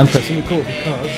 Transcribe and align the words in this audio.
I'm 0.00 0.06
pressing 0.14 0.40
record 0.40 0.64
because 0.64 1.10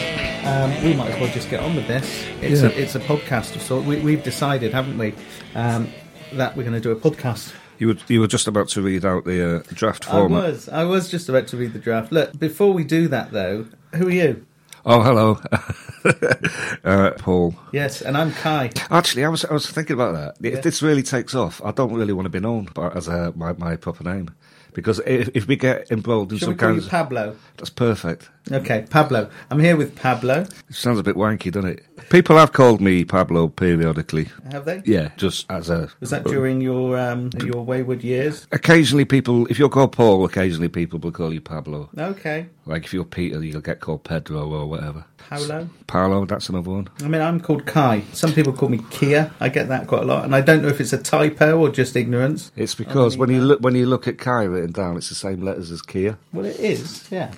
um, 0.44 0.84
we 0.84 0.92
might 0.94 1.10
as 1.12 1.20
well 1.20 1.32
just 1.32 1.48
get 1.48 1.60
on 1.60 1.76
with 1.76 1.86
this. 1.86 2.26
It's, 2.40 2.62
Yeah. 2.62 2.68
a, 2.68 2.72
it's 2.72 2.96
a 2.96 2.98
podcast 3.00 3.54
of 3.54 3.62
sort. 3.62 3.84
We, 3.84 4.00
we've 4.00 4.24
decided, 4.24 4.72
haven't 4.74 4.98
we, 4.98 5.14
um, 5.54 5.86
that 6.32 6.56
we're 6.56 6.64
going 6.64 6.74
to 6.74 6.80
do 6.80 6.90
a 6.90 6.96
podcast. 6.96 7.54
You 7.78 7.86
were, 7.88 7.96
you 8.08 8.18
were 8.18 8.26
just 8.26 8.48
about 8.48 8.66
to 8.70 8.82
read 8.82 9.04
out 9.04 9.24
the 9.24 9.58
uh, 9.58 9.62
draft 9.72 10.12
I 10.12 10.22
was. 10.22 10.68
I 10.68 10.82
was 10.82 11.08
just 11.08 11.28
about 11.28 11.46
to 11.48 11.56
read 11.56 11.74
the 11.74 11.78
draft. 11.78 12.10
Look, 12.10 12.36
before 12.36 12.72
we 12.72 12.82
do 12.82 13.06
that, 13.06 13.30
though, 13.30 13.66
who 13.94 14.08
are 14.08 14.10
you? 14.10 14.46
Oh, 14.84 15.00
hello, 15.00 15.40
uh, 16.84 17.12
Paul. 17.18 17.54
Yes, 17.70 18.02
and 18.02 18.16
I'm 18.16 18.32
Kai. 18.32 18.72
Actually, 18.90 19.24
I 19.24 19.28
was 19.28 19.44
I 19.44 19.52
was 19.52 19.70
thinking 19.70 19.94
about 19.94 20.14
that. 20.14 20.44
If 20.44 20.54
Yeah. 20.54 20.60
this 20.60 20.82
really 20.82 21.04
takes 21.04 21.36
off, 21.36 21.62
I 21.64 21.70
don't 21.70 21.94
really 21.94 22.12
want 22.12 22.26
to 22.26 22.30
be 22.30 22.40
known 22.40 22.66
as 22.92 23.06
a, 23.06 23.32
my 23.36 23.52
my 23.52 23.76
proper 23.76 24.02
name 24.02 24.30
because 24.74 25.00
if, 25.06 25.28
if 25.34 25.46
we 25.46 25.56
get 25.56 25.90
involved 25.90 26.32
in 26.32 26.38
Shall 26.38 26.46
some 26.46 26.54
we 26.54 26.58
call 26.58 26.68
kind 26.70 26.80
you 26.80 26.84
of 26.84 26.90
Pablo? 26.90 27.36
that's 27.56 27.70
perfect. 27.70 28.30
Okay, 28.50 28.84
Pablo. 28.90 29.30
I'm 29.50 29.60
here 29.60 29.76
with 29.76 29.94
Pablo. 29.94 30.40
It 30.68 30.74
sounds 30.74 30.98
a 30.98 31.02
bit 31.04 31.14
wanky, 31.14 31.52
doesn't 31.52 31.70
it? 31.78 32.08
People 32.10 32.36
have 32.36 32.52
called 32.52 32.80
me 32.80 33.04
Pablo 33.04 33.46
periodically. 33.48 34.28
Have 34.50 34.64
they? 34.64 34.82
Yeah, 34.84 35.10
just 35.16 35.48
as 35.50 35.70
a. 35.70 35.88
Was 36.00 36.10
that 36.10 36.24
during 36.24 36.60
your 36.60 36.98
um, 36.98 37.30
your 37.44 37.64
wayward 37.64 38.02
years? 38.02 38.46
Occasionally, 38.50 39.04
people, 39.04 39.46
if 39.46 39.58
you're 39.60 39.68
called 39.68 39.92
Paul, 39.92 40.24
occasionally 40.24 40.68
people 40.68 40.98
will 40.98 41.12
call 41.12 41.32
you 41.32 41.40
Pablo. 41.40 41.88
Okay, 41.96 42.46
Like 42.66 42.84
if 42.84 42.92
you're 42.92 43.04
Peter, 43.04 43.42
you'll 43.44 43.60
get 43.60 43.78
called 43.80 44.02
Pedro 44.04 44.50
or 44.52 44.66
whatever. 44.66 45.04
Paolo. 45.28 45.68
Paolo, 45.86 46.24
that's 46.26 46.48
another 46.48 46.70
one. 46.70 46.88
I 47.02 47.08
mean, 47.08 47.20
I'm 47.22 47.40
called 47.40 47.66
Kai. 47.66 48.02
Some 48.12 48.32
people 48.32 48.52
call 48.52 48.68
me 48.68 48.80
Kia. 48.90 49.30
I 49.40 49.48
get 49.48 49.68
that 49.68 49.86
quite 49.86 50.02
a 50.02 50.06
lot, 50.06 50.24
and 50.24 50.34
I 50.34 50.40
don't 50.40 50.62
know 50.62 50.68
if 50.68 50.80
it's 50.80 50.92
a 50.92 50.98
typo 50.98 51.58
or 51.58 51.68
just 51.70 51.96
ignorance. 51.96 52.52
It's 52.56 52.74
because 52.74 53.16
when 53.16 53.30
you 53.30 53.40
uh, 53.40 53.44
look 53.44 53.60
when 53.60 53.74
you 53.74 53.86
look 53.86 54.06
at 54.08 54.18
Kai 54.18 54.42
written 54.44 54.72
down, 54.72 54.96
it's 54.96 55.08
the 55.08 55.14
same 55.14 55.42
letters 55.42 55.70
as 55.70 55.82
Kia, 55.82 56.18
Well, 56.32 56.44
it 56.46 56.58
is, 56.60 57.06
yeah. 57.10 57.32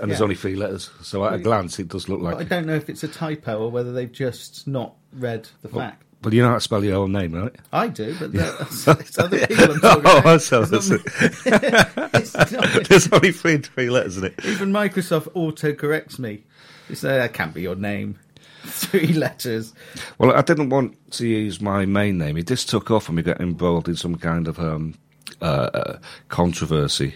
and 0.00 0.10
there's 0.10 0.20
Yeah. 0.20 0.24
only 0.24 0.34
three 0.36 0.56
letters. 0.56 0.90
So 1.02 1.24
at 1.24 1.34
a 1.34 1.38
glance, 1.38 1.78
it 1.78 1.88
does 1.88 2.08
look 2.08 2.20
But 2.20 2.26
I 2.28 2.32
like. 2.38 2.48
don't 2.48 2.66
know 2.66 2.74
if 2.74 2.88
it's 2.88 3.02
a 3.02 3.08
typo 3.08 3.58
or 3.64 3.70
whether 3.70 3.92
they've 3.92 4.12
just 4.12 4.66
not 4.66 4.94
read 5.12 5.48
the 5.62 5.68
fact. 5.68 6.02
But 6.22 6.32
you 6.32 6.42
know 6.42 6.48
how 6.48 6.54
to 6.54 6.60
spell 6.60 6.82
your 6.82 6.96
own 6.96 7.12
name, 7.12 7.34
right? 7.34 7.54
I 7.72 7.86
do, 7.88 8.16
but 8.18 8.32
that's, 8.32 8.88
it's 8.88 9.18
other 9.18 9.46
people 9.46 9.64
I'm 9.64 9.80
oh, 9.82 10.00
talking 10.02 10.22
oh, 10.24 10.38
so 10.38 10.62
It's 10.62 10.70
that's 10.70 10.90
not 10.90 11.00
it. 11.04 12.10
It's 12.14 12.34
not- 12.34 12.84
There's 12.88 13.12
only 13.12 13.30
three 13.32 13.58
three 13.58 13.90
letters 13.90 14.16
in 14.16 14.24
it. 14.24 14.34
even 14.44 14.72
Microsoft 14.72 15.28
auto 15.34 15.72
corrects 15.74 16.18
me. 16.18 16.42
Uh, 16.90 16.94
that 17.02 17.32
can't 17.32 17.54
be 17.54 17.62
your 17.62 17.76
name. 17.76 18.18
Three 18.66 19.12
letters. 19.12 19.74
Well, 20.18 20.32
I 20.32 20.42
didn't 20.42 20.70
want 20.70 20.96
to 21.12 21.26
use 21.26 21.60
my 21.60 21.86
main 21.86 22.18
name. 22.18 22.36
It 22.36 22.46
just 22.46 22.68
took 22.68 22.90
off, 22.90 23.08
and 23.08 23.16
we 23.16 23.22
got 23.22 23.40
embroiled 23.40 23.88
in 23.88 23.96
some 23.96 24.16
kind 24.16 24.48
of 24.48 24.58
um, 24.58 24.94
uh, 25.40 25.70
uh, 25.72 25.98
controversy. 26.28 27.14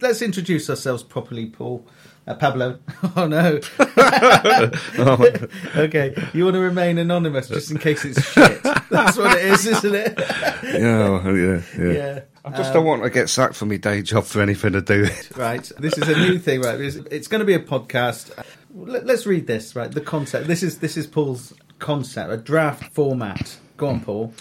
Let's 0.00 0.22
introduce 0.22 0.70
ourselves 0.70 1.02
properly, 1.02 1.46
Paul. 1.46 1.84
Uh, 2.26 2.34
Pablo. 2.34 2.78
Oh 3.16 3.26
no. 3.26 3.58
okay, 5.76 6.14
you 6.32 6.44
want 6.44 6.54
to 6.54 6.60
remain 6.60 6.98
anonymous 6.98 7.48
just 7.48 7.70
in 7.70 7.78
case 7.78 8.04
it's 8.04 8.22
shit. 8.22 8.62
That's 8.90 9.16
what 9.16 9.36
it 9.36 9.44
is, 9.46 9.66
isn't 9.66 9.94
it? 9.94 10.18
Yeah, 10.62 11.28
yeah, 11.28 11.62
yeah. 11.78 11.92
Yeah. 11.92 12.20
I 12.44 12.56
just 12.56 12.72
don't 12.72 12.84
want 12.84 13.02
to 13.02 13.10
get 13.10 13.28
sacked 13.28 13.54
from 13.54 13.68
my 13.70 13.78
day 13.78 14.02
job 14.02 14.24
for 14.24 14.40
anything 14.42 14.72
to 14.72 14.80
do. 14.80 15.04
It. 15.04 15.36
right. 15.36 15.70
This 15.78 15.98
is 15.98 16.08
a 16.08 16.16
new 16.16 16.38
thing, 16.38 16.60
right? 16.60 16.80
It's, 16.80 16.96
it's 16.96 17.28
going 17.28 17.40
to 17.40 17.44
be 17.44 17.54
a 17.54 17.60
podcast. 17.60 18.30
Let, 18.74 19.06
let's 19.06 19.26
read 19.26 19.46
this, 19.46 19.74
right? 19.74 19.90
The 19.90 20.00
concept. 20.00 20.46
This 20.46 20.62
is 20.62 20.78
this 20.78 20.96
is 20.96 21.06
Paul's 21.06 21.52
concept, 21.78 22.32
a 22.32 22.36
draft 22.36 22.92
format. 22.92 23.58
Go 23.80 23.86
on, 23.86 24.00
Paul. 24.00 24.34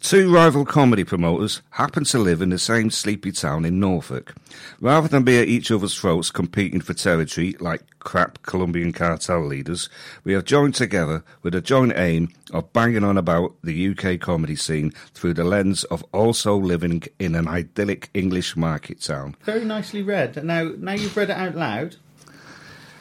Two 0.00 0.32
rival 0.32 0.64
comedy 0.64 1.04
promoters 1.04 1.60
happen 1.72 2.04
to 2.04 2.18
live 2.18 2.40
in 2.40 2.48
the 2.48 2.58
same 2.58 2.90
sleepy 2.90 3.30
town 3.32 3.66
in 3.66 3.78
Norfolk. 3.78 4.34
Rather 4.80 5.08
than 5.08 5.24
be 5.24 5.38
at 5.38 5.46
each 5.46 5.70
other's 5.70 5.94
throats 5.94 6.30
competing 6.30 6.80
for 6.80 6.94
territory 6.94 7.54
like 7.60 7.82
crap 7.98 8.40
Colombian 8.40 8.94
cartel 8.94 9.44
leaders, 9.44 9.90
we 10.24 10.32
have 10.32 10.46
joined 10.46 10.74
together 10.74 11.22
with 11.42 11.54
a 11.54 11.60
joint 11.60 11.92
aim 11.96 12.32
of 12.50 12.72
banging 12.72 13.04
on 13.04 13.18
about 13.18 13.54
the 13.62 13.90
UK 13.90 14.18
comedy 14.18 14.56
scene 14.56 14.92
through 15.12 15.34
the 15.34 15.44
lens 15.44 15.84
of 15.84 16.02
also 16.14 16.56
living 16.56 17.02
in 17.18 17.34
an 17.34 17.46
idyllic 17.46 18.08
English 18.14 18.56
market 18.56 19.02
town. 19.02 19.36
Very 19.42 19.66
nicely 19.66 20.02
read. 20.02 20.42
Now, 20.42 20.72
now 20.78 20.92
you've 20.92 21.14
read 21.14 21.28
it 21.28 21.36
out 21.36 21.56
loud. 21.56 21.96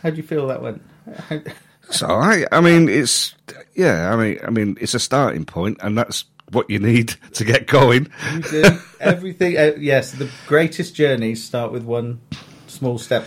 How 0.08 0.12
do 0.12 0.18
you 0.18 0.24
feel 0.24 0.48
that 0.48 0.62
went? 0.62 0.82
How- 1.28 1.42
So 1.90 2.08
I, 2.08 2.46
I 2.50 2.62
mean, 2.62 2.88
it's 2.88 3.36
yeah, 3.76 4.14
I 4.14 4.16
mean, 4.16 4.40
I 4.42 4.50
mean, 4.50 4.78
it's 4.80 4.94
a 4.94 5.00
starting 5.00 5.44
point, 5.44 5.80
and 5.82 5.98
that's 5.98 6.24
what 6.52 6.70
you 6.70 6.80
need 6.80 7.10
to 7.34 7.44
get 7.44 7.68
going. 7.68 8.08
You 8.34 8.42
do 8.42 8.64
everything. 9.02 9.58
Uh, 9.58 9.74
yes, 9.78 10.14
the 10.14 10.30
greatest 10.48 10.96
journeys 10.96 11.44
start 11.44 11.74
with 11.74 11.84
one 11.84 12.22
small 12.68 12.98
step. 12.98 13.26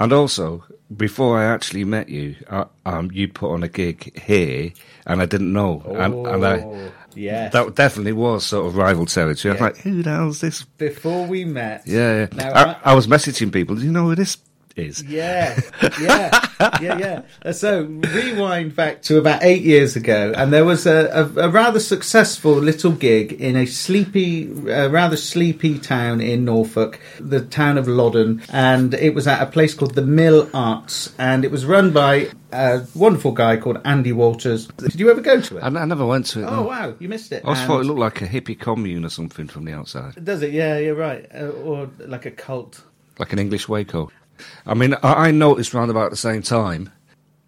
And 0.00 0.14
also, 0.14 0.64
before 0.96 1.38
I 1.38 1.44
actually 1.44 1.84
met 1.84 2.08
you, 2.08 2.36
uh, 2.48 2.64
um, 2.86 3.10
you 3.12 3.28
put 3.28 3.52
on 3.52 3.62
a 3.62 3.68
gig 3.68 4.18
here, 4.18 4.72
and 5.06 5.20
I 5.20 5.26
didn't 5.26 5.52
know, 5.52 5.82
and, 5.86 6.26
and 6.26 6.44
I, 6.46 6.58
Oh, 6.60 6.92
yes. 7.14 7.52
that 7.52 7.74
definitely 7.74 8.12
was 8.14 8.46
sort 8.46 8.66
of 8.66 8.76
rival 8.76 9.04
territory. 9.06 9.50
I 9.50 9.54
was 9.54 9.60
like, 9.60 9.76
"Who 9.82 10.02
the 10.02 10.10
hell's 10.10 10.40
this?" 10.40 10.62
Before 10.78 11.26
we 11.26 11.44
met. 11.44 11.82
Yeah, 11.86 12.20
yeah. 12.20 12.26
Now, 12.32 12.52
I, 12.84 12.92
I 12.92 12.94
was 12.94 13.06
messaging 13.06 13.52
people. 13.52 13.76
Do 13.76 13.82
you 13.82 13.92
know 13.92 14.08
who 14.08 14.14
this 14.14 14.36
is? 14.76 15.02
Yeah, 15.04 15.58
yeah, 16.00 16.46
yeah, 16.80 16.98
yeah. 16.98 17.22
Uh, 17.44 17.52
So 17.52 17.82
rewind 17.84 18.74
back 18.76 19.02
to 19.02 19.18
about 19.18 19.42
eight 19.42 19.62
years 19.62 19.96
ago, 19.96 20.32
and 20.36 20.52
there 20.52 20.64
was 20.64 20.86
a, 20.86 21.06
a, 21.36 21.46
a 21.46 21.48
rather 21.48 21.80
successful 21.80 22.52
little 22.54 22.92
gig 22.92 23.32
in 23.32 23.56
a 23.56 23.66
sleepy, 23.66 24.50
uh, 24.70 24.88
rather 24.88 25.16
sleepy 25.16 25.78
town 25.78 26.20
in 26.20 26.44
Norfolk, 26.44 27.00
the 27.20 27.40
town 27.40 27.78
of 27.78 27.86
Loddon, 27.88 28.42
and 28.52 28.94
it 28.94 29.14
was 29.14 29.26
at 29.26 29.42
a 29.42 29.46
place 29.46 29.74
called 29.74 29.94
the 29.94 30.02
Mill 30.02 30.48
Arts, 30.54 31.14
and 31.18 31.44
it 31.44 31.50
was 31.50 31.64
run 31.64 31.92
by 31.92 32.30
a 32.52 32.82
wonderful 32.94 33.32
guy 33.32 33.56
called 33.56 33.80
Andy 33.84 34.12
Walters. 34.12 34.66
Did 34.78 35.00
you 35.00 35.10
ever 35.10 35.20
go 35.20 35.40
to 35.40 35.56
it? 35.58 35.60
I, 35.62 35.66
I 35.66 35.84
never 35.84 36.06
went 36.06 36.26
to 36.26 36.40
it. 36.42 36.44
oh 36.46 36.56
no. 36.56 36.62
wow, 36.62 36.94
you 37.00 37.08
missed 37.08 37.32
it. 37.32 37.42
I 37.44 37.50
And- 37.58 37.66
thought 37.66 37.80
it 37.80 37.84
looked 37.84 38.00
like 38.00 38.22
a 38.22 38.26
hippie 38.28 38.58
commune 38.58 39.04
or 39.04 39.08
something 39.08 39.48
from 39.48 39.64
the 39.64 39.72
outside, 39.72 40.24
Does 40.24 40.42
it? 40.42 40.52
Yeah, 40.52 40.78
you're 40.78 40.94
right. 40.94 41.26
Uh, 41.34 41.48
or 41.48 41.88
like 42.06 42.26
a 42.26 42.30
cult. 42.30 42.82
like 43.18 43.32
an 43.32 43.38
English 43.38 43.68
Waco. 43.68 44.10
I 44.66 44.74
mean, 44.74 44.94
I, 45.02 45.28
I 45.28 45.30
noticed 45.30 45.74
round 45.74 45.90
about 45.90 46.10
the 46.10 46.16
same 46.16 46.42
time 46.42 46.90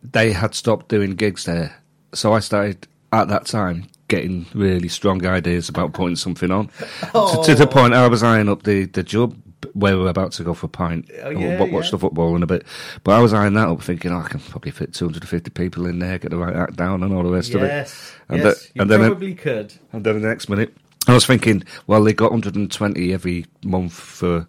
they 0.03 0.33
had 0.33 0.55
stopped 0.55 0.89
doing 0.89 1.13
gigs 1.13 1.45
there, 1.45 1.77
so 2.15 2.33
I 2.33 2.41
started 2.41 2.87
at 3.13 3.29
that 3.29 3.47
time 3.47 3.87
getting 4.09 4.47
really 4.55 4.89
strong 4.89 5.25
ideas 5.27 5.69
about 5.69 5.93
putting 5.93 6.15
something 6.17 6.51
on 6.53 6.69
to, 7.13 7.43
to 7.45 7.55
the 7.57 7.65
oh. 7.69 7.73
point 7.73 7.93
I 7.93 8.07
was 8.07 8.23
eyeing 8.23 8.49
up 8.49 8.63
the 8.63 8.85
the 8.87 9.03
job 9.03 9.37
where 9.73 9.97
we 9.97 10.03
were 10.05 10.09
about 10.11 10.33
to 10.33 10.45
go 10.45 10.55
for 10.55 10.67
a 10.67 10.69
pint 10.69 11.11
Oh, 11.23 11.31
yeah, 11.31 11.59
wa- 11.59 11.67
watch 11.67 11.87
yeah. 11.87 11.91
the 11.93 11.99
football 11.99 12.37
in 12.37 12.43
a 12.43 12.47
bit. 12.47 12.65
But 13.05 13.13
I 13.13 13.21
was 13.21 13.33
eyeing 13.33 13.55
that 13.55 13.69
up, 13.69 13.83
thinking 13.83 14.13
oh, 14.13 14.19
I 14.21 14.29
can 14.29 14.41
probably 14.41 14.71
fit 14.71 14.95
250 14.95 15.51
people 15.51 15.87
in 15.87 15.99
there, 15.99 16.19
get 16.19 16.31
the 16.31 16.37
right 16.37 16.55
act 16.55 16.77
down, 16.77 17.03
and 17.03 17.13
all 17.13 17.23
the 17.23 17.31
rest 17.31 17.55
of 17.55 17.63
it. 17.63 17.67
Yes, 17.69 18.13
And 18.29 18.43
yes, 18.43 18.61
the- 18.61 18.69
you 18.75 18.83
and 18.83 18.91
then 18.91 19.01
probably 19.01 19.35
could. 19.35 19.75
And 19.93 20.05
then 20.05 20.21
the 20.21 20.29
next 20.29 20.49
minute, 20.49 20.75
I 21.09 21.15
was 21.15 21.27
thinking, 21.27 21.65
well, 21.87 22.03
they 22.03 22.13
got 22.13 22.31
120 22.31 23.13
every 23.13 23.47
month 23.65 23.93
for 23.95 24.47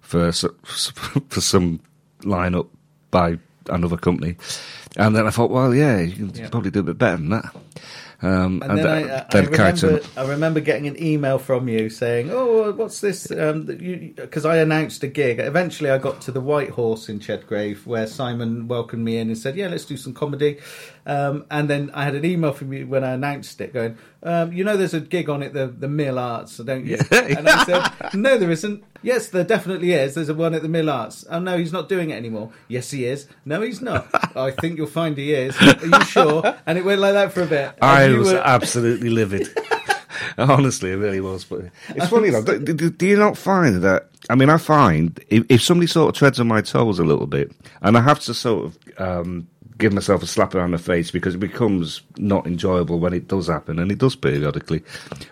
for 0.00 0.32
for 1.28 1.40
some 1.40 1.80
lineup 2.20 2.68
by 3.10 3.38
another 3.68 3.96
company, 3.96 4.36
and 4.96 5.14
then 5.14 5.26
I 5.26 5.30
thought, 5.30 5.50
well, 5.50 5.74
yeah, 5.74 6.00
you 6.00 6.14
can 6.14 6.30
Yeah. 6.34 6.48
probably 6.48 6.70
do 6.70 6.80
a 6.80 6.84
bit 6.84 6.98
better 6.98 7.16
than 7.18 7.30
that. 7.30 7.54
Um, 8.20 8.62
And, 8.66 8.78
then, 8.78 8.86
I, 8.86 8.98
th- 9.02 9.10
I, 9.12 9.16
I, 9.16 9.26
then 9.30 9.46
Kai 9.52 9.70
remember, 9.70 10.00
I 10.16 10.26
remember 10.26 10.60
getting 10.60 10.88
an 10.88 11.00
email 11.00 11.38
from 11.38 11.68
you 11.68 11.88
saying, 11.88 12.30
"Oh, 12.32 12.72
what's 12.72 13.00
this?" 13.00 13.30
Um, 13.30 13.62
because 14.16 14.44
I 14.44 14.56
announced 14.56 15.04
a 15.04 15.06
gig. 15.06 15.38
Eventually, 15.38 15.90
I 15.90 15.98
got 15.98 16.20
to 16.22 16.32
the 16.32 16.40
White 16.40 16.70
Horse 16.70 17.08
in 17.08 17.20
Chedgrave, 17.20 17.86
where 17.86 18.08
Simon 18.08 18.66
welcomed 18.66 19.04
me 19.04 19.18
in 19.18 19.28
and 19.28 19.38
said, 19.38 19.54
"Yeah, 19.54 19.68
let's 19.68 19.84
do 19.84 19.96
some 19.96 20.14
comedy." 20.14 20.58
Um, 21.08 21.46
and 21.50 21.70
then 21.70 21.90
I 21.94 22.04
had 22.04 22.14
an 22.14 22.24
email 22.26 22.52
from 22.52 22.70
you 22.72 22.86
when 22.86 23.02
I 23.02 23.12
announced 23.12 23.58
it, 23.62 23.72
going, 23.72 23.96
um, 24.22 24.52
"You 24.52 24.62
know, 24.62 24.76
there's 24.76 24.92
a 24.92 25.00
gig 25.00 25.30
on 25.30 25.42
it, 25.42 25.54
the 25.54 25.66
the 25.66 25.88
Mill 25.88 26.18
Arts, 26.18 26.58
don't 26.58 26.84
you?" 26.84 26.98
And 27.10 27.48
I 27.48 27.64
said, 27.64 28.14
"No, 28.14 28.36
there 28.36 28.50
isn't." 28.50 28.84
Yes, 29.02 29.28
there 29.28 29.44
definitely 29.44 29.92
is. 29.92 30.14
There's 30.14 30.28
a 30.28 30.34
one 30.34 30.52
at 30.52 30.60
the 30.60 30.68
Mill 30.68 30.90
Arts. 30.90 31.24
Oh 31.30 31.38
no, 31.38 31.56
he's 31.56 31.72
not 31.72 31.88
doing 31.88 32.10
it 32.10 32.16
anymore. 32.16 32.52
Yes, 32.68 32.90
he 32.90 33.06
is. 33.06 33.26
No, 33.46 33.62
he's 33.62 33.80
not. 33.80 34.06
I 34.36 34.50
think 34.50 34.76
you'll 34.76 34.86
find 34.86 35.16
he 35.16 35.32
is. 35.32 35.56
Are 35.62 35.86
you 35.86 36.04
sure? 36.04 36.56
And 36.66 36.76
it 36.76 36.84
went 36.84 37.00
like 37.00 37.14
that 37.14 37.32
for 37.32 37.42
a 37.42 37.46
bit. 37.46 37.72
I 37.80 38.08
was 38.10 38.30
were- 38.32 38.38
absolutely 38.44 39.08
livid. 39.08 39.48
Honestly, 40.38 40.90
it 40.90 40.96
really 40.96 41.20
was. 41.20 41.44
But 41.44 41.70
it's 41.88 42.08
funny 42.08 42.30
though. 42.30 42.42
Do, 42.42 42.58
do- 42.58 42.90
do 42.90 43.06
you 43.06 43.16
not 43.16 43.38
find 43.38 43.82
that? 43.82 44.08
I 44.30 44.34
mean, 44.34 44.50
I 44.50 44.58
find 44.58 45.18
if, 45.28 45.46
if 45.48 45.62
somebody 45.62 45.86
sort 45.86 46.10
of 46.10 46.18
treads 46.18 46.38
on 46.38 46.48
my 46.48 46.60
toes 46.60 46.98
a 46.98 47.04
little 47.04 47.26
bit, 47.26 47.50
and 47.80 47.96
I 47.96 48.02
have 48.02 48.20
to 48.20 48.34
sort 48.34 48.66
of 48.66 48.78
um, 49.00 49.48
give 49.78 49.92
myself 49.92 50.22
a 50.22 50.26
slap 50.26 50.54
around 50.54 50.72
the 50.72 50.78
face 50.78 51.10
because 51.10 51.36
it 51.36 51.38
becomes 51.38 52.02
not 52.16 52.46
enjoyable 52.46 52.98
when 52.98 53.12
it 53.12 53.28
does 53.28 53.46
happen, 53.46 53.78
and 53.78 53.90
it 53.90 53.98
does 53.98 54.16
periodically. 54.16 54.82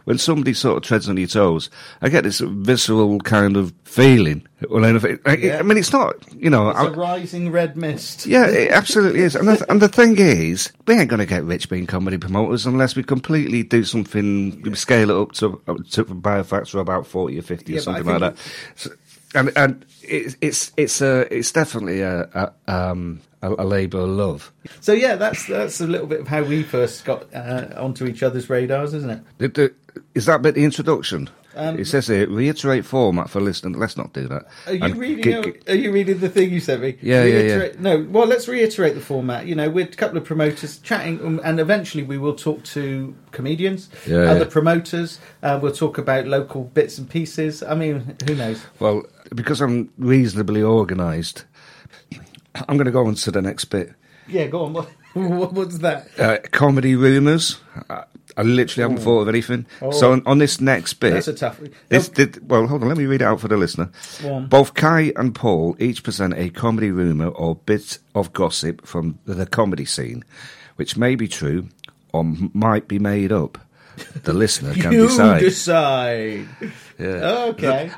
When 0.04 0.19
somebody 0.19 0.54
sort 0.54 0.76
of 0.78 0.82
treads 0.84 1.08
on 1.08 1.16
your 1.16 1.26
toes, 1.26 1.69
I 2.00 2.08
get 2.08 2.25
this 2.25 2.40
visceral 2.40 3.19
kind 3.20 3.56
of 3.56 3.75
feeling. 3.84 4.46
Well, 4.70 4.84
I, 4.84 5.19
I, 5.26 5.62
mean, 5.62 5.76
it's 5.76 5.93
not, 5.93 6.14
you 6.34 6.48
know. 6.48 6.70
It's 6.70 6.78
I- 6.78 6.87
a 6.87 6.90
rising 6.90 7.50
red 7.50 7.76
mist. 7.76 8.25
yeah, 8.25 8.46
it 8.46 8.70
absolutely 8.70 9.20
is. 9.20 9.34
And 9.34 9.48
the, 9.48 9.66
and 9.70 9.82
the 9.82 9.88
thing 9.88 10.16
is, 10.19 10.72
we 10.87 10.94
ain't 10.94 11.10
going 11.10 11.20
to 11.20 11.26
get 11.26 11.44
rich 11.44 11.69
being 11.69 11.87
comedy 11.87 12.16
promoters 12.16 12.64
unless 12.66 12.96
we 12.96 13.02
completely 13.02 13.62
do 13.64 13.84
something, 13.84 14.62
we 14.62 14.75
scale 14.75 15.10
it 15.10 15.16
up 15.20 15.32
to, 15.32 15.60
up 15.66 15.84
to 15.90 16.04
by 16.04 16.38
a 16.38 16.44
factor 16.44 16.78
of 16.78 16.82
about 16.82 17.06
40 17.06 17.38
or 17.38 17.42
50 17.42 17.72
Yeah, 17.72 17.78
or 17.78 17.82
something 17.82 18.06
like 18.06 18.20
that. 18.20 18.37
So, 18.76 18.90
and 19.34 19.52
and 19.56 19.84
it's, 20.02 20.37
it's, 20.40 20.72
it's, 20.76 21.00
a, 21.02 21.37
it's 21.37 21.52
definitely 21.52 22.00
a, 22.00 22.52
a, 22.66 22.72
um, 22.72 23.20
a, 23.42 23.50
a 23.50 23.64
labour 23.64 23.98
of 24.00 24.08
love. 24.08 24.52
So 24.80 24.92
yeah, 24.92 25.16
that's 25.16 25.46
that's 25.46 25.80
a 25.80 25.86
little 25.86 26.06
bit 26.06 26.20
of 26.20 26.28
how 26.28 26.42
we 26.42 26.62
first 26.62 27.04
got 27.04 27.32
uh, 27.34 27.68
onto 27.76 28.06
each 28.06 28.22
other's 28.22 28.48
radars, 28.50 28.94
isn't 28.94 29.10
it? 29.10 29.20
The- 29.38 29.48
the- 29.48 29.74
Is 30.14 30.26
that 30.26 30.42
bit 30.42 30.54
the 30.54 30.64
introduction? 30.64 31.28
Um, 31.58 31.78
it 31.78 31.86
says 31.86 32.06
here, 32.06 32.28
reiterate 32.28 32.84
format 32.84 33.30
for 33.30 33.40
listening. 33.40 33.78
Let's 33.78 33.96
not 33.96 34.12
do 34.12 34.28
that. 34.28 34.44
Are 34.66 34.74
you 34.74 34.84
And 34.84 34.96
reading? 34.98 35.32
out- 35.36 35.44
gi- 35.44 35.60
are 35.68 35.74
you 35.74 35.90
reading 35.90 36.18
the 36.18 36.28
thing 36.28 36.50
you 36.50 36.60
sent 36.60 36.82
me? 36.82 36.98
Yeah, 37.00 37.24
yeah, 37.24 37.40
yeah. 37.40 37.68
No, 37.78 38.06
well, 38.10 38.26
let's 38.26 38.46
reiterate 38.46 38.94
the 38.94 39.00
format. 39.00 39.46
You 39.46 39.54
know, 39.54 39.70
we're 39.70 39.86
a 39.86 39.88
couple 39.88 40.18
of 40.18 40.24
promoters 40.24 40.76
chatting, 40.80 41.18
um, 41.24 41.40
and 41.42 41.58
eventually 41.58 42.02
we 42.04 42.18
will 42.18 42.34
talk 42.34 42.62
to 42.64 43.14
comedians, 43.32 43.88
Yeah, 44.06 44.18
other 44.32 44.40
yeah. 44.40 44.50
promoters. 44.50 45.18
Uh, 45.42 45.58
we'll 45.62 45.72
talk 45.72 45.96
about 45.96 46.26
local 46.26 46.64
bits 46.64 46.98
and 46.98 47.08
pieces. 47.08 47.62
I 47.62 47.74
mean, 47.74 48.16
who 48.26 48.34
knows? 48.34 48.62
Well, 48.78 49.04
because 49.34 49.62
I'm 49.62 49.88
reasonably 49.96 50.62
organised, 50.62 51.46
I'm 52.68 52.76
going 52.76 52.86
to 52.86 52.90
go 52.92 53.06
on 53.06 53.14
to 53.14 53.30
the 53.30 53.42
next 53.42 53.66
bit. 53.66 53.92
Yeah, 54.28 54.46
go 54.46 54.64
on. 54.64 54.72
What, 54.74 54.88
that? 55.80 56.08
uh, 56.18 56.38
comedy 56.50 56.94
rumours. 56.96 57.58
I, 57.88 58.04
I 58.36 58.42
literally 58.42 58.82
haven't 58.82 59.02
thought 59.04 59.20
of 59.22 59.28
anything. 59.28 59.64
So 59.92 60.12
on, 60.12 60.22
on 60.26 60.36
this 60.38 60.60
next 60.60 60.94
bit, 60.94 61.14
That's 61.14 61.28
a 61.28 61.32
tough. 61.32 61.58
this 61.88 62.08
Oh, 62.10 62.12
did, 62.12 62.50
well, 62.50 62.66
hold 62.66 62.82
on, 62.82 62.88
let 62.88 62.98
me 62.98 63.06
read 63.06 63.22
it 63.22 63.24
out 63.24 63.40
for 63.40 63.48
the 63.48 63.56
listener. 63.56 63.90
Both 64.48 64.74
Kai 64.74 65.12
and 65.16 65.34
Paul 65.34 65.74
each 65.78 66.02
present 66.02 66.34
a 66.36 66.50
comedy 66.50 66.90
rumour 66.90 67.28
or 67.28 67.54
bit 67.56 67.98
of 68.14 68.32
gossip 68.34 68.86
from 68.86 69.18
the 69.24 69.46
comedy 69.46 69.86
scene, 69.86 70.22
which 70.74 70.98
may 70.98 71.14
be 71.14 71.28
true 71.28 71.68
or 72.12 72.20
m- 72.20 72.50
might 72.52 72.88
be 72.88 72.98
made 72.98 73.32
up. 73.32 73.56
The 74.24 74.34
listener 74.34 74.74
can 74.74 74.92
you 74.92 75.06
decide. 75.06 75.40
decide. 75.40 76.48
Yeah. 76.98 77.44
Okay. 77.54 77.90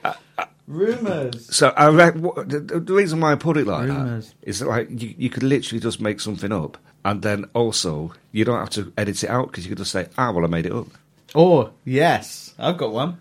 Rumors. 0.68 1.56
So 1.56 1.68
I 1.70 1.88
re- 1.88 2.10
the, 2.10 2.82
the 2.84 2.92
reason 2.92 3.20
why 3.20 3.32
I 3.32 3.36
put 3.36 3.56
it 3.56 3.66
like 3.66 3.88
Rumours. 3.88 4.28
that 4.28 4.48
is 4.48 4.58
that, 4.58 4.68
like 4.68 4.88
you, 4.90 5.14
you 5.16 5.30
could 5.30 5.42
literally 5.42 5.80
just 5.80 5.98
make 5.98 6.20
something 6.20 6.52
up, 6.52 6.76
and 7.06 7.22
then 7.22 7.46
also 7.54 8.12
you 8.32 8.44
don't 8.44 8.58
have 8.58 8.68
to 8.70 8.92
edit 8.98 9.24
it 9.24 9.30
out 9.30 9.46
because 9.46 9.64
you 9.64 9.70
could 9.70 9.78
just 9.78 9.92
say, 9.92 10.08
"Ah, 10.18 10.30
well, 10.30 10.44
I 10.44 10.48
made 10.48 10.66
it 10.66 10.72
up." 10.72 10.88
Or 11.34 11.70
yes, 11.86 12.54
I've 12.58 12.76
got 12.76 12.92
one, 12.92 13.18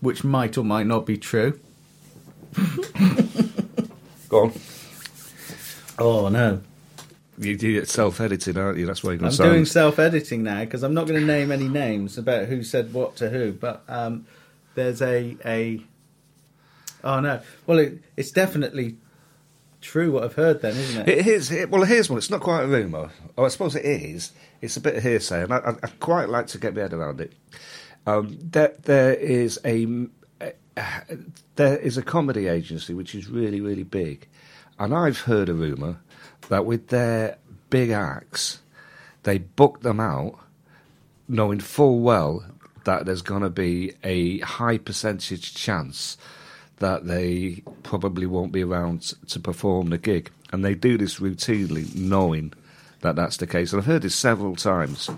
which 0.00 0.22
might 0.22 0.58
or 0.58 0.64
might 0.64 0.86
not 0.86 1.06
be 1.06 1.16
true. 1.16 1.58
Go 4.28 4.44
on. 4.44 4.52
Oh 5.98 6.28
no. 6.28 6.60
You 7.40 7.56
do 7.56 7.78
it 7.78 7.88
self-editing, 7.88 8.58
aren't 8.58 8.78
you? 8.78 8.86
That's 8.86 9.02
why 9.04 9.10
you're 9.12 9.18
going 9.18 9.30
I'm 9.30 9.36
to 9.36 9.42
doing 9.44 9.64
self-editing 9.64 10.42
now 10.42 10.60
because 10.60 10.82
I'm 10.82 10.92
not 10.92 11.06
going 11.06 11.20
to 11.20 11.26
name 11.26 11.52
any 11.52 11.68
names 11.68 12.18
about 12.18 12.46
who 12.48 12.64
said 12.64 12.92
what 12.92 13.14
to 13.16 13.30
who. 13.30 13.52
But 13.52 13.84
um, 13.88 14.26
there's 14.74 15.00
a 15.00 15.36
a. 15.44 15.80
Oh 17.04 17.20
no! 17.20 17.40
Well, 17.66 17.78
it, 17.78 18.02
it's 18.16 18.30
definitely 18.30 18.96
true 19.80 20.12
what 20.12 20.24
I've 20.24 20.34
heard. 20.34 20.62
Then, 20.62 20.76
isn't 20.76 21.08
it? 21.08 21.18
It 21.18 21.26
is. 21.26 21.50
It, 21.50 21.70
well, 21.70 21.84
here's 21.84 22.10
one. 22.10 22.18
It's 22.18 22.30
not 22.30 22.40
quite 22.40 22.64
a 22.64 22.66
rumour. 22.66 23.10
Oh, 23.36 23.44
I 23.44 23.48
suppose 23.48 23.76
it 23.76 23.84
is. 23.84 24.32
It's 24.60 24.76
a 24.76 24.80
bit 24.80 24.96
of 24.96 25.02
hearsay, 25.02 25.42
and 25.44 25.52
I, 25.54 25.58
I, 25.58 25.70
I'd 25.82 26.00
quite 26.00 26.28
like 26.28 26.48
to 26.48 26.58
get 26.58 26.74
my 26.74 26.82
head 26.82 26.92
around 26.92 27.20
it. 27.20 27.32
Um, 28.06 28.38
there, 28.40 28.74
there 28.82 29.14
is 29.14 29.60
a 29.64 29.86
there 31.56 31.76
is 31.76 31.96
a 31.96 32.02
comedy 32.02 32.46
agency 32.48 32.94
which 32.94 33.14
is 33.14 33.28
really, 33.28 33.60
really 33.60 33.82
big, 33.82 34.28
and 34.78 34.94
I've 34.94 35.20
heard 35.20 35.48
a 35.48 35.54
rumour 35.54 36.00
that 36.48 36.64
with 36.64 36.88
their 36.88 37.38
big 37.70 37.90
acts, 37.90 38.60
they 39.24 39.38
book 39.38 39.82
them 39.82 40.00
out 40.00 40.38
knowing 41.28 41.60
full 41.60 42.00
well 42.00 42.44
that 42.84 43.04
there's 43.04 43.22
going 43.22 43.42
to 43.42 43.50
be 43.50 43.92
a 44.02 44.38
high 44.38 44.78
percentage 44.78 45.54
chance 45.54 46.16
that 46.80 47.06
they 47.06 47.62
probably 47.82 48.26
won't 48.26 48.52
be 48.52 48.62
around 48.62 49.02
to 49.28 49.40
perform 49.40 49.90
the 49.90 49.98
gig. 49.98 50.30
And 50.52 50.64
they 50.64 50.74
do 50.74 50.96
this 50.96 51.18
routinely, 51.18 51.94
knowing 51.94 52.52
that 53.00 53.16
that's 53.16 53.36
the 53.36 53.46
case. 53.46 53.72
And 53.72 53.80
I've 53.80 53.86
heard 53.86 54.02
this 54.02 54.14
several 54.14 54.56
times. 54.56 55.10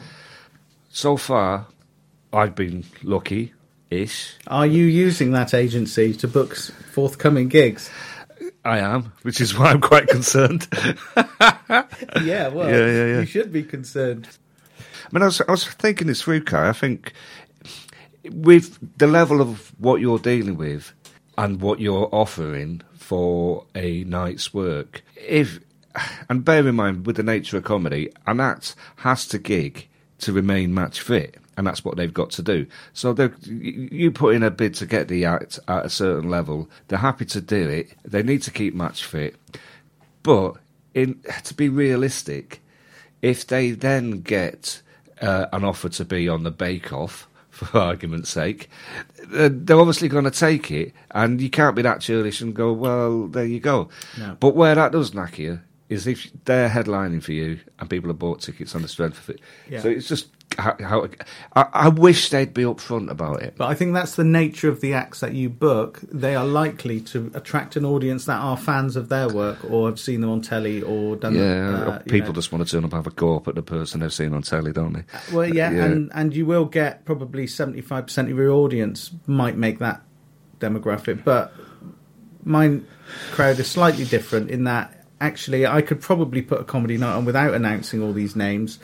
So 0.90 1.16
far, 1.16 1.66
I've 2.32 2.54
been 2.54 2.84
lucky 3.02 3.52
ish. 3.90 4.36
Are 4.46 4.66
you 4.66 4.84
using 4.84 5.32
that 5.32 5.54
agency 5.54 6.14
to 6.14 6.28
book 6.28 6.56
forthcoming 6.56 7.48
gigs? 7.48 7.90
I 8.64 8.78
am, 8.78 9.12
which 9.22 9.40
is 9.40 9.56
why 9.56 9.66
I'm 9.70 9.80
quite 9.80 10.08
concerned. 10.08 10.66
Yeah, 12.22 12.48
well, 12.48 12.68
Yeah, 12.68 12.86
yeah, 12.86 13.06
yeah. 13.06 13.20
you 13.20 13.26
should 13.26 13.52
be 13.52 13.62
concerned. 13.62 14.28
I 14.78 15.08
mean, 15.12 15.22
I 15.22 15.26
was, 15.26 15.40
I 15.40 15.50
was 15.50 15.66
thinking 15.66 16.08
this 16.08 16.22
through, 16.22 16.42
Kai. 16.42 16.68
I 16.68 16.72
think 16.72 17.12
with 18.30 18.78
the 18.98 19.06
level 19.06 19.40
of 19.40 19.72
what 19.78 20.00
you're 20.00 20.18
dealing 20.18 20.56
with 20.56 20.92
and 21.36 21.60
what 21.60 21.80
you're 21.80 22.08
offering 22.12 22.82
for 22.94 23.64
a 23.74 24.04
night's 24.04 24.52
work, 24.52 25.02
if 25.16 25.60
and 26.28 26.44
bear 26.44 26.66
in 26.66 26.76
mind 26.76 27.06
with 27.06 27.16
the 27.16 27.22
nature 27.22 27.56
of 27.56 27.64
comedy, 27.64 28.12
an 28.26 28.40
act 28.40 28.76
has 28.96 29.26
to 29.28 29.38
gig 29.38 29.88
to 30.18 30.32
remain 30.32 30.72
match 30.72 31.00
fit, 31.00 31.36
and 31.56 31.66
that's 31.66 31.84
what 31.84 31.96
they've 31.96 32.14
got 32.14 32.30
to 32.30 32.42
do. 32.42 32.66
So 32.92 33.16
you 33.44 34.10
put 34.10 34.34
in 34.34 34.42
a 34.42 34.50
bid 34.50 34.74
to 34.74 34.86
get 34.86 35.08
the 35.08 35.24
act 35.24 35.58
at 35.66 35.86
a 35.86 35.90
certain 35.90 36.30
level. 36.30 36.68
They're 36.88 36.98
happy 36.98 37.24
to 37.26 37.40
do 37.40 37.68
it. 37.68 37.90
They 38.04 38.22
need 38.22 38.42
to 38.42 38.50
keep 38.50 38.74
match 38.74 39.04
fit, 39.04 39.36
but 40.22 40.54
in 40.94 41.20
to 41.44 41.54
be 41.54 41.68
realistic, 41.68 42.60
if 43.22 43.46
they 43.46 43.72
then 43.72 44.20
get 44.20 44.82
uh, 45.20 45.46
an 45.52 45.64
offer 45.64 45.88
to 45.88 46.04
be 46.04 46.28
on 46.28 46.42
the 46.42 46.50
Bake 46.50 46.92
Off, 46.92 47.26
for 47.66 47.78
argument's 47.78 48.30
sake, 48.30 48.68
uh, 49.34 49.48
they're 49.52 49.78
obviously 49.78 50.08
going 50.08 50.24
to 50.24 50.30
take 50.30 50.70
it, 50.70 50.92
and 51.10 51.40
you 51.40 51.50
can't 51.50 51.76
be 51.76 51.82
that 51.82 52.00
churlish 52.00 52.40
and 52.40 52.54
go, 52.54 52.72
well, 52.72 53.26
there 53.28 53.44
you 53.44 53.60
go. 53.60 53.88
No. 54.18 54.36
But 54.40 54.54
where 54.54 54.74
that 54.74 54.92
does 54.92 55.14
knack 55.14 55.38
you 55.38 55.60
is 55.88 56.06
if 56.06 56.30
they're 56.44 56.68
headlining 56.68 57.22
for 57.22 57.32
you 57.32 57.58
and 57.78 57.90
people 57.90 58.08
have 58.08 58.18
bought 58.18 58.40
tickets 58.40 58.74
on 58.74 58.82
the 58.82 58.88
strength 58.88 59.18
of 59.18 59.30
it. 59.30 59.40
Yeah. 59.68 59.80
So 59.80 59.88
it's 59.88 60.08
just 60.08 60.28
how, 60.60 60.76
how 60.80 61.08
I, 61.54 61.66
I 61.72 61.88
wish 61.88 62.30
they'd 62.30 62.54
be 62.54 62.62
upfront 62.62 63.10
about 63.10 63.42
it. 63.42 63.54
But 63.56 63.68
I 63.68 63.74
think 63.74 63.94
that's 63.94 64.14
the 64.16 64.24
nature 64.24 64.68
of 64.68 64.80
the 64.80 64.94
acts 64.94 65.20
that 65.20 65.34
you 65.34 65.48
book. 65.48 66.00
They 66.12 66.34
are 66.36 66.44
likely 66.46 67.00
to 67.02 67.30
attract 67.34 67.76
an 67.76 67.84
audience 67.84 68.26
that 68.26 68.38
are 68.38 68.56
fans 68.56 68.96
of 68.96 69.08
their 69.08 69.28
work 69.28 69.58
or 69.70 69.88
have 69.88 69.98
seen 69.98 70.20
them 70.20 70.30
on 70.30 70.42
telly 70.42 70.82
or 70.82 71.16
done. 71.16 71.34
Yeah, 71.34 71.70
uh, 71.84 71.98
people 72.00 72.28
know. 72.28 72.34
just 72.34 72.52
want 72.52 72.66
to 72.66 72.70
turn 72.70 72.84
up 72.84 72.92
and 72.92 73.04
have 73.04 73.12
a 73.12 73.16
go 73.16 73.36
up 73.36 73.48
at 73.48 73.54
the 73.54 73.62
person 73.62 74.00
they've 74.00 74.12
seen 74.12 74.34
on 74.34 74.42
telly, 74.42 74.72
don't 74.72 74.92
they? 74.92 75.04
Well, 75.32 75.46
yeah, 75.46 75.70
Yeah. 75.70 75.84
and 75.84 76.10
and 76.14 76.34
you 76.34 76.46
will 76.46 76.66
get 76.66 77.04
probably 77.04 77.46
seventy 77.46 77.80
five 77.80 78.06
percent 78.06 78.30
of 78.30 78.36
your 78.36 78.50
audience 78.50 79.10
might 79.26 79.56
make 79.56 79.78
that 79.80 80.02
demographic, 80.58 81.24
but 81.24 81.52
my 82.44 82.80
crowd 83.32 83.58
is 83.58 83.68
slightly 83.68 84.04
different 84.04 84.50
in 84.50 84.64
that 84.64 85.04
actually 85.20 85.66
I 85.66 85.82
could 85.82 86.00
probably 86.00 86.40
put 86.42 86.60
a 86.60 86.64
comedy 86.64 86.96
night 86.96 87.14
on 87.14 87.24
without 87.26 87.52
announcing 87.54 88.02
all 88.02 88.12
these 88.12 88.34
names 88.36 88.78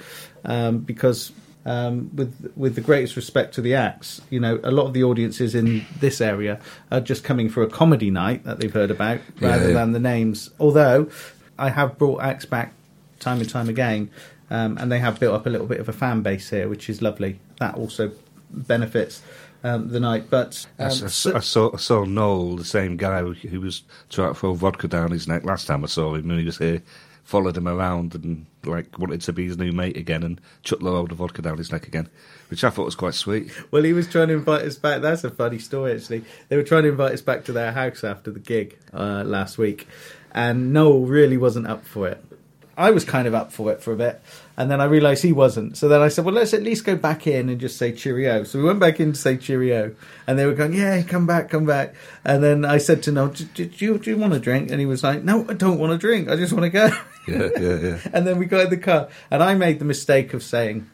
um, 0.45 0.78
because. 0.78 1.33
Um, 1.68 2.12
with 2.14 2.52
with 2.54 2.76
the 2.76 2.80
greatest 2.80 3.16
respect 3.16 3.54
to 3.56 3.61
the 3.61 3.75
acts, 3.75 4.20
you 4.30 4.38
know, 4.38 4.61
a 4.62 4.70
lot 4.70 4.87
of 4.87 4.92
the 4.92 5.02
audiences 5.02 5.52
in 5.56 5.85
this 5.99 6.20
area 6.20 6.61
are 6.92 7.00
just 7.00 7.25
coming 7.25 7.49
for 7.49 7.64
a 7.64 7.66
comedy 7.66 8.08
night 8.08 8.44
that 8.44 8.61
they've 8.61 8.73
heard 8.73 8.92
about 8.92 9.18
rather 9.40 9.68
yeah. 9.68 9.75
than 9.75 9.90
the 9.90 9.99
names. 9.99 10.49
Although 10.61 11.11
I 11.58 11.70
have 11.70 11.99
brought 11.99 12.23
acts 12.23 12.44
back 12.44 12.73
time 13.18 13.40
and 13.40 13.50
time 13.50 13.68
again, 13.68 14.11
um, 14.49 14.78
and 14.78 14.92
they 14.92 15.00
have 15.00 15.18
built 15.18 15.35
up 15.35 15.46
a 15.46 15.50
little 15.50 15.66
bit 15.66 15.80
of 15.80 15.88
a 15.88 15.92
fan 15.92 16.23
base 16.23 16.50
here, 16.50 16.68
which 16.68 16.88
is 16.88 17.02
lovely. 17.02 17.40
That 17.58 17.75
also 17.75 18.12
benefits 18.50 19.23
um, 19.64 19.88
the 19.88 19.99
night. 19.99 20.30
But 20.30 20.66
um, 20.78 20.87
I, 20.87 20.90
I 20.90 21.37
I 21.37 21.40
saw, 21.40 21.75
I 21.75 21.78
saw 21.78 22.04
Noel, 22.04 22.56
the 22.56 22.64
same 22.64 22.96
guy 22.96 23.23
who, 23.23 23.32
who 23.32 23.61
was 23.61 23.82
trying 24.08 24.32
to 24.32 24.38
throw 24.38 24.54
vodka 24.54 24.87
down 24.87 25.11
his 25.11 25.26
neck 25.26 25.44
last 25.44 25.66
time 25.66 25.82
I 25.82 25.88
saw 25.88 26.14
him, 26.14 26.30
and 26.30 26.38
he 26.38 26.46
was 26.46 26.58
here, 26.58 26.82
followed 27.26 27.56
him 27.56 27.66
around 27.66 28.14
and 28.14 28.47
like 28.64 28.99
wanted 28.99 29.21
to 29.21 29.33
be 29.33 29.47
his 29.47 29.59
new 29.59 29.73
mate 29.73 29.97
again, 29.97 30.23
and 30.23 30.40
chucked 30.62 30.83
a 30.83 30.85
load 30.85 31.11
of 31.11 31.18
vodka 31.18 31.42
down 31.42 31.59
his 31.59 31.73
neck 31.73 31.87
again, 31.87 32.09
which 32.49 32.62
I 32.62 32.71
thought 32.71 32.85
was 32.85 32.95
quite 32.95 33.14
sweet. 33.14 33.50
well, 33.71 33.83
he 33.83 33.92
was 33.92 34.09
trying 34.09 34.28
to 34.28 34.35
invite 34.35 34.62
us 34.62 34.76
back. 34.76 35.02
That's 35.02 35.25
a 35.25 35.30
funny 35.30 35.59
story, 35.59 35.95
actually. 35.95 36.25
They 36.49 36.56
were 36.56 36.62
trying 36.62 36.85
to 36.85 36.90
invite 36.90 37.12
us 37.12 37.23
back 37.23 37.45
to 37.47 37.52
their 37.52 37.73
house 37.73 38.04
after 38.04 38.30
the 38.30 38.38
gig 38.38 38.78
uh, 38.95 39.25
last 39.26 39.59
week, 39.59 39.88
and 40.33 40.73
Noel 40.73 41.00
really 41.00 41.37
wasn't 41.37 41.66
up 41.66 41.85
for 41.85 42.09
it. 42.09 42.25
I 42.76 42.90
was 42.90 43.04
kind 43.04 43.26
of 43.26 43.35
up 43.35 43.52
for 43.52 43.73
it 43.73 43.83
for 43.83 43.92
a 43.92 43.97
bit, 43.97 44.21
and 44.56 44.71
then 44.71 44.83
I 44.83 44.85
realised 44.85 45.23
he 45.23 45.33
wasn't. 45.33 45.78
So 45.78 45.88
then 45.88 46.02
I 46.02 46.09
said, 46.09 46.25
"Well, 46.25 46.35
let's 46.35 46.52
at 46.52 46.62
least 46.62 46.85
go 46.85 46.95
back 46.95 47.26
in 47.26 47.49
and 47.49 47.59
just 47.59 47.78
say 47.78 47.92
cheerio." 47.92 48.45
So 48.45 48.59
we 48.59 48.64
went 48.66 48.80
back 48.80 49.00
in 49.00 49.12
to 49.12 49.18
say 49.18 49.38
cheerio, 49.38 49.95
and 50.26 50.38
they 50.38 50.45
were 50.45 50.52
going, 50.52 50.75
"Yeah, 50.75 51.00
come 51.02 51.26
back, 51.26 51.49
come 51.49 51.64
back." 51.64 51.95
And 52.25 52.42
then 52.42 52.64
I 52.64 52.76
said 52.78 53.02
to 53.04 53.12
Noel, 53.12 53.28
"Do, 53.28 53.45
do, 53.45 53.64
do 53.64 53.85
you, 53.85 53.99
do 53.99 54.11
you 54.11 54.18
want 54.18 54.35
a 54.35 54.38
drink?" 54.38 54.71
And 54.71 54.78
he 54.78 54.87
was 54.87 55.02
like, 55.02 55.25
"No, 55.25 55.47
I 55.49 55.54
don't 55.54 55.78
want 55.78 55.95
a 55.95 55.99
drink. 55.99 56.28
I 56.28 56.37
just 56.37 56.52
want 56.52 56.64
to 56.64 56.71
go." 56.71 56.90
Yeah, 57.26 57.49
yeah, 57.59 57.78
yeah. 57.78 57.99
and 58.12 58.26
then 58.26 58.38
we 58.38 58.47
got 58.47 58.64
in 58.64 58.71
the 58.71 58.76
car, 58.76 59.09
and 59.30 59.42
I 59.42 59.54
made 59.54 59.78
the 59.78 59.85
mistake 59.85 60.35
of 60.35 60.42
saying, 60.42 60.88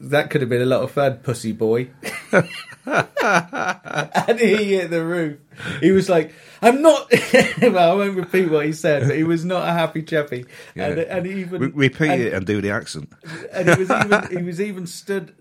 "That 0.00 0.30
could 0.30 0.42
have 0.42 0.50
been 0.50 0.62
a 0.62 0.66
lot 0.66 0.82
of 0.82 0.92
fun, 0.92 1.18
pussy 1.18 1.52
boy." 1.52 1.90
and 2.86 4.38
he 4.40 4.74
hit 4.76 4.90
the 4.90 5.04
roof. 5.04 5.38
He 5.80 5.90
was 5.92 6.08
like, 6.08 6.32
"I'm 6.62 6.80
not." 6.82 7.12
well, 7.62 7.92
I 7.92 7.94
won't 7.94 8.16
repeat 8.16 8.50
what 8.50 8.64
he 8.64 8.72
said, 8.72 9.06
but 9.06 9.16
he 9.16 9.24
was 9.24 9.44
not 9.44 9.68
a 9.68 9.72
happy 9.72 10.02
chappy. 10.02 10.46
Yeah. 10.74 10.86
And, 10.88 10.98
and 10.98 11.26
even 11.26 11.60
Re- 11.60 11.72
Repeat 11.74 12.10
and- 12.10 12.22
it 12.22 12.32
and 12.32 12.46
do 12.46 12.60
the 12.60 12.70
accent. 12.70 13.12
and 13.52 13.68
he 13.68 13.74
was 13.78 13.90
even 13.90 14.36
he 14.38 14.42
was 14.42 14.60
even 14.60 14.86
stood. 14.86 15.34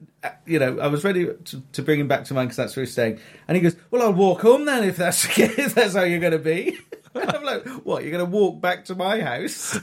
You 0.45 0.59
know, 0.59 0.79
I 0.79 0.87
was 0.87 1.05
ready 1.05 1.27
to, 1.27 1.63
to 1.71 1.81
bring 1.81 1.99
him 2.01 2.09
back 2.09 2.25
to 2.25 2.33
mine 2.33 2.47
because 2.47 2.57
that's 2.57 2.75
what 2.75 2.81
he's 2.81 2.93
saying. 2.93 3.19
And 3.47 3.55
he 3.55 3.61
goes, 3.63 3.77
"Well, 3.89 4.01
I'll 4.01 4.13
walk 4.13 4.41
home 4.41 4.65
then 4.65 4.83
if 4.83 4.97
that's 4.97 5.25
if 5.39 5.73
that's 5.75 5.95
how 5.95 6.03
you're 6.03 6.19
going 6.19 6.33
to 6.33 6.39
be." 6.39 6.77
And 7.15 7.31
I'm 7.31 7.43
like, 7.43 7.65
"What? 7.85 8.03
You're 8.03 8.11
going 8.11 8.25
to 8.25 8.29
walk 8.29 8.59
back 8.61 8.85
to 8.85 8.95
my 8.95 9.21
house?" 9.21 9.79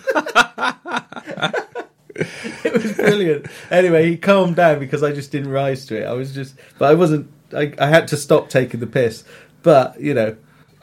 it 2.15 2.73
was 2.73 2.93
brilliant. 2.93 3.47
Anyway, 3.71 4.09
he 4.11 4.17
calmed 4.17 4.57
down 4.57 4.79
because 4.79 5.03
I 5.03 5.13
just 5.13 5.33
didn't 5.33 5.51
rise 5.51 5.87
to 5.87 6.01
it. 6.03 6.05
I 6.07 6.13
was 6.13 6.35
just, 6.35 6.55
but 6.79 6.91
I 6.91 6.95
wasn't. 6.95 7.31
I, 7.55 7.73
I 7.79 7.87
had 7.87 8.09
to 8.09 8.17
stop 8.17 8.49
taking 8.49 8.81
the 8.81 8.87
piss. 8.87 9.25
But 9.63 10.01
you 10.01 10.15
know, 10.15 10.37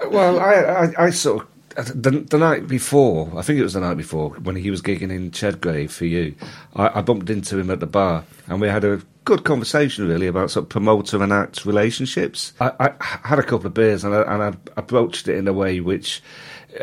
Well, 0.10 0.40
I, 0.40 0.54
I, 0.54 1.06
I 1.06 1.10
sort 1.10 1.44
of 1.44 1.50
the, 1.76 2.12
the 2.12 2.38
night 2.38 2.68
before, 2.68 3.32
I 3.36 3.42
think 3.42 3.60
it 3.60 3.64
was 3.64 3.74
the 3.74 3.80
night 3.80 3.98
before 3.98 4.30
when 4.32 4.56
he 4.56 4.70
was 4.70 4.82
gigging 4.82 5.12
in 5.12 5.32
Chedgrave 5.32 5.92
for 5.92 6.06
you. 6.06 6.36
I, 6.76 7.00
I 7.00 7.02
bumped 7.02 7.30
into 7.30 7.58
him 7.58 7.72
at 7.72 7.80
the 7.80 7.88
bar, 7.88 8.26
and 8.48 8.62
we 8.62 8.68
had 8.68 8.84
a 8.84 9.02
good 9.26 9.44
conversation 9.44 10.08
really 10.08 10.28
about 10.28 10.52
sort 10.52 10.66
of 10.66 10.70
promoter 10.70 11.24
and 11.24 11.32
act 11.34 11.66
relationships. 11.66 12.54
I, 12.60 12.72
I 12.80 12.94
had 13.28 13.40
a 13.40 13.44
couple 13.44 13.68
of 13.68 13.74
beers, 13.74 14.04
and 14.04 14.14
I, 14.14 14.22
and 14.22 14.44
I 14.44 14.54
approached 14.78 15.28
it 15.28 15.38
in 15.38 15.48
a 15.48 15.54
way 15.54 15.80
which 15.80 16.22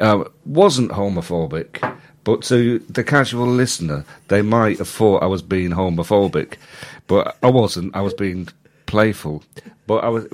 uh, 0.00 0.24
wasn't 0.44 0.92
homophobic. 0.92 1.98
But 2.22 2.42
to 2.44 2.80
the 2.80 3.02
casual 3.02 3.46
listener, 3.46 4.04
they 4.28 4.42
might 4.42 4.78
have 4.78 4.88
thought 4.88 5.22
I 5.22 5.26
was 5.26 5.42
being 5.42 5.70
homophobic, 5.70 6.56
but 7.06 7.36
I 7.42 7.50
wasn't. 7.50 7.94
I 7.96 8.02
was 8.02 8.14
being 8.14 8.48
playful. 8.90 9.44
But 9.86 10.04
I 10.04 10.08
was 10.08 10.26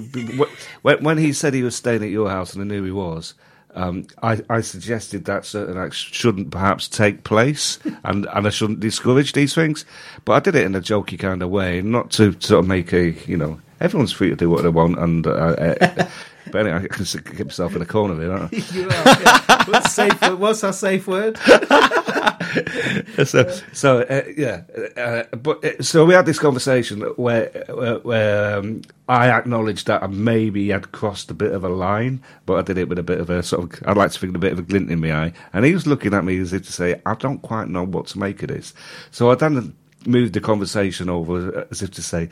when 0.83 1.05
when 1.05 1.19
he 1.19 1.33
said 1.33 1.53
he 1.53 1.63
was 1.63 1.77
staying 1.77 2.03
at 2.03 2.11
your 2.11 2.31
house 2.31 2.55
and 2.55 2.63
I 2.63 2.67
knew 2.67 2.83
he 2.83 2.91
was. 2.91 3.35
Um, 3.75 4.07
I, 4.23 4.41
I 4.49 4.63
suggested 4.63 5.27
that 5.27 5.45
certain 5.45 5.77
acts 5.77 5.99
shouldn't 5.99 6.51
perhaps 6.51 6.89
take 6.89 7.25
place 7.25 7.79
and, 8.05 8.27
and 8.33 8.47
I 8.47 8.49
shouldn't 8.49 8.81
discourage 8.81 9.35
these 9.35 9.55
things, 9.55 9.85
but 10.25 10.33
I 10.33 10.41
did 10.41 10.55
it 10.55 10.65
in 10.65 10.75
a 10.75 10.81
jokey 10.81 11.19
kind 11.19 11.43
of 11.43 11.51
way, 11.51 11.83
not 11.83 12.11
to 12.13 12.35
sort 12.41 12.61
of 12.61 12.67
make 12.67 12.95
a 12.95 13.11
you 13.27 13.37
know 13.37 13.61
everyone's 13.81 14.13
free 14.13 14.31
to 14.31 14.37
do 14.37 14.51
what 14.51 14.63
they 14.63 14.69
want 14.69 14.99
and 14.99 15.27
uh, 15.27 15.31
uh, 15.31 16.09
but 16.51 16.67
anyway 16.67 16.77
I 16.77 16.87
can 16.87 17.05
keep 17.05 17.47
myself 17.47 17.75
in 17.77 17.83
a 17.83 17.87
corner 17.87 18.21
here. 18.21 18.49
You 18.73 18.89
are. 18.89 18.91
Yeah. 18.91 19.65
What's, 19.67 19.93
safe, 19.95 20.21
what's 20.39 20.63
our 20.65 20.73
safe 20.73 21.07
word? 21.07 21.39
so, 23.25 23.51
so 23.73 24.01
uh, 24.03 24.23
yeah, 24.37 24.63
uh, 24.97 25.25
but 25.37 25.65
uh, 25.65 25.83
so 25.83 26.05
we 26.05 26.15
had 26.15 26.27
this 26.27 26.39
conversation 26.39 27.01
where 27.17 27.49
where, 27.69 27.99
where 27.99 28.59
um, 28.59 28.83
I 29.09 29.31
acknowledged 29.31 29.87
that 29.87 30.03
I 30.03 30.07
maybe 30.07 30.69
had 30.69 30.93
crossed 30.93 31.31
a 31.31 31.35
bit 31.35 31.53
of 31.53 31.65
a 31.65 31.69
line, 31.69 32.23
but 32.45 32.59
I 32.59 32.63
did 32.63 32.79
it 32.79 32.89
with 32.89 32.99
a 32.99 33.03
bit 33.03 33.21
of 33.21 33.31
a 33.31 33.43
sort 33.43 33.65
of 33.65 33.89
I'd 33.89 33.97
like 33.97 34.13
to 34.13 34.19
think 34.19 34.37
a 34.37 34.41
bit 34.41 34.53
of 34.53 34.59
a 34.59 34.63
glint 34.63 34.91
in 34.91 35.01
my 35.01 35.13
eye, 35.13 35.33
and 35.53 35.65
he 35.65 35.73
was 35.73 35.87
looking 35.87 36.15
at 36.15 36.25
me 36.25 36.39
as 36.39 36.53
if 36.53 36.65
to 36.67 36.73
say, 36.73 37.01
"I 37.05 37.15
don't 37.15 37.43
quite 37.43 37.69
know 37.69 37.85
what 37.85 38.07
to 38.09 38.19
make 38.19 38.43
of 38.43 38.49
this." 38.49 38.75
So 39.11 39.31
I 39.31 39.35
then 39.35 39.75
moved 40.07 40.35
the 40.35 40.41
conversation 40.41 41.09
over 41.09 41.67
as 41.71 41.83
if 41.83 41.91
to 41.93 42.03
say, 42.03 42.29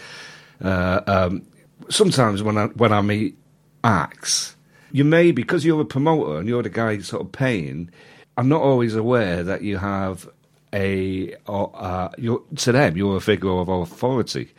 uh, 0.62 1.00
um, 1.06 1.46
sometimes 1.88 2.42
when 2.42 2.58
I 2.58 2.66
when 2.66 2.92
I 2.92 3.00
meet 3.00 3.36
acts, 3.82 4.56
you 4.92 5.04
may 5.04 5.32
because 5.32 5.64
you're 5.64 5.80
a 5.80 5.84
promoter 5.84 6.38
and 6.38 6.48
you're 6.48 6.62
the 6.62 6.70
guy 6.70 6.98
sort 6.98 7.22
of 7.22 7.32
paying. 7.32 7.90
I'm 8.36 8.48
not 8.48 8.62
always 8.62 8.94
aware 8.94 9.44
that 9.44 9.62
you 9.62 9.76
have 9.76 10.28
a 10.72 11.34
or, 11.46 11.70
uh, 11.74 12.10
you're, 12.18 12.42
to 12.56 12.72
them 12.72 12.96
you're 12.96 13.16
a 13.16 13.20
figure 13.20 13.50
of 13.50 13.68
authority, 13.68 14.52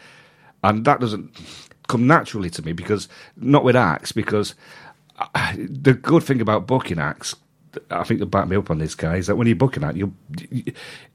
and 0.63 0.85
that 0.85 0.99
doesn't 0.99 1.37
come 1.87 2.07
naturally 2.07 2.49
to 2.49 2.61
me 2.63 2.73
because 2.73 3.07
not 3.37 3.63
with 3.63 3.75
acts 3.75 4.11
because 4.11 4.55
uh, 5.17 5.53
the 5.57 5.93
good 5.93 6.23
thing 6.23 6.41
about 6.41 6.67
booking 6.67 6.99
acts. 6.99 7.35
I 7.89 8.03
think 8.03 8.19
they'll 8.19 8.27
back 8.27 8.47
me 8.47 8.55
up 8.55 8.69
on 8.69 8.79
this, 8.79 8.95
guy. 8.95 9.17
Is 9.17 9.27
that 9.27 9.35
when 9.35 9.47
you're 9.47 9.55
booking 9.55 9.83
act, 9.83 9.97
you 9.97 10.13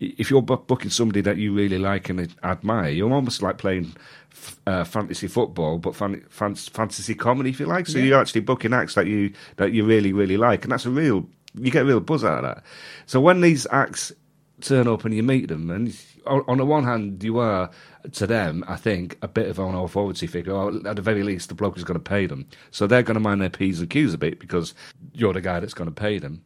if 0.01 0.31
you're 0.31 0.43
booking 0.43 0.91
somebody 0.91 1.21
that 1.23 1.37
you 1.37 1.53
really 1.53 1.79
like 1.79 2.09
and 2.09 2.35
admire, 2.43 2.91
you're 2.91 3.13
almost 3.13 3.43
like 3.43 3.59
playing 3.59 3.95
f- 4.33 4.61
uh, 4.67 4.85
fantasy 4.85 5.27
football, 5.27 5.79
but 5.79 5.95
fan- 5.95 6.25
fan- 6.29 6.55
fantasy 6.55 7.15
comedy, 7.15 7.51
if 7.51 7.61
you 7.61 7.67
like. 7.67 7.87
So 7.87 7.99
you're 7.99 8.21
actually 8.21 8.43
booking 8.43 8.73
acts 8.73 8.95
that 8.95 9.07
you 9.07 9.33
that 9.57 9.73
you 9.73 9.85
really 9.85 10.13
really 10.13 10.37
like, 10.37 10.65
and 10.65 10.73
that's 10.73 10.87
a 10.87 10.91
real 10.91 11.27
you 11.55 11.71
get 11.71 11.83
a 11.83 11.87
real 11.87 12.01
buzz 12.01 12.25
out 12.25 12.45
of 12.45 12.55
that. 12.55 12.65
So 13.07 13.21
when 13.21 13.41
these 13.41 13.67
acts 13.71 14.13
turn 14.61 14.87
up 14.87 15.05
and 15.05 15.15
you 15.15 15.23
meet 15.23 15.49
them, 15.49 15.71
and 15.71 15.97
on, 16.31 16.45
on 16.49 16.59
the 16.59 16.65
one 16.65 16.85
hand 16.85 17.23
you 17.23 17.39
are 17.39 17.71
to 18.13 18.27
them, 18.27 18.65
I 18.67 18.77
think, 18.77 19.19
a 19.21 19.29
bit 19.29 19.49
of 19.49 19.59
an 19.59 19.75
authority 19.75 20.27
figure, 20.27 20.55
or 20.55 20.69
at 20.87 20.97
the 20.97 21.03
very 21.03 21.23
least, 21.23 21.49
the 21.49 21.55
bloke 21.55 21.77
is 21.77 21.85
going 21.85 21.99
to 21.99 22.11
pay 22.11 22.27
them, 22.27 22.47
so 22.71 22.87
they're 22.87 23.03
going 23.03 23.15
to 23.15 23.21
mind 23.21 23.43
their 23.43 23.51
p's 23.51 23.81
and 23.81 23.91
q's 23.91 24.15
a 24.15 24.19
bit 24.19 24.39
because 24.41 24.75
you're 25.13 25.35
the 25.35 25.41
guy 25.41 25.61
that's 25.61 25.75
going 25.75 25.91
to 25.91 25.95
pay 25.95 26.19
them. 26.19 26.43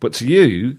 But 0.00 0.12
to 0.14 0.26
you, 0.26 0.78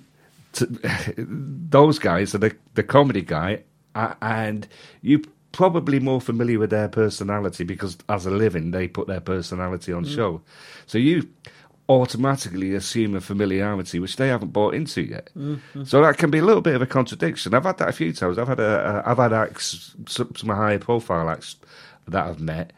to, 0.54 0.68
those 1.18 1.98
guys 1.98 2.36
are 2.36 2.40
the 2.40 2.56
the 2.76 2.84
comedy 2.84 3.22
guy, 3.22 3.64
and 3.96 4.68
you 5.02 5.24
probably 5.52 6.00
more 6.00 6.22
familiar 6.22 6.60
with 6.60 6.70
their 6.70 6.88
personality 6.88 7.64
because 7.64 7.98
as 8.08 8.26
a 8.26 8.30
living 8.30 8.70
they 8.70 8.88
put 8.88 9.08
their 9.08 9.20
personality 9.20 9.92
on 9.92 10.06
mm. 10.06 10.16
show. 10.16 10.42
So 10.86 10.98
you 10.98 11.28
automatically 11.90 12.76
assume 12.76 13.16
a 13.16 13.22
familiarity 13.22 14.00
which 14.00 14.16
they 14.16 14.28
haven't 14.30 14.54
bought 14.54 14.76
into 14.76 15.02
yet. 15.02 15.30
So 15.86 16.02
that 16.04 16.18
can 16.18 16.30
be 16.30 16.38
a 16.38 16.46
little 16.46 16.62
bit 16.62 16.76
of 16.76 16.82
a 16.82 16.86
contradiction. 16.86 17.54
I've 17.56 17.64
had 17.66 17.80
that 17.80 17.90
a 17.90 17.94
few 17.94 18.14
times. 18.14 18.38
I've 18.38 18.48
had 18.48 18.60
a, 18.60 19.04
a 19.06 19.10
I've 19.12 19.18
had 19.18 19.34
acts 19.34 19.96
some, 20.08 20.34
some 20.36 20.50
higher 20.50 20.78
profile 20.80 21.30
acts 21.30 21.56
that 22.08 22.26
I've 22.28 22.40
met. 22.40 22.72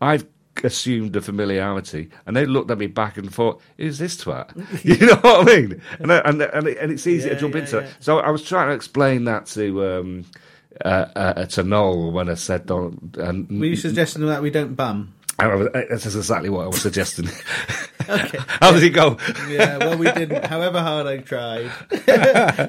I've 0.00 0.26
assumed 0.64 1.14
a 1.14 1.20
familiarity, 1.20 2.08
and 2.26 2.34
they 2.36 2.44
looked 2.46 2.70
at 2.70 2.78
me 2.78 2.86
back 2.88 3.16
and 3.18 3.32
thought, 3.32 3.60
"Is 3.78 3.98
this 3.98 4.16
twat?" 4.16 4.50
you 4.84 5.06
know 5.06 5.16
what 5.16 5.48
I 5.48 5.56
mean? 5.56 5.80
And 6.00 6.12
I- 6.12 6.18
and 6.24 6.42
and, 6.42 6.66
and 6.68 6.92
it's 6.92 7.06
easy 7.06 7.28
Yeah, 7.28 7.34
to 7.34 7.40
jump 7.40 7.54
yeah, 7.54 7.60
into 7.60 7.76
yeah. 7.76 7.82
it. 7.84 7.96
So 8.00 8.18
I 8.18 8.30
was 8.30 8.42
trying 8.42 8.68
to 8.68 8.74
explain 8.74 9.24
that 9.24 9.46
to. 9.46 9.86
Um, 9.86 10.24
uh, 10.84 11.06
uh, 11.16 11.46
to 11.46 11.62
Noel 11.62 12.10
when 12.12 12.28
I 12.28 12.34
said 12.34 12.66
don't, 12.66 13.16
and 13.16 13.48
Were 13.48 13.64
you 13.64 13.76
suggesting 13.76 14.26
that 14.26 14.42
we 14.42 14.50
don't 14.50 14.74
bum? 14.74 15.14
I 15.38 15.48
that's 15.88 16.04
exactly 16.04 16.50
what 16.50 16.64
I 16.64 16.66
was 16.66 16.82
suggesting. 16.82 17.30
Okay. 18.08 18.38
How 18.48 18.72
did 18.72 18.82
it 18.82 18.90
go? 18.90 19.18
yeah, 19.48 19.78
well, 19.78 19.98
we 19.98 20.10
didn't. 20.12 20.44
However 20.46 20.80
hard 20.80 21.06
I 21.06 21.18
tried, 21.18 21.70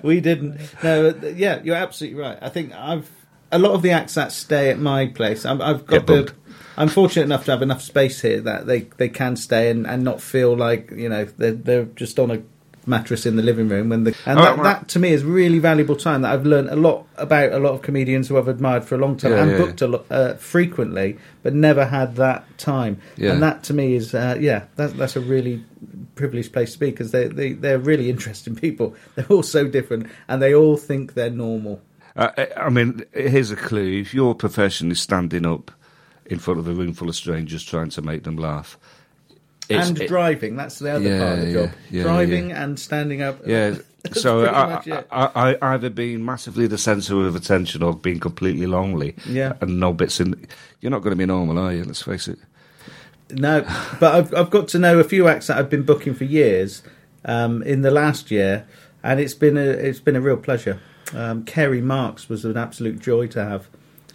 we 0.03 0.21
didn't. 0.21 0.59
No, 0.83 1.09
yeah, 1.35 1.61
you're 1.63 1.75
absolutely 1.75 2.19
right. 2.19 2.37
I 2.41 2.49
think 2.49 2.73
I've 2.73 3.09
a 3.51 3.59
lot 3.59 3.71
of 3.71 3.81
the 3.81 3.91
acts 3.91 4.15
that 4.15 4.31
stay 4.31 4.69
at 4.69 4.79
my 4.79 5.07
place. 5.07 5.45
I'm, 5.45 5.61
I've 5.61 5.85
got 5.85 6.07
the. 6.07 6.33
I'm 6.79 6.89
fortunate 6.89 7.23
enough 7.23 7.45
to 7.45 7.51
have 7.51 7.63
enough 7.63 7.81
space 7.81 8.21
here 8.21 8.39
that 8.41 8.67
they, 8.67 8.81
they 8.97 9.09
can 9.09 9.35
stay 9.35 9.71
and, 9.71 9.87
and 9.87 10.03
not 10.03 10.21
feel 10.21 10.55
like 10.55 10.91
you 10.91 11.09
know 11.09 11.25
they're 11.25 11.53
they're 11.53 11.85
just 11.85 12.19
on 12.19 12.31
a 12.31 12.41
mattress 12.87 13.25
in 13.25 13.35
the 13.35 13.43
living 13.43 13.67
room 13.69 13.89
when 13.89 14.03
the 14.05 14.15
and 14.25 14.39
Oh, 14.39 14.43
that, 14.43 14.57
right. 14.57 14.63
that 14.63 14.87
to 14.89 14.99
me 14.99 15.09
is 15.11 15.23
really 15.23 15.59
valuable 15.59 15.95
time 15.95 16.21
that 16.21 16.33
I've 16.33 16.45
learned 16.45 16.69
a 16.69 16.75
lot 16.75 17.05
about 17.17 17.51
a 17.51 17.59
lot 17.59 17.73
of 17.73 17.81
comedians 17.81 18.27
who 18.29 18.37
I've 18.37 18.47
admired 18.47 18.85
for 18.85 18.95
a 18.95 18.97
long 18.97 19.17
time 19.17 19.31
Yeah, 19.33 19.41
and 19.43 19.51
yeah, 19.51 19.57
booked 19.57 19.81
a 19.81 19.87
lot 19.87 20.05
uh, 20.09 20.33
frequently 20.35 21.17
but 21.43 21.53
never 21.53 21.85
had 21.85 22.15
that 22.15 22.45
time 22.57 22.99
Yeah. 23.17 23.33
and 23.33 23.43
that 23.43 23.63
to 23.63 23.73
me 23.73 23.95
is 23.95 24.13
uh, 24.13 24.37
yeah 24.39 24.65
that, 24.77 24.95
that's 24.97 25.15
a 25.15 25.21
really 25.21 25.63
privileged 26.15 26.51
place 26.53 26.73
to 26.73 26.79
be 26.79 26.89
because 26.91 27.11
they, 27.11 27.27
they 27.27 27.53
they're 27.53 27.77
really 27.79 28.09
interesting 28.15 28.55
people 28.55 28.95
they're 29.15 29.27
all 29.27 29.43
so 29.43 29.67
different 29.67 30.07
and 30.27 30.41
they 30.41 30.53
all 30.55 30.77
think 30.77 31.13
they're 31.13 31.29
normal 31.29 31.81
Uh, 32.15 32.31
I 32.57 32.69
mean, 32.69 33.03
here's 33.13 33.51
a 33.51 33.55
clue. 33.55 33.99
If 34.01 34.11
your 34.11 34.33
profession 34.33 34.89
is 34.91 34.99
standing 34.99 35.45
up 35.45 35.69
in 36.25 36.39
front 36.39 36.59
of 36.59 36.67
a 36.67 36.73
room 36.73 36.93
full 36.93 37.09
of 37.09 37.15
strangers 37.15 37.63
trying 37.63 37.89
to 37.91 38.01
make 38.01 38.23
them 38.23 38.37
laugh, 38.37 38.75
it's- 39.69 39.89
and 39.89 40.01
it- 40.01 40.07
driving 40.07 40.55
that's 40.55 40.79
the 40.79 40.91
other 40.91 41.07
Yeah, 41.09 41.19
part 41.19 41.39
of 41.39 41.45
the 41.45 41.53
job 41.53 41.69
yeah, 41.91 42.03
driving 42.03 42.49
yeah. 42.49 42.63
and 42.63 42.79
standing 42.79 43.21
up 43.21 43.39
Yeah. 43.45 43.75
So 44.13 44.45
I, 44.45 45.03
I, 45.11 45.29
I, 45.35 45.73
either 45.73 45.89
being 45.89 46.23
massively 46.23 46.65
the 46.65 46.77
centre 46.77 47.25
of 47.27 47.35
attention 47.35 47.83
or 47.83 47.93
being 47.93 48.21
completely 48.21 48.65
lonely. 48.65 49.15
Yeah. 49.27 49.53
And 49.59 49.81
no 49.81 49.91
bits 49.91 50.21
in. 50.21 50.47
You're 50.79 50.91
not 50.91 50.99
going 50.99 51.11
to 51.11 51.17
be 51.17 51.25
normal, 51.25 51.59
are 51.59 51.73
you? 51.73 51.83
Let's 51.83 52.03
face 52.03 52.29
it. 52.29 52.39
No, 53.31 53.63
but 53.99 54.15
I've 54.15 54.33
I've 54.33 54.49
got 54.49 54.69
to 54.69 54.79
know 54.79 54.99
a 54.99 55.03
few 55.03 55.27
acts 55.27 55.47
that 55.47 55.57
I've 55.57 55.69
been 55.69 55.83
booking 55.83 56.13
for 56.13 56.23
years 56.23 56.83
um, 57.25 57.61
in 57.63 57.81
the 57.81 57.91
last 57.91 58.31
year, 58.31 58.65
and 59.03 59.19
it's 59.19 59.33
been 59.33 59.57
a 59.57 59.61
it's 59.65 59.99
been 59.99 60.15
a 60.15 60.21
real 60.21 60.37
pleasure. 60.37 60.79
Um, 61.13 61.43
Kerry 61.43 61.81
Marks 61.81 62.29
was 62.29 62.45
an 62.45 62.55
absolute 62.55 62.99
joy 62.99 63.27
to 63.27 63.43
have. 63.43 63.67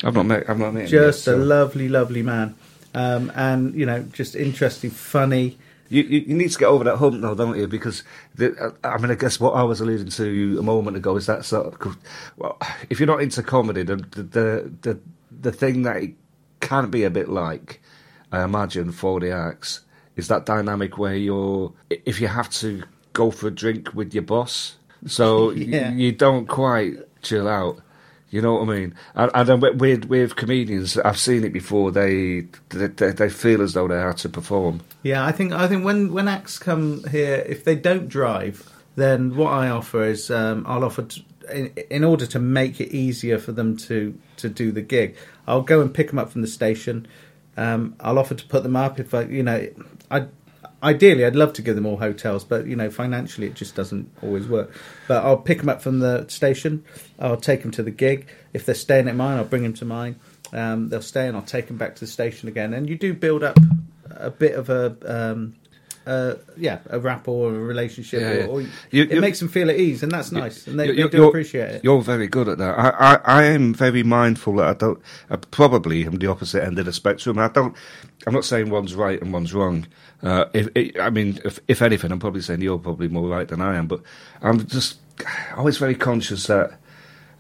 I've 0.03 0.15
not 0.15 0.25
met. 0.25 0.49
I've 0.49 0.59
not 0.59 0.73
met. 0.73 0.85
him 0.85 0.89
Just 0.89 1.27
yet, 1.27 1.35
a 1.35 1.37
so- 1.39 1.45
lovely, 1.45 1.89
lovely 1.91 2.23
man, 2.23 2.55
um, 2.95 3.33
and 3.35 3.75
you 3.75 3.87
know, 3.87 4.03
just 4.13 4.35
interesting, 4.37 4.91
funny. 4.91 5.59
you, 5.89 6.03
you, 6.03 6.21
you 6.29 6.35
need 6.35 6.51
to 6.51 6.59
get 6.59 6.67
over 6.67 6.85
that 6.85 6.97
hump, 6.97 7.21
though, 7.21 7.35
don't 7.35 7.59
you? 7.59 7.67
Because 7.67 8.03
the, 8.35 8.75
I 8.85 8.99
mean, 8.99 9.11
I 9.11 9.15
guess 9.15 9.39
what 9.41 9.53
I 9.53 9.63
was 9.63 9.81
alluding 9.81 10.09
to 10.11 10.29
you 10.29 10.59
a 10.59 10.63
moment 10.63 10.97
ago 10.97 11.17
is 11.17 11.27
that 11.27 11.45
sort 11.45 11.67
of 11.67 11.97
well, 12.37 12.59
if 12.91 12.99
you're 13.01 13.07
not 13.07 13.23
into 13.23 13.43
comedy, 13.43 13.83
the 13.83 13.97
the 13.97 14.73
the 14.83 14.99
the 15.41 15.53
thing 15.53 15.83
that 15.83 15.97
it 15.97 16.13
can 16.61 16.91
be 16.91 17.05
a 17.05 17.11
bit 17.11 17.29
like, 17.29 17.81
I 18.31 18.43
imagine, 18.45 18.93
for 18.93 19.21
the 19.21 19.31
acts 19.33 19.81
is 20.17 20.29
that 20.29 20.45
dynamic 20.47 20.99
where 20.99 21.15
you're 21.17 21.73
if 21.91 22.21
you 22.21 22.29
have 22.29 22.51
to 22.51 22.83
go 23.15 23.31
for 23.31 23.49
a 23.49 23.51
drink 23.51 23.95
with 23.95 24.13
your 24.15 24.23
boss, 24.23 24.77
so 25.07 25.51
Yeah. 25.53 25.91
you, 25.91 26.07
you 26.07 26.13
don't 26.13 26.47
quite 26.47 26.97
chill 27.23 27.49
out. 27.49 27.81
You 28.33 28.41
know 28.41 28.55
what 28.55 28.63
I 28.63 28.79
mean? 28.79 28.95
And, 29.15 29.31
and 29.35 29.79
with, 29.79 30.07
with 30.07 30.37
comedians, 30.37 30.97
I've 30.97 31.19
seen 31.19 31.45
it 31.45 31.53
before. 31.53 31.93
They 31.93 32.47
they, 32.71 32.87
they 32.87 33.29
feel 33.29 33.61
as 33.61 33.75
though 33.75 33.87
they 33.87 33.99
have 33.99 34.17
to 34.17 34.31
perform. 34.31 34.81
Yeah, 35.03 35.25
I 35.25 35.33
think 35.33 35.53
I 35.53 35.69
think 35.69 35.85
when 35.85 36.15
when 36.15 36.29
acts 36.29 36.59
come 36.59 37.05
here, 37.11 37.45
if 37.47 37.63
they 37.65 37.77
don't 37.77 38.09
drive, 38.09 38.73
then 38.97 39.37
what 39.37 39.53
I 39.53 39.69
offer 39.69 40.03
is 40.05 40.31
um, 40.31 40.65
I'll 40.67 40.83
offer 40.83 41.07
in, 41.53 41.75
in 41.91 42.05
order 42.05 42.25
to 42.25 42.39
make 42.39 42.81
it 42.81 42.95
easier 42.95 43.39
for 43.39 43.53
them 43.53 43.77
to 43.89 44.19
to 44.39 44.49
do 44.49 44.73
the 44.73 44.83
gig. 44.83 45.15
I'll 45.47 45.61
go 45.61 45.83
and 45.83 45.93
pick 45.93 46.09
them 46.09 46.19
up 46.19 46.31
from 46.31 46.41
the 46.41 46.49
station. 46.49 47.07
Um, 47.59 47.97
I'll 48.01 48.19
offer 48.19 48.35
to 48.35 48.47
put 48.47 48.63
them 48.63 48.77
up 48.77 48.99
if 48.99 49.13
I, 49.13 49.25
you 49.25 49.43
know, 49.43 49.69
I 50.11 50.27
ideally 50.83 51.25
I'd 51.25 51.37
love 51.37 51.53
to 51.55 51.63
give 51.63 51.75
them 51.75 51.87
all 51.87 51.97
hotels, 51.97 52.45
but 52.45 52.67
you 52.67 52.77
know 52.77 52.91
financially 52.91 53.47
it 53.47 53.55
just 53.55 53.75
doesn't 53.75 54.11
always 54.23 54.49
work. 54.49 54.75
But 55.09 55.25
I'll 55.25 55.39
pick 55.39 55.59
them 55.59 55.69
up 55.69 55.83
from 55.83 56.01
the 56.01 56.27
station. 56.29 56.85
I'll 57.19 57.37
take 57.37 57.63
them 57.63 57.71
to 57.73 57.83
the 57.83 57.91
gig. 57.91 58.29
If 58.53 58.67
they're 58.67 58.75
staying 58.75 59.09
at 59.09 59.17
mine, 59.17 59.39
I'll 59.39 59.45
bring 59.45 59.63
them 59.63 59.75
to 59.75 59.85
mine. 59.85 60.17
Um, 60.53 60.89
they'll 60.89 61.03
stay 61.03 61.27
and 61.29 61.37
I'll 61.37 61.43
take 61.43 61.69
them 61.69 61.79
back 61.79 61.95
to 61.95 62.01
the 62.01 62.07
station 62.07 62.49
again. 62.49 62.75
And 62.75 62.89
you 62.89 62.97
do 62.97 63.15
build 63.15 63.43
up 63.43 63.57
a 64.11 64.31
bit 64.31 64.55
of 64.55 64.69
a 64.69 64.97
um, 65.07 65.55
uh, 66.07 66.35
yeah 66.57 66.79
a 66.91 66.99
rapport 66.99 67.53
or 67.53 67.57
a 67.57 67.59
relationship, 67.63 68.21
Yeah, 68.21 68.33
yeah. 68.35 68.47
or 68.47 68.61
You- 68.63 68.69
it 69.05 69.13
you- 69.13 69.21
makes 69.21 69.39
them 69.39 69.49
feel 69.49 69.71
at 69.71 69.77
ease, 69.79 70.03
and 70.03 70.11
that's 70.11 70.33
nice, 70.33 70.67
and 70.67 70.79
they, 70.79 70.89
You- 70.89 71.09
they 71.09 71.17
do 71.17 71.29
appreciate 71.29 71.71
it. 71.71 71.85
You're 71.85 72.03
very 72.03 72.27
good 72.27 72.49
at 72.49 72.59
that. 72.59 72.79
I, 72.79 72.89
I, 73.15 73.21
I 73.41 73.43
am 73.45 73.73
very 73.75 74.03
mindful 74.03 74.57
that 74.57 74.67
I 74.67 74.75
don't. 74.75 75.01
I 75.31 75.37
probably 75.37 76.05
am 76.07 76.17
the 76.19 76.27
opposite 76.27 76.65
end 76.65 76.79
of 76.79 76.87
the 76.87 76.93
spectrum. 76.93 77.39
I 77.39 77.49
don't. 77.49 77.75
I'm 78.27 78.35
not 78.35 78.45
saying 78.45 78.71
one's 78.71 78.95
right 78.95 79.21
and 79.21 79.33
one's 79.33 79.53
wrong. 79.55 79.87
Uh, 80.23 80.45
if, 80.55 80.69
I 81.01 81.11
mean, 81.11 81.41
if, 81.45 81.59
if 81.67 81.83
anything, 81.83 82.13
I'm 82.13 82.21
probably 82.21 82.41
saying 82.43 82.61
you're 82.63 82.79
probably 82.79 83.09
more 83.09 83.29
right 83.29 83.49
than 83.49 83.61
I 83.61 83.77
am. 83.77 83.87
But 83.89 84.03
I'm 84.41 84.65
just 84.67 84.99
always 85.57 85.79
very 85.79 85.97
conscious 85.97 86.47
that 86.47 86.79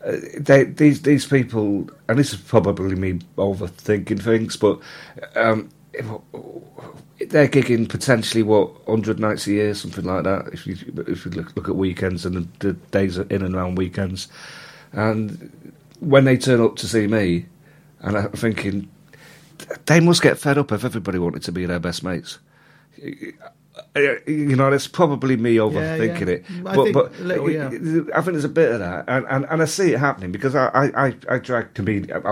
uh, 0.04 0.16
they, 0.38 0.64
these 0.64 1.02
these 1.02 1.25
people, 1.25 1.88
and 2.09 2.19
this 2.19 2.33
is 2.33 2.40
probably 2.40 2.97
me 2.97 3.21
overthinking 3.38 4.21
things, 4.21 4.57
but 4.57 4.81
um, 5.37 5.69
they're 7.29 7.49
gigging 7.49 7.89
potentially 7.89 8.43
what 8.43 8.71
hundred 8.87 9.21
nights 9.21 9.47
a 9.47 9.53
year, 9.53 9.75
something 9.75 10.05
like 10.05 10.25
that. 10.25 10.49
If 10.53 10.67
you 10.67 10.77
if 11.07 11.25
you 11.25 11.31
look, 11.33 11.55
look 11.57 11.69
at 11.69 11.77
weekends 11.77 12.27
and 12.27 12.37
the, 12.37 12.49
the 12.67 12.73
days 12.91 13.19
in 13.19 13.43
and 13.43 13.55
around 13.55 13.77
weekends, 13.77 14.29
and 14.93 15.73
when 16.01 16.25
they 16.25 16.37
turn 16.37 16.61
up 16.61 16.77
to 16.77 16.89
see 16.89 17.07
me, 17.07 17.47
and 18.01 18.17
I'm 18.17 18.33
thinking 18.33 18.89
they 19.87 20.01
must 20.01 20.23
get 20.23 20.39
fed 20.39 20.59
up 20.59 20.73
if 20.73 20.85
everybody 20.85 21.19
wanted 21.19 21.43
to 21.45 21.53
be 21.53 21.67
their 21.67 21.79
best 21.79 22.03
mates. 22.03 22.39
Uh, 23.94 24.00
You 24.26 24.56
know, 24.56 24.72
it's 24.72 24.88
probably 24.88 25.37
me 25.37 25.56
overthinking 25.56 26.26
yeah. 26.26 26.34
it. 26.34 26.44
I 26.64 26.75
but 26.75 26.84
think 26.84 26.94
but 26.94 27.20
little, 27.20 27.50
yeah. 27.50 27.66
I 27.66 28.22
think 28.22 28.32
there's 28.32 28.44
a 28.44 28.49
bit 28.49 28.72
of 28.72 28.78
that, 28.78 29.04
and, 29.06 29.26
and, 29.28 29.44
and 29.50 29.61
I 29.61 29.66
see 29.66 29.92
it 29.92 29.99
happening 29.99 30.32
because 30.32 30.54
I 30.54 30.90
I, 30.96 31.14
I, 31.28 31.38
drag 31.38 31.75
comedians, 31.75 32.25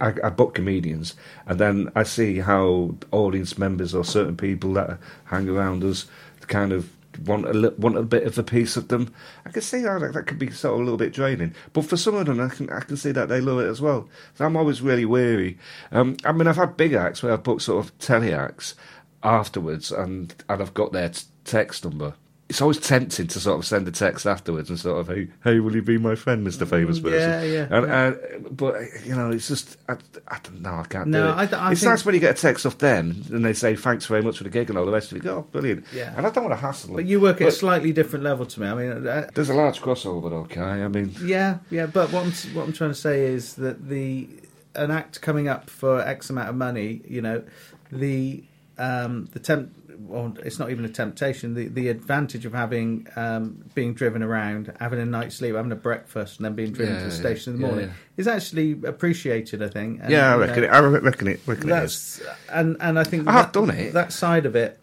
I, 0.00 0.14
I 0.22 0.30
book 0.30 0.54
comedians, 0.54 1.16
and 1.46 1.58
then 1.58 1.90
I 1.96 2.04
see 2.04 2.38
how 2.38 2.94
audience 3.10 3.58
members 3.58 3.92
or 3.92 4.04
certain 4.04 4.36
people 4.36 4.72
that 4.74 4.98
hang 5.24 5.48
around 5.48 5.82
us 5.82 6.06
kind 6.46 6.72
of 6.72 6.88
want 7.26 7.46
a 7.46 7.52
li- 7.52 7.74
want 7.76 7.96
a 7.96 8.02
bit 8.02 8.22
of 8.22 8.38
a 8.38 8.42
piece 8.44 8.76
of 8.76 8.86
them. 8.86 9.12
I 9.44 9.50
can 9.50 9.62
see 9.62 9.82
how 9.82 9.98
that, 9.98 10.12
that 10.12 10.26
could 10.28 10.38
be 10.38 10.50
sort 10.50 10.74
of 10.74 10.80
a 10.80 10.84
little 10.84 10.96
bit 10.96 11.12
draining, 11.12 11.54
but 11.72 11.86
for 11.86 11.96
some 11.96 12.14
of 12.14 12.26
them, 12.26 12.40
I 12.40 12.48
can 12.48 12.70
I 12.70 12.80
can 12.80 12.96
see 12.96 13.10
that 13.12 13.28
they 13.28 13.40
love 13.40 13.58
it 13.58 13.68
as 13.68 13.80
well. 13.80 14.08
So 14.34 14.44
I'm 14.44 14.56
always 14.56 14.80
really 14.80 15.04
wary. 15.04 15.58
Um, 15.90 16.16
I 16.24 16.30
mean, 16.30 16.46
I've 16.46 16.56
had 16.56 16.76
big 16.76 16.92
acts 16.92 17.20
where 17.22 17.32
I've 17.32 17.42
booked 17.42 17.62
sort 17.62 17.84
of 17.84 17.98
telly 17.98 18.32
acts 18.32 18.76
afterwards, 19.22 19.90
and 19.92 20.34
and 20.48 20.62
I've 20.62 20.74
got 20.74 20.92
their 20.92 21.10
t- 21.10 21.24
text 21.44 21.84
number. 21.84 22.14
It's 22.48 22.60
always 22.60 22.78
tempting 22.80 23.28
to 23.28 23.38
sort 23.38 23.60
of 23.60 23.64
send 23.64 23.86
a 23.86 23.92
text 23.92 24.26
afterwards 24.26 24.70
and 24.70 24.76
sort 24.76 24.98
of, 24.98 25.06
hey, 25.06 25.28
hey, 25.44 25.60
will 25.60 25.72
you 25.72 25.82
be 25.82 25.98
my 25.98 26.16
friend, 26.16 26.42
Mister 26.42 26.66
Famous 26.66 26.98
Mm, 26.98 27.02
Person? 27.04 27.30
yeah, 27.30 27.42
yeah, 27.42 27.68
And, 27.70 27.86
yeah. 27.86 27.94
uh, 27.94 28.48
but 28.50 28.74
you 29.06 29.14
know, 29.14 29.30
it's 29.30 29.46
just 29.46 29.76
I, 29.88 29.92
I 30.26 30.38
don't 30.42 30.60
know. 30.60 30.74
I 30.74 30.82
can't 30.88 31.06
No, 31.06 31.26
do 31.26 31.28
it. 31.28 31.36
I 31.42 31.46
th- 31.46 31.62
I 31.62 31.70
it's 31.70 31.80
think- 31.80 31.90
nice 31.90 32.04
when 32.04 32.16
you 32.16 32.20
get 32.20 32.36
a 32.36 32.40
text 32.42 32.66
off 32.66 32.76
them 32.78 33.22
and 33.30 33.44
they 33.44 33.52
say 33.52 33.76
thanks 33.76 34.06
very 34.06 34.22
much 34.22 34.38
for 34.38 34.42
the 34.42 34.50
gig 34.50 34.68
and 34.68 34.76
all 34.76 34.84
the 34.84 34.90
rest 34.90 35.12
of 35.12 35.18
it. 35.24 35.28
Oh, 35.28 35.42
brilliant. 35.52 35.84
Yeah. 35.94 36.12
And 36.16 36.26
I 36.26 36.30
don't 36.30 36.42
want 36.42 36.58
to 36.58 36.60
hassle 36.60 36.88
them. 36.88 36.96
But 36.96 37.06
you 37.06 37.20
work 37.20 37.40
at 37.40 37.46
a 37.46 37.52
slightly 37.52 37.92
different 37.92 38.24
level 38.24 38.44
to 38.46 38.60
me. 38.60 38.66
I 38.66 38.74
mean, 38.74 39.06
uh, 39.06 39.30
There's 39.32 39.50
a 39.50 39.54
large 39.54 39.80
crossover, 39.80 40.50
Kai. 40.50 40.82
I 40.82 40.88
mean, 40.88 41.14
Yeah, 41.22 41.58
yeah, 41.70 41.86
but 41.86 42.10
what 42.10 42.24
I'm, 42.26 42.32
what 42.56 42.66
I'm 42.66 42.72
trying 42.72 42.90
to 42.90 42.94
say 42.96 43.26
is 43.26 43.54
that 43.54 43.88
the 43.88 44.28
an 44.74 44.90
act 44.90 45.20
coming 45.20 45.46
up 45.46 45.70
for 45.70 46.00
X 46.00 46.30
amount 46.30 46.48
of 46.48 46.56
money, 46.56 47.00
you 47.08 47.22
know, 47.22 47.44
the 47.92 48.42
um, 48.80 49.28
the 49.32 49.38
temp, 49.38 49.72
well, 49.98 50.34
it's 50.44 50.58
not 50.58 50.70
even 50.70 50.84
a 50.84 50.88
temptation. 50.88 51.54
The 51.54 51.68
the 51.68 51.88
advantage 51.88 52.46
of 52.46 52.52
having 52.54 53.06
um, 53.16 53.64
being 53.74 53.92
driven 53.94 54.22
around, 54.22 54.72
having 54.80 54.98
a 54.98 55.04
night's 55.06 55.36
sleep, 55.36 55.54
having 55.54 55.70
a 55.72 55.76
breakfast, 55.76 56.38
and 56.38 56.44
then 56.46 56.54
being 56.54 56.72
driven 56.72 56.94
Yeah, 56.94 57.00
to 57.02 57.08
the 57.08 57.14
yeah, 57.14 57.20
station 57.20 57.54
in 57.54 57.60
the 57.60 57.66
morning 57.66 57.86
yeah. 57.88 57.94
is 58.16 58.26
actually 58.26 58.72
appreciated. 58.84 59.62
I 59.62 59.68
think. 59.68 60.00
And, 60.02 60.10
yeah, 60.10 60.30
I 60.30 60.34
you 60.34 60.40
reckon 60.40 60.62
know, 60.62 60.68
it. 60.68 60.72
I 60.72 60.80
reckon 60.80 61.28
it. 61.28 61.40
Reckon 61.46 61.70
it 61.70 61.82
is. 61.84 62.22
and 62.50 62.76
and 62.80 62.98
I 62.98 63.04
think 63.04 63.28
I 63.28 63.32
have 63.32 63.52
that- 63.52 63.60
done 63.60 63.70
it. 63.70 63.92
That 63.92 64.12
side 64.12 64.46
of 64.46 64.56
it 64.56 64.80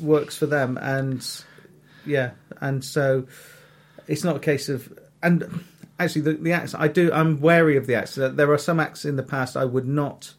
works 0.00 0.36
for 0.36 0.46
them, 0.46 0.78
and 0.80 1.26
yeah, 2.06 2.30
and 2.60 2.84
so 2.84 3.26
it's 4.06 4.24
not 4.24 4.36
a 4.36 4.40
case 4.40 4.68
of 4.68 4.96
and 5.22 5.64
actually 5.98 6.22
the, 6.22 6.32
the 6.34 6.52
acts 6.52 6.74
I 6.74 6.88
do. 6.88 7.12
I'm 7.12 7.40
wary 7.40 7.76
of 7.76 7.86
the 7.86 7.96
acts. 7.96 8.14
There 8.14 8.52
are 8.52 8.58
some 8.58 8.78
acts 8.80 9.04
in 9.04 9.16
the 9.16 9.22
past 9.24 9.56
I 9.56 9.64
would 9.64 9.86
not 9.86 10.34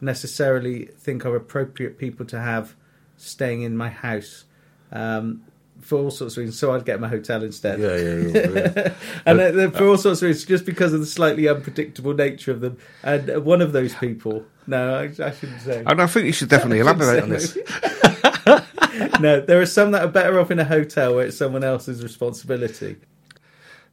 necessarily 0.00 0.86
think 0.98 1.24
are 1.26 1.36
appropriate 1.36 1.98
people 1.98 2.26
to 2.26 2.40
have 2.40 2.74
staying 3.16 3.62
in 3.62 3.76
my 3.76 3.88
house. 3.88 4.44
Um, 4.92 5.42
for 5.80 5.96
all 5.98 6.10
sorts 6.10 6.34
of 6.34 6.40
reasons, 6.40 6.58
so 6.58 6.72
I'd 6.72 6.84
get 6.84 7.00
my 7.00 7.08
hotel 7.08 7.42
instead. 7.44 7.78
Yeah, 7.78 7.96
yeah, 7.96 8.74
yeah. 8.74 8.94
and 9.26 9.40
uh, 9.40 9.70
for 9.70 9.86
all 9.86 9.96
sorts 9.96 10.22
of 10.22 10.26
reasons, 10.26 10.46
just 10.46 10.66
because 10.66 10.92
of 10.92 11.00
the 11.00 11.06
slightly 11.06 11.48
unpredictable 11.48 12.14
nature 12.14 12.50
of 12.50 12.60
them. 12.60 12.78
And 13.02 13.30
uh, 13.30 13.40
one 13.40 13.62
of 13.62 13.72
those 13.72 13.94
people, 13.94 14.44
no, 14.66 14.94
I, 14.94 15.02
I 15.04 15.30
shouldn't 15.30 15.60
say. 15.60 15.84
and 15.86 16.02
I 16.02 16.06
think 16.06 16.26
you 16.26 16.32
should 16.32 16.48
definitely 16.48 16.80
elaborate 16.80 17.22
on 17.22 17.28
this. 17.28 17.56
no, 19.20 19.40
there 19.40 19.60
are 19.60 19.66
some 19.66 19.92
that 19.92 20.02
are 20.04 20.08
better 20.08 20.40
off 20.40 20.50
in 20.50 20.58
a 20.58 20.64
hotel 20.64 21.14
where 21.14 21.26
it's 21.26 21.36
someone 21.36 21.62
else's 21.62 22.02
responsibility. 22.02 22.96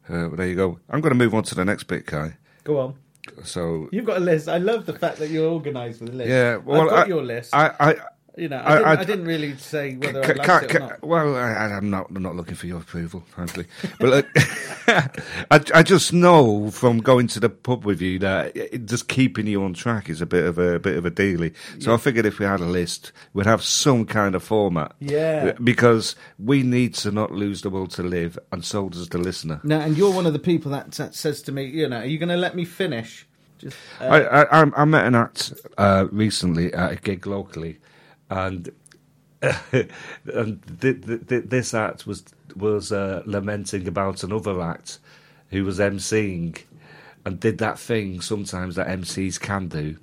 Uh, 0.09 0.27
but 0.27 0.37
there 0.37 0.47
you 0.47 0.55
go. 0.55 0.79
I'm 0.89 1.01
going 1.01 1.11
to 1.11 1.17
move 1.17 1.33
on 1.33 1.43
to 1.43 1.55
the 1.55 1.65
next 1.65 1.83
bit, 1.83 2.05
Kai. 2.05 2.37
Go 2.63 2.79
on. 2.79 2.95
So, 3.43 3.89
You've 3.91 4.05
got 4.05 4.17
a 4.17 4.19
list. 4.21 4.47
I 4.47 4.57
love 4.57 4.85
the 4.85 4.93
fact 4.93 5.17
that 5.17 5.29
you're 5.29 5.51
organised 5.51 6.01
with 6.01 6.13
a 6.13 6.15
list. 6.15 6.29
yeah, 6.29 6.57
well, 6.57 6.81
I've 6.81 6.89
got 6.89 7.05
I, 7.05 7.07
your 7.07 7.23
list. 7.23 7.53
I, 7.53 7.73
I, 7.79 7.95
you 8.37 8.49
know, 8.49 8.57
I- 8.57 8.73
I, 8.73 8.75
didn't, 8.75 8.87
I- 8.87 8.91
I, 8.91 9.03
didn't 9.05 9.25
really 9.25 9.57
say 9.57 9.95
whether 9.95 10.23
I 10.23 10.33
liked 10.33 10.63
it 10.71 10.75
or 10.75 10.79
not. 10.79 11.03
well, 11.03 11.35
I, 11.35 11.51
I'm 11.75 11.89
not. 11.89 12.09
I'm 12.09 12.21
not 12.23 12.35
looking 12.35 12.55
for 12.55 12.67
your 12.67 12.79
approval, 12.79 13.23
frankly. 13.27 13.65
But 13.99 14.09
look, 14.09 14.27
I, 14.87 15.61
I 15.73 15.83
just 15.83 16.13
know 16.13 16.69
from 16.71 16.99
going 16.99 17.27
to 17.27 17.39
the 17.39 17.49
pub 17.49 17.85
with 17.85 18.01
you 18.01 18.19
that 18.19 18.55
it, 18.55 18.85
just 18.85 19.07
keeping 19.07 19.47
you 19.47 19.63
on 19.63 19.73
track 19.73 20.09
is 20.09 20.21
a 20.21 20.25
bit 20.25 20.45
of 20.45 20.57
a, 20.57 20.79
bit 20.79 20.97
of 20.97 21.05
a 21.05 21.11
dealy. 21.11 21.53
So 21.79 21.93
I 21.93 21.97
figured 21.97 22.25
if 22.25 22.39
we 22.39 22.45
had 22.45 22.59
a 22.59 22.65
list, 22.65 23.11
we'd 23.33 23.45
have 23.45 23.63
some 23.63 24.05
kind 24.05 24.35
of 24.35 24.43
format. 24.43 24.93
Yeah. 24.99 25.53
Because 25.63 26.15
we 26.39 26.63
need 26.63 26.93
to 26.95 27.11
not 27.11 27.31
lose 27.31 27.61
the 27.61 27.69
will 27.69 27.87
to 27.87 28.03
live, 28.03 28.37
and 28.51 28.63
so 28.63 28.89
does 28.89 29.09
the 29.09 29.17
listener. 29.17 29.59
No, 29.63 29.79
and 29.79 29.97
you're 29.97 30.11
one 30.13 30.25
of 30.25 30.33
the 30.33 30.39
people 30.39 30.71
that, 30.71 30.91
that 30.93 31.15
says 31.15 31.41
to 31.43 31.51
me, 31.51 31.65
you 31.65 31.87
know, 31.87 31.97
are 31.99 32.05
you 32.05 32.17
going 32.17 32.29
to 32.29 32.37
let 32.37 32.55
me 32.55 32.65
finish? 32.65 33.25
Just, 33.57 33.77
uh, 34.01 34.05
I, 34.05 34.19
I, 34.43 34.61
I- 34.63 34.71
I 34.81 34.85
met 34.85 35.05
an 35.07 35.15
act 35.15 35.53
uh, 35.77 36.07
recently 36.11 36.73
at 36.73 36.91
a 36.91 36.95
gig 36.97 37.25
locally, 37.25 37.79
and 38.29 38.69
and 39.41 40.81
th- 40.81 41.05
th- 41.05 41.27
th- 41.27 41.43
this 41.45 41.73
act 41.73 42.07
was 42.07 42.23
was 42.55 42.91
uh, 42.91 43.21
lamenting 43.25 43.87
about 43.87 44.23
another 44.23 44.61
act 44.61 44.99
who 45.49 45.63
was 45.63 45.79
emceeing 45.79 46.57
and 47.25 47.39
did 47.39 47.57
that 47.57 47.77
thing 47.77 48.21
sometimes 48.21 48.75
that 48.75 48.87
MCs 48.87 49.39
can 49.39 49.67
do, 49.67 49.97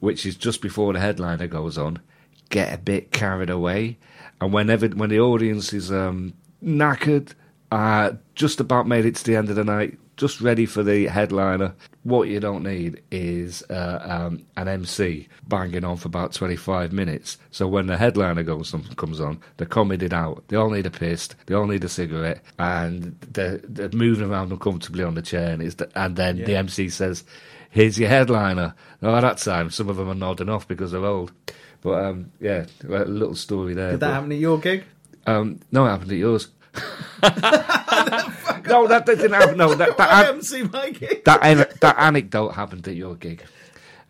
which 0.00 0.24
is 0.24 0.36
just 0.36 0.62
before 0.62 0.92
the 0.92 1.00
headliner 1.00 1.46
goes 1.46 1.76
on, 1.76 2.00
get 2.48 2.72
a 2.72 2.78
bit 2.78 3.10
carried 3.12 3.50
away, 3.50 3.98
and 4.40 4.52
whenever 4.52 4.88
when 4.88 5.10
the 5.10 5.20
audience 5.20 5.72
is 5.72 5.92
um, 5.92 6.34
knackered, 6.62 7.34
uh, 7.70 8.12
just 8.34 8.60
about 8.60 8.86
made 8.86 9.04
it 9.04 9.16
to 9.16 9.24
the 9.24 9.36
end 9.36 9.50
of 9.50 9.56
the 9.56 9.64
night, 9.64 9.98
just 10.16 10.40
ready 10.40 10.66
for 10.66 10.82
the 10.82 11.06
headliner. 11.06 11.74
What 12.02 12.28
you 12.28 12.38
don't 12.40 12.62
need 12.62 13.02
is 13.10 13.62
uh, 13.70 13.98
um, 14.02 14.44
an 14.56 14.68
MC 14.68 15.28
banging 15.48 15.84
on 15.84 15.96
for 15.96 16.08
about 16.08 16.32
25 16.32 16.92
minutes. 16.92 17.38
So 17.50 17.66
when 17.66 17.86
the 17.86 17.96
headliner 17.96 18.42
goes 18.42 18.74
comes 18.96 19.20
on, 19.20 19.40
they're 19.56 19.66
comedied 19.66 20.14
out. 20.14 20.44
They 20.48 20.56
all 20.56 20.70
need 20.70 20.86
a 20.86 20.90
piss, 20.90 21.28
they 21.46 21.54
all 21.54 21.66
need 21.66 21.84
a 21.84 21.88
cigarette, 21.88 22.42
and 22.58 23.16
they're, 23.32 23.58
they're 23.64 23.88
moving 23.90 24.30
around 24.30 24.52
uncomfortably 24.52 25.04
on 25.04 25.14
the 25.14 25.22
chair. 25.22 25.50
And, 25.52 25.62
it's 25.62 25.76
the, 25.76 25.90
and 25.98 26.16
then 26.16 26.36
the 26.44 26.56
MC 26.56 26.88
says, 26.90 27.24
Here's 27.70 27.98
your 27.98 28.08
headliner. 28.08 28.74
Oh, 29.02 29.20
that 29.20 29.38
time, 29.38 29.70
some 29.70 29.88
of 29.88 29.96
them 29.96 30.08
are 30.08 30.14
nodding 30.14 30.48
off 30.48 30.68
because 30.68 30.92
they're 30.92 31.04
old. 31.04 31.32
But 31.80 32.04
um, 32.04 32.30
yeah, 32.40 32.66
a 32.88 33.04
little 33.04 33.34
story 33.34 33.74
there. 33.74 33.90
Did 33.92 34.00
that 34.00 34.06
But- 34.08 34.14
happen 34.14 34.32
at 34.32 34.38
your 34.38 34.58
gig? 34.58 34.84
um, 35.26 35.58
no, 35.72 35.84
it 35.86 35.90
happened 35.90 36.12
at 36.12 36.18
yours. 36.18 36.48
no, 38.66 38.86
that, 38.88 39.06
didn't 39.06 39.32
happen. 39.32 39.56
No, 39.56 39.74
that 39.74 39.96
that, 39.96 40.10
I 40.12 40.22
an- 40.28 40.36
MC 40.36 40.62
my 40.64 40.90
gig. 40.90 41.24
that, 41.24 41.40
an- 41.42 41.66
that 41.80 41.96
anecdote 41.98 42.50
happened 42.50 42.86
at 42.88 42.94
your 42.94 43.14
gig. 43.16 43.42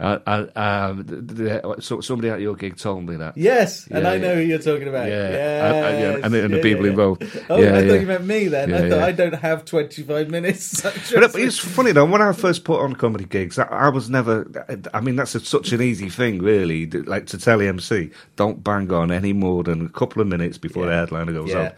Uh, 0.01 0.19
uh, 0.27 0.47
um, 0.57 1.05
the, 1.07 1.17
the, 1.62 1.77
so 1.81 2.01
somebody 2.01 2.29
at 2.29 2.40
your 2.40 2.57
gig 2.57 2.77
told 2.77 3.07
me 3.09 3.14
that. 3.14 3.37
Yes, 3.37 3.87
and 3.87 4.03
Yeah, 4.03 4.11
I 4.11 4.19
know 4.19 4.35
who 4.35 4.40
you're 4.40 4.59
talking 4.59 4.88
about. 4.88 5.07
Yeah, 5.09 5.31
Yes, 5.31 5.75
and- 5.75 6.05
and- 6.17 6.25
and 6.25 6.35
the- 6.35 6.45
and 6.47 6.53
the 6.53 6.57
yeah, 6.57 6.62
people 6.64 6.85
yeah. 6.85 6.90
involved. 6.90 7.23
Oh, 7.49 7.61
Yeah, 7.62 7.77
I 7.79 7.87
thought 7.88 8.01
you 8.01 8.07
meant 8.09 8.25
me 8.27 8.49
then. 8.49 8.75
I 8.75 8.79
Yeah, 8.83 8.88
thought 8.90 8.97
yeah. 8.99 9.05
I 9.07 9.12
don't 9.12 9.35
have 9.35 9.64
25 9.64 10.31
minutes. 10.31 10.83
But 11.14 11.37
it's 11.37 11.59
funny 11.59 11.93
though. 11.93 12.07
When 12.07 12.21
I 12.21 12.33
first 12.33 12.64
put 12.64 12.81
on 12.81 12.97
comedy 12.97 13.25
gigs, 13.25 13.57
I, 13.57 13.67
I 13.67 13.88
was 13.90 14.11
never. 14.11 14.45
I 14.93 15.01
mean, 15.01 15.14
that's 15.14 15.37
a, 15.37 15.40
such 15.40 15.71
an 15.73 15.81
easy 15.81 16.11
thing, 16.11 16.40
really. 16.43 16.87
Like 16.90 17.27
to 17.27 17.38
tell 17.38 17.59
the 17.59 17.69
MC, 17.69 18.11
don't 18.35 18.64
bang 18.64 18.93
on 18.93 19.12
any 19.12 19.33
more 19.33 19.62
than 19.62 19.87
a 19.87 19.88
couple 19.90 20.21
of 20.21 20.27
minutes 20.27 20.59
before 20.59 20.87
the 20.87 20.93
headliner 20.93 21.33
goes 21.33 21.51
Yeah. 21.51 21.59
on. 21.61 21.73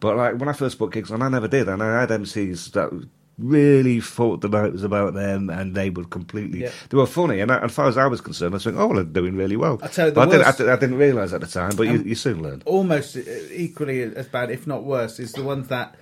But 0.00 0.16
like 0.16 0.38
when 0.38 0.48
I 0.48 0.52
first 0.54 0.78
booked 0.78 0.94
gigs 0.94 1.10
and 1.10 1.22
I 1.22 1.28
never 1.28 1.46
did, 1.48 1.68
and 1.68 1.82
I 1.82 2.00
had 2.00 2.08
MCs 2.08 2.72
that 2.72 2.90
really 3.38 4.00
thought 4.00 4.40
the 4.42 4.48
night 4.48 4.72
was 4.72 4.82
about 4.82 5.14
them, 5.14 5.48
and 5.50 5.74
they 5.74 5.88
were 5.90 6.04
completely. 6.04 6.62
Yeah. 6.62 6.70
They 6.88 6.96
were 6.96 7.06
funny, 7.06 7.40
and 7.40 7.50
I, 7.50 7.58
as 7.64 7.72
far 7.72 7.86
as 7.86 7.96
I 7.96 8.06
was 8.06 8.20
concerned, 8.20 8.52
I 8.52 8.56
was 8.56 8.64
thinking, 8.64 8.80
oh, 8.80 8.86
well, 8.88 8.96
they're 8.96 9.04
doing 9.04 9.36
really 9.36 9.56
well. 9.56 9.78
I 9.82 9.86
tell 9.88 10.08
you, 10.12 10.20
I, 10.20 10.24
didn't, 10.26 10.46
I, 10.46 10.50
didn't- 10.52 10.68
I 10.70 10.76
didn't 10.76 10.96
realise 10.98 11.32
at 11.32 11.40
the 11.40 11.46
time, 11.46 11.74
but 11.76 11.84
you, 11.84 11.94
Um, 12.00 12.06
you 12.06 12.14
soon 12.14 12.42
learn. 12.42 12.62
almost 12.66 13.16
equally 13.16 14.02
as 14.02 14.26
bad, 14.28 14.50
if 14.50 14.66
not 14.66 14.84
worse, 14.84 15.18
is 15.20 15.32
the 15.32 15.42
ones 15.42 15.68
that 15.68 15.94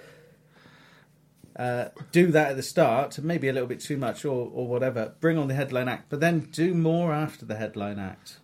uh, 1.57 1.89
do 2.13 2.29
that 2.29 2.51
at 2.53 2.57
the 2.57 2.63
start, 2.63 3.19
maybe 3.21 3.49
a 3.49 3.53
little 3.53 3.69
bit 3.69 3.81
too 3.81 3.97
much 3.97 4.25
or, 4.25 4.49
or 4.53 4.67
whatever, 4.69 5.15
bring 5.21 5.37
on 5.39 5.49
the 5.49 5.55
headline 5.55 5.89
act, 5.89 6.07
but 6.09 6.21
then 6.21 6.41
do 6.53 6.73
more 6.75 7.13
after 7.13 7.45
the 7.45 7.57
headline 7.57 7.99
act. 7.99 8.39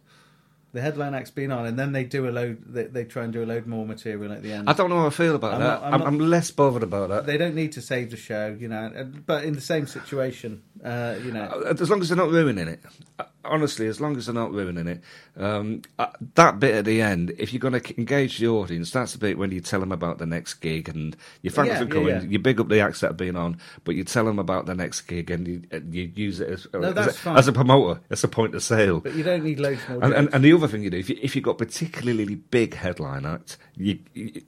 The 0.75 0.81
headline 0.83 1.15
act's 1.15 1.31
been 1.31 1.51
on, 1.53 1.65
and 1.67 1.79
then 1.79 1.93
they 1.93 2.05
do 2.05 2.29
a 2.29 2.31
load. 2.31 2.63
They, 2.67 2.85
they 2.85 3.05
try 3.05 3.25
and 3.25 3.33
do 3.33 3.43
a 3.43 3.47
load 3.47 3.67
more 3.67 3.87
material 3.87 4.33
at 4.33 4.43
the 4.43 4.53
end. 4.53 4.69
I 4.69 4.73
don't 4.75 4.91
know 4.91 4.99
how 4.99 5.07
I 5.07 5.11
feel 5.11 5.37
about 5.37 5.55
I'm 5.55 5.61
that. 5.61 5.67
not- 5.67 5.83
I'm 5.85 5.95
I'm, 5.95 6.01
not- 6.01 6.07
I'm 6.09 6.19
less 6.19 6.51
bothered 6.51 6.83
about 6.83 7.09
that. 7.11 7.27
they 7.27 7.39
don't 7.39 7.55
need 7.55 7.73
to 7.73 7.81
save 7.81 8.11
the 8.11 8.17
show, 8.19 8.57
you 8.59 8.69
know. 8.69 8.91
But 9.25 9.45
in 9.45 9.55
the 9.55 9.61
same 9.63 9.87
situation, 9.87 10.63
uh, 10.85 11.15
you 11.25 11.31
know, 11.33 11.63
As 11.81 11.89
long 11.89 12.01
as 12.03 12.09
they're 12.09 12.17
not 12.19 12.31
ruining 12.31 12.69
it. 12.69 12.81
Uh, 13.19 13.25
Honestly, 13.47 13.87
as 13.89 14.01
long 14.01 14.17
as 14.17 14.25
they're 14.25 14.35
not 14.35 14.53
ruining 14.53 14.87
it. 14.89 15.03
Um, 15.37 15.83
uh, 15.99 16.07
that 16.35 16.59
bit 16.61 16.77
at 16.77 16.87
the 16.87 17.03
end, 17.03 17.31
if 17.39 17.53
you're 17.53 17.61
going 17.61 17.79
to 17.79 17.99
engage 17.99 18.39
the 18.39 18.49
audience, 18.49 18.91
that's 18.91 19.13
the 19.13 19.19
bit 19.19 19.37
when 19.37 19.51
you 19.53 19.61
tell 19.61 19.81
them 19.81 19.93
about 19.93 20.17
the 20.17 20.25
next 20.25 20.55
gig 20.55 20.89
and 20.89 21.15
you 21.43 21.51
thank 21.51 21.69
Yeah, 21.69 21.81
them 21.81 21.89
for 21.91 21.95
yeah, 21.95 22.01
coming. 22.01 22.25
yeah. 22.25 22.31
You 22.33 22.39
big 22.39 22.59
up 22.59 22.69
the 22.71 22.81
acts 22.81 23.01
that 23.01 23.09
have 23.09 23.17
been 23.19 23.37
on, 23.37 23.59
but 23.85 23.97
you 23.97 24.05
tell 24.05 24.25
them 24.25 24.39
about 24.39 24.65
the 24.65 24.75
next 24.75 25.03
gig 25.03 25.31
and 25.31 25.47
you, 25.47 25.63
uh, 25.71 25.81
you 25.91 26.11
use 26.15 26.41
it 26.41 26.49
as, 26.49 26.67
No, 26.73 26.81
as, 26.95 27.27
a, 27.27 27.31
as 27.33 27.47
a 27.47 27.53
promoter. 27.53 28.01
It's 28.09 28.25
a 28.25 28.29
point 28.29 28.55
of 28.55 28.63
sale. 28.63 29.01
but 29.01 29.15
you 29.15 29.23
don't 29.23 29.45
need 29.45 29.61
loads 29.61 29.81
more. 29.91 30.03
And, 30.03 30.15
and, 30.15 30.35
and 30.35 30.43
the 30.43 30.55
other 30.55 30.64
thing 30.69 30.83
you 30.83 30.91
do, 30.91 30.99
if 30.99 31.09
you 31.09 31.19
if 31.23 31.35
you've 31.35 31.45
got 31.45 31.59
particularly 31.59 32.35
big 32.35 32.75
headline 32.75 33.27
act, 33.27 33.57
you, 33.77 33.99
you 34.15 34.43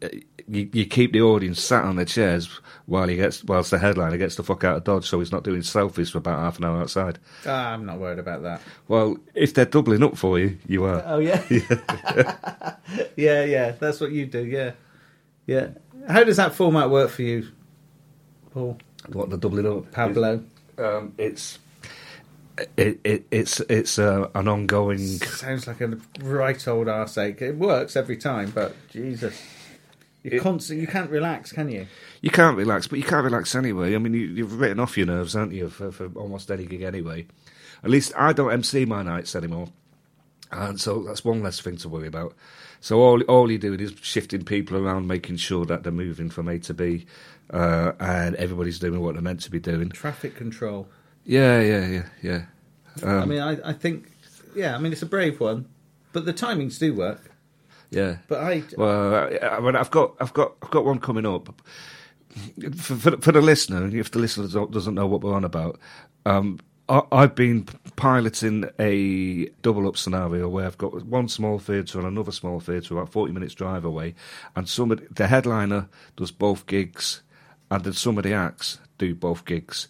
you 0.47 0.69
you 0.73 0.87
keep 0.87 1.13
the 1.13 1.21
audience 1.23 1.61
sat 1.61 1.85
on 1.85 1.97
their 1.97 2.05
chairs 2.05 2.49
while 2.87 3.09
he 3.09 3.17
gets 3.17 3.43
whilst 3.45 3.71
the 3.71 3.79
headliner 3.79 4.17
gets 4.17 4.37
the 4.37 4.43
fuck 4.43 4.65
out 4.65 4.77
of 4.77 4.85
dodge, 4.85 5.07
so 5.07 5.19
he's 5.19 5.33
not 5.33 5.45
doing 5.45 5.61
selfies 5.61 6.11
for 6.11 6.19
about 6.19 6.39
half 6.39 6.59
an 6.59 6.65
hour 6.65 6.81
outside. 6.81 7.19
Ah, 7.47 7.73
I'm 7.73 7.85
not 7.85 7.99
worried 7.99 8.19
about 8.19 8.43
that. 8.43 8.61
Well, 8.89 9.19
if 9.35 9.55
they're 9.55 9.65
doubling 9.65 10.03
up 10.03 10.17
for 10.17 10.39
you, 10.39 10.59
you 10.67 10.85
are. 10.85 11.03
Oh 11.07 11.19
yeah, 11.19 11.43
yeah, 13.17 13.45
yeah. 13.45 13.73
That's 13.73 14.01
what 14.01 14.13
you 14.13 14.27
do. 14.27 14.45
Yeah, 14.45 14.73
yeah. 15.47 15.69
How 16.09 16.25
does 16.25 16.37
that 16.37 16.55
format 16.55 16.91
work 16.91 17.11
for 17.11 17.23
you, 17.23 17.49
Paul 18.53 18.79
What 19.13 19.31
the 19.31 19.39
doubling 19.39 19.67
up, 19.67 19.91
Pablo? 19.93 20.45
Um, 20.79 21.15
it's 21.19 21.59
it, 22.77 23.01
it 23.05 23.27
it's 23.31 23.61
it's 23.61 23.99
uh, 23.99 24.29
an 24.35 24.49
ongoing. 24.49 24.99
Sounds 24.99 25.67
like 25.67 25.81
a 25.81 25.99
right 26.23 26.67
old 26.69 26.89
arse 26.89 27.19
ache. 27.19 27.43
It 27.43 27.57
works 27.57 27.97
every 27.97 28.17
time, 28.17 28.51
but 28.51 28.75
Jesus, 28.91 29.41
you 30.23 30.41
constant. 30.41 30.81
You 30.81 30.87
can't 30.87 31.11
relax, 31.11 31.53
can 31.53 31.71
you? 31.71 31.87
You 32.21 32.31
can't 32.31 32.57
relax, 32.57 32.87
but 32.87 32.99
you 32.99 33.05
can't 33.05 33.25
relax 33.25 33.55
anyway. 33.55 33.95
I 33.95 33.99
mean, 33.99 34.15
you, 34.15 34.27
you've 34.27 34.59
written 34.59 34.81
off 34.81 34.97
your 34.97 35.07
nerves, 35.07 35.35
haven't 35.35 35.53
you, 35.53 35.69
for, 35.69 35.93
for 35.93 36.09
almost 36.17 36.51
any 36.51 36.67
gig 36.67 36.83
anyway. 36.83 37.27
At 37.85 37.91
least 37.91 38.13
I 38.17 38.33
don't 38.33 38.53
MC 38.53 38.85
my 38.87 39.03
nights 39.03 39.37
anymore, 39.37 39.69
and 40.51 40.81
so 40.81 41.03
that's 41.03 41.25
one 41.25 41.43
less 41.43 41.61
thing 41.61 41.77
to 41.79 41.89
worry 41.89 42.09
about. 42.09 42.35
So 42.81 43.01
all 43.01 43.21
all 43.23 43.51
you're 43.51 43.59
doing 43.59 43.81
is 43.81 43.95
shifting 44.01 44.45
people 44.45 44.77
around, 44.77 45.07
making 45.07 45.37
sure 45.37 45.67
that 45.67 45.83
they're 45.83 45.93
moving 45.93 46.31
from 46.31 46.49
A 46.49 46.59
to 46.61 46.75
B, 46.75 47.07
uh, 47.51 47.93
and 48.01 48.35
everybody's 48.37 48.79
doing 48.79 49.01
what 49.01 49.15
they're 49.15 49.23
meant 49.23 49.41
to 49.43 49.51
be 49.51 49.61
doing. 49.61 49.91
Traffic 49.91 50.37
control. 50.37 50.89
Yeah, 51.27 51.61
yeah, 51.61 51.87
yeah, 51.87 52.03
yeah. 52.23 52.43
Um, 53.03 53.21
I 53.21 53.25
mean, 53.27 53.41
I, 53.41 53.71
I 53.71 53.73
think, 53.73 54.11
yeah. 54.55 54.75
I 54.75 54.79
mean, 54.79 54.93
it's 54.93 55.03
a 55.03 55.07
brave 55.07 55.41
one, 55.41 55.69
but 56.13 56.25
the 56.25 56.33
timings 56.33 56.79
do 56.79 56.95
work. 56.95 57.31
yeah. 57.91 58.19
But 58.29 58.43
I, 58.43 58.63
Well, 58.79 59.15
I, 59.15 59.39
I 59.57 59.61
mean, 59.61 59.77
I've 59.77 59.91
got, 59.91 60.15
I've 60.21 60.33
got, 60.33 60.55
I've 60.63 60.71
got 60.71 60.85
one 60.85 61.01
coming 61.01 61.27
up. 61.27 61.53
For, 62.81 62.95
for, 62.95 63.17
for 63.17 63.33
the 63.33 63.41
listener, 63.41 63.87
if 63.97 64.11
the 64.11 64.19
listener 64.19 64.47
doesn't 64.67 64.95
know 64.95 65.07
what 65.07 65.23
we're 65.23 65.35
on 65.35 65.45
about, 65.45 65.81
um, 66.27 66.61
I, 66.89 67.03
I've 67.11 67.35
been 67.35 67.65
piloting 67.97 68.69
a 68.79 69.47
double 69.63 69.89
up 69.89 69.97
scenario 69.97 70.49
where 70.49 70.67
I've 70.67 70.79
got 70.79 71.05
one 71.07 71.29
small 71.29 71.59
theatre 71.59 71.99
and 71.99 72.07
another 72.07 72.33
small 72.33 72.61
theatre 72.61 72.95
about 72.95 73.11
forty 73.11 73.33
minutes 73.33 73.55
drive 73.55 73.85
away, 73.85 74.15
and 74.55 74.69
somebody, 74.69 75.07
the 75.11 75.27
headliner 75.27 75.89
does 76.15 76.31
both 76.31 76.67
gigs, 76.67 77.23
and 77.71 77.83
then 77.85 77.95
some 77.95 78.19
of 78.19 78.25
the 78.25 78.35
acts 78.35 78.79
do 78.99 79.15
both 79.15 79.45
gigs. 79.47 79.89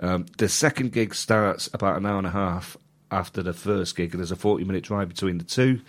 Um, 0.00 0.26
the 0.38 0.48
second 0.48 0.92
gig 0.92 1.14
starts 1.14 1.68
about 1.72 1.96
an 1.96 2.06
hour 2.06 2.18
and 2.18 2.26
a 2.26 2.30
half 2.30 2.76
after 3.10 3.42
the 3.42 3.52
first 3.52 3.96
gig, 3.96 4.12
and 4.12 4.20
there's 4.20 4.32
a 4.32 4.36
40 4.36 4.64
minute 4.64 4.84
drive 4.84 5.08
between 5.08 5.38
the 5.38 5.44
two. 5.44 5.80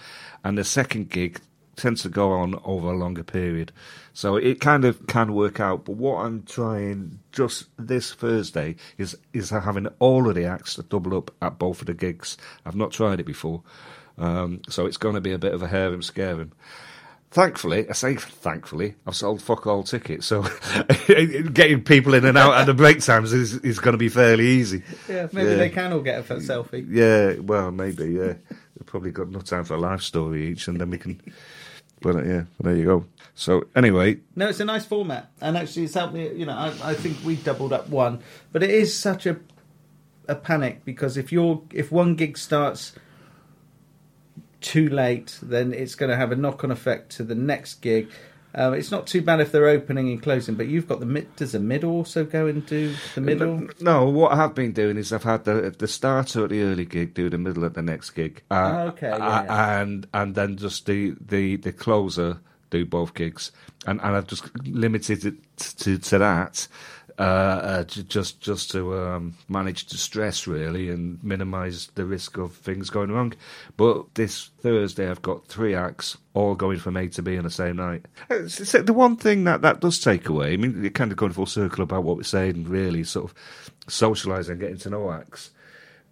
And 0.44 0.58
the 0.58 0.64
second 0.64 1.10
gig 1.10 1.40
tends 1.76 2.04
to 2.04 2.10
go 2.10 2.32
on 2.32 2.60
over 2.64 2.92
a 2.92 2.98
longer 2.98 3.24
period. 3.24 3.72
So 4.14 4.36
it 4.38 4.62
kind 4.62 4.86
of 4.86 5.08
can 5.08 5.34
work 5.34 5.60
out. 5.60 5.86
But 5.86 5.98
what 5.98 6.26
I'm 6.26 6.44
trying 6.44 7.20
just 7.32 7.66
this 7.78 8.14
Thursday 8.14 8.76
is 8.98 9.18
is 9.34 9.50
having 9.50 9.88
all 10.00 10.30
of 10.30 10.36
the 10.36 10.46
acts 10.46 10.76
to 10.76 10.84
double 10.84 11.18
up 11.18 11.32
at 11.42 11.60
both 11.60 11.82
of 11.82 11.88
the 11.88 11.94
gigs. 11.94 12.38
I've 12.66 12.76
not 12.76 12.92
tried 12.92 13.20
it 13.20 13.26
before. 13.26 13.64
Um, 14.18 14.62
so 14.70 14.86
it's 14.86 14.98
going 14.98 15.16
to 15.16 15.22
be 15.22 15.34
a 15.34 15.38
bit 15.38 15.54
of 15.54 15.62
a 15.62 15.68
hair 15.68 15.94
and 15.94 16.04
scare 16.04 16.40
him. 16.40 16.54
Thankfully, 17.36 17.90
I 17.90 17.92
say 17.92 18.16
thankfully, 18.16 18.96
I've 19.06 19.14
sold 19.14 19.42
fuck 19.42 19.68
all 19.68 19.84
tickets, 19.84 20.26
so 20.26 20.44
getting 21.54 21.84
people 21.84 22.14
in 22.14 22.24
and 22.24 22.38
out 22.38 22.54
at 22.54 22.64
the 22.66 22.74
break 22.74 23.02
times 23.02 23.34
is, 23.34 23.56
is 23.56 23.80
going 23.80 23.92
to 23.92 23.98
be 23.98 24.08
fairly 24.08 24.48
easy. 24.48 24.84
yeah, 25.10 25.28
maybe 25.34 25.50
Yeah. 25.50 25.56
they 25.58 25.70
can 25.70 25.92
all 25.92 26.00
get 26.00 26.20
a 26.20 26.36
selfie. 26.36 26.86
Yeah, 26.90 27.42
well, 27.42 27.72
maybe, 27.72 28.06
yeah. 28.06 28.36
We've 28.80 28.86
probably 28.86 29.12
got 29.12 29.28
enough 29.28 29.44
time 29.44 29.66
for 29.66 29.74
a 29.74 29.78
life 29.78 30.02
story 30.02 30.48
each, 30.48 30.70
and 30.70 30.80
then 30.80 30.90
we 30.90 30.98
can. 30.98 31.22
But 32.02 32.26
yeah, 32.26 32.44
there 32.62 32.76
you 32.76 32.86
go. 32.86 33.06
So 33.34 33.68
anyway, 33.76 34.20
No, 34.38 34.48
it's 34.48 34.62
a 34.62 34.66
nice 34.66 34.86
format, 34.86 35.30
and 35.42 35.58
actually, 35.58 35.84
it's 35.86 35.94
helped 35.96 36.14
me. 36.14 36.32
You 36.34 36.46
know, 36.46 36.54
I, 36.56 36.68
I 36.92 36.94
think 36.94 37.18
we 37.26 37.36
doubled 37.36 37.74
up 37.74 37.90
one, 37.90 38.20
but 38.54 38.64
it 38.64 38.70
is 38.70 38.96
such 38.96 39.26
a 39.26 39.36
a 40.30 40.36
panic 40.36 40.86
because 40.86 41.18
if 41.18 41.34
you're 41.34 41.62
if 41.74 41.92
one 41.92 42.16
gig 42.16 42.38
starts 42.38 42.94
too 44.66 44.90
late, 44.90 45.40
then 45.42 45.74
it's 45.74 45.96
going 45.96 46.10
to 46.10 46.16
have 46.18 46.32
a 46.32 46.36
knock 46.36 46.64
on 46.64 46.72
effect 46.72 47.12
to 47.18 47.24
the 47.24 47.36
next 47.36 47.76
gig. 47.82 48.10
Um, 48.58 48.74
it's 48.74 48.90
not 48.90 49.06
too 49.06 49.22
bad 49.22 49.42
if 49.42 49.52
they're 49.52 49.68
opening 49.68 50.10
and 50.10 50.22
closing, 50.22 50.56
but 50.56 50.68
you've 50.68 50.88
got 50.88 51.02
the 51.02 51.06
mid. 51.06 51.36
Does 51.36 51.52
the 51.52 51.60
middle 51.60 51.92
also 51.92 52.24
go 52.24 52.48
and 52.48 52.66
do 52.66 52.96
the 53.14 53.20
middle? 53.22 53.68
no, 53.82 54.06
what 54.10 54.32
I 54.32 54.38
have 54.38 54.56
been 54.56 54.72
doing 54.72 54.96
is 54.98 55.12
I've 55.12 55.24
had 55.24 55.44
the 55.44 55.76
the 55.78 55.88
starter 55.90 56.46
at 56.46 56.50
the 56.52 56.62
early 56.62 56.86
gig 56.86 57.14
do 57.14 57.30
the 57.30 57.38
middle 57.38 57.66
at 57.66 57.74
the 57.74 57.82
next 57.82 58.12
gig, 58.12 58.44
uh, 58.50 58.72
Oh, 58.74 58.88
okay, 58.90 59.10
yeah, 59.10 59.16
uh, 59.16 59.44
yeah. 59.44 59.82
and 59.82 60.08
and 60.14 60.36
then 60.36 60.56
just 60.56 60.86
the 60.86 61.16
the 61.20 61.58
the 61.58 61.74
closer 61.74 62.40
do 62.70 62.86
both 62.86 63.14
gigs, 63.14 63.52
and 63.86 64.00
and 64.02 64.16
I've 64.16 64.28
just 64.28 64.46
limited 64.66 65.26
it 65.26 65.36
to 65.84 65.98
to 65.98 66.18
that. 66.20 66.68
Uh, 67.18 67.22
uh, 67.22 67.84
ju- 67.86 68.04
just 68.04 68.42
just 68.42 68.72
to 68.72 68.94
um, 69.00 69.36
manage 69.48 69.86
the 69.88 69.96
stress 69.98 70.48
really 70.48 70.90
and 70.90 71.24
minimise 71.24 71.88
the 71.96 72.04
risk 72.04 72.38
of 72.38 72.52
things 72.54 72.90
going 72.90 73.10
wrong. 73.10 73.32
But 73.78 74.14
this 74.16 74.50
Thursday 74.60 75.10
I've 75.10 75.22
got 75.22 75.48
three 75.48 75.74
acts 75.76 76.18
all 76.34 76.56
going 76.56 76.78
from 76.78 76.98
A 76.98 77.08
to 77.08 77.22
B 77.22 77.38
on 77.38 77.46
the 77.46 77.50
same 77.50 77.78
night. 77.78 78.06
Uh, 78.30 78.36
It's, 78.44 78.60
it's 78.60 78.72
the 78.74 78.92
one 78.92 79.16
thing 79.16 79.46
that 79.46 79.62
that 79.62 79.80
does 79.80 80.00
take 80.02 80.28
away. 80.28 80.54
I 80.54 80.58
mean, 80.58 80.82
you're 80.82 80.90
kind 80.92 81.10
of 81.12 81.18
going 81.18 81.32
full 81.32 81.46
circle 81.46 81.84
about 81.84 82.04
what 82.04 82.18
we're 82.18 82.24
saying, 82.24 82.66
really, 82.66 83.06
sort 83.06 83.32
of 83.32 83.36
socialising, 83.88 84.60
getting 84.60 84.78
to 84.80 84.90
know 84.90 85.10
acts. 85.12 85.52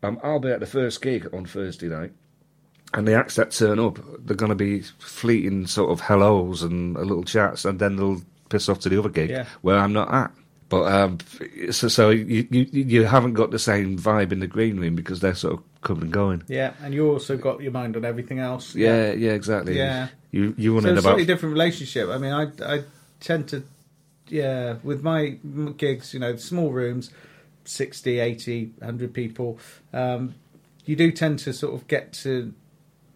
Um, 0.04 0.20
I'll 0.24 0.40
be 0.40 0.52
at 0.52 0.60
the 0.62 0.66
first 0.66 1.02
gig 1.02 1.28
on 1.34 1.46
Thursday 1.46 1.88
night. 1.90 2.14
And 2.94 3.06
the 3.08 3.16
acts 3.16 3.36
that 3.36 3.52
turn 3.52 3.80
up, 3.80 4.00
they're 4.20 4.38
going 4.38 4.50
to 4.52 4.56
be 4.56 4.82
fleeting 5.00 5.66
sort 5.68 5.92
of 5.92 6.00
hellos 6.00 6.62
and 6.62 6.96
a 6.96 7.02
little 7.02 7.24
chats, 7.24 7.66
and 7.66 7.80
then 7.80 7.96
they'll 7.98 8.22
piss 8.50 8.70
off 8.70 8.80
to 8.82 8.90
the 8.90 9.00
other 9.00 9.10
gig 9.10 9.32
Yeah. 9.32 9.46
where 9.64 9.78
I'm 9.80 9.92
not 9.94 10.14
at. 10.14 10.32
But 10.70 10.92
um, 10.92 11.18
so, 11.72 11.88
so 11.88 12.10
you, 12.10 12.48
you 12.50 12.68
you 12.72 13.06
haven't 13.06 13.34
got 13.34 13.52
the 13.52 13.60
same 13.60 13.98
vibe 13.98 14.32
in 14.32 14.40
the 14.40 14.48
green 14.48 14.80
room 14.80 14.96
because 14.96 15.20
they're 15.20 15.36
sort 15.36 15.54
of 15.54 15.82
coming 15.82 16.04
and 16.04 16.12
going. 16.12 16.44
Yeah, 16.48 16.74
and 16.82 16.94
you 16.94 17.10
also 17.12 17.38
got 17.38 17.62
your 17.62 17.72
mind 17.72 17.96
on 17.96 18.06
everything 18.06 18.40
else. 18.40 18.76
Yeah, 18.76 19.12
yeah, 19.12 19.32
exactly. 19.32 19.78
Yeah. 19.78 20.08
You 20.32 20.56
you 20.58 20.80
So 20.82 20.88
it's 20.88 20.88
a 20.88 20.92
about 20.92 21.02
slightly 21.04 21.26
different 21.26 21.54
relationship. 21.54 22.10
I 22.10 22.18
mean, 22.18 22.34
I 22.34 22.48
I 22.66 22.84
tend 23.20 23.50
to, 23.50 23.64
yeah, 24.28 24.78
with 24.84 25.04
my 25.04 25.38
gigs, 25.78 26.14
you 26.14 26.20
know, 26.20 26.36
small 26.36 26.72
rooms, 26.72 27.12
60, 27.66 28.20
80, 28.20 28.72
100 28.80 29.14
people, 29.14 29.60
um, 29.94 30.36
you 30.86 30.96
do 30.96 31.12
tend 31.12 31.40
to 31.40 31.54
sort 31.54 31.74
of 31.74 31.88
get 31.88 32.14
to 32.14 32.54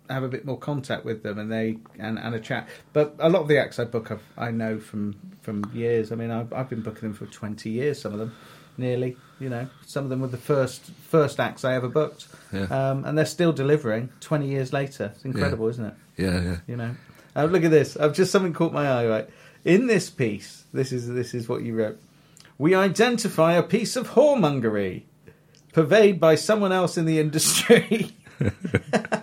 have 0.09 0.23
a 0.23 0.27
bit 0.27 0.45
more 0.45 0.57
contact 0.57 1.05
with 1.05 1.23
them 1.23 1.37
and 1.37 1.51
they 1.51 1.77
and, 1.99 2.17
and 2.19 2.35
a 2.35 2.39
chat. 2.39 2.67
But 2.93 3.15
a 3.19 3.29
lot 3.29 3.41
of 3.41 3.47
the 3.47 3.57
acts 3.57 3.79
I 3.79 3.85
book, 3.85 4.11
I've, 4.11 4.23
I 4.37 4.51
know 4.51 4.79
from 4.79 5.15
from 5.41 5.69
years. 5.73 6.11
I 6.11 6.15
mean, 6.15 6.31
I've, 6.31 6.51
I've 6.53 6.69
been 6.69 6.81
booking 6.81 7.09
them 7.09 7.13
for 7.13 7.25
20 7.25 7.69
years, 7.69 8.01
some 8.01 8.13
of 8.13 8.19
them, 8.19 8.35
nearly. 8.77 9.17
You 9.39 9.49
know, 9.49 9.67
some 9.85 10.03
of 10.03 10.09
them 10.09 10.21
were 10.21 10.27
the 10.27 10.37
first 10.37 10.85
first 10.85 11.39
acts 11.39 11.63
I 11.63 11.75
ever 11.75 11.87
booked. 11.87 12.27
Yeah. 12.51 12.63
Um, 12.63 13.05
and 13.05 13.17
they're 13.17 13.25
still 13.25 13.53
delivering 13.53 14.09
20 14.21 14.47
years 14.47 14.73
later. 14.73 15.11
It's 15.15 15.25
incredible, 15.25 15.67
isn't 15.67 15.85
it? 15.85 15.93
yeah, 16.17 16.41
yeah. 16.41 16.57
you 16.67 16.75
know. 16.75 16.95
Uh, 17.35 17.45
look 17.45 17.63
at 17.63 17.71
this. 17.71 17.95
I've 17.97 18.13
just 18.13 18.31
something 18.31 18.53
caught 18.53 18.73
my 18.73 18.89
eye. 18.89 19.07
Right 19.07 19.29
in 19.63 19.87
this 19.87 20.09
piece, 20.09 20.63
this 20.73 20.91
is 20.91 21.07
this 21.07 21.33
is 21.33 21.47
what 21.47 21.61
you 21.61 21.75
wrote. 21.75 21.99
We 22.57 22.73
identify 22.73 23.53
a 23.53 23.63
piece 23.63 23.95
of 23.95 24.11
whoremongery 24.11 25.03
purveyed 25.73 26.19
by 26.19 26.33
someone 26.33 26.71
else 26.71 26.97
in 26.97 27.05
the 27.05 27.19
industry. 27.19 28.11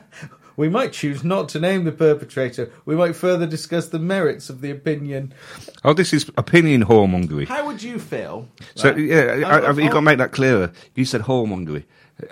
we 0.56 0.68
might 0.68 0.92
choose 0.92 1.24
not 1.24 1.48
to 1.50 1.60
name 1.60 1.84
the 1.84 1.92
perpetrator. 1.92 2.70
We 2.84 2.94
might 2.96 3.16
further 3.16 3.46
discuss 3.46 3.88
the 3.88 3.98
merits 3.98 4.50
of 4.50 4.60
the 4.60 4.70
opinion. 4.70 5.34
Oh, 5.84 5.92
this 5.92 6.12
is 6.12 6.30
opinion 6.36 6.84
whoremongery. 6.84 7.46
How 7.46 7.66
would 7.66 7.82
you 7.82 7.98
feel? 7.98 8.48
So 8.74 8.90
right? 8.90 8.98
yeah, 8.98 9.42
I, 9.46 9.68
I've- 9.68 9.80
I, 9.80 9.84
you 9.84 9.90
got 9.90 9.96
to 9.96 10.02
make 10.02 10.18
that 10.18 10.32
clearer. 10.32 10.72
You 10.94 11.04
said 11.04 11.22
whoremongery. 11.22 11.84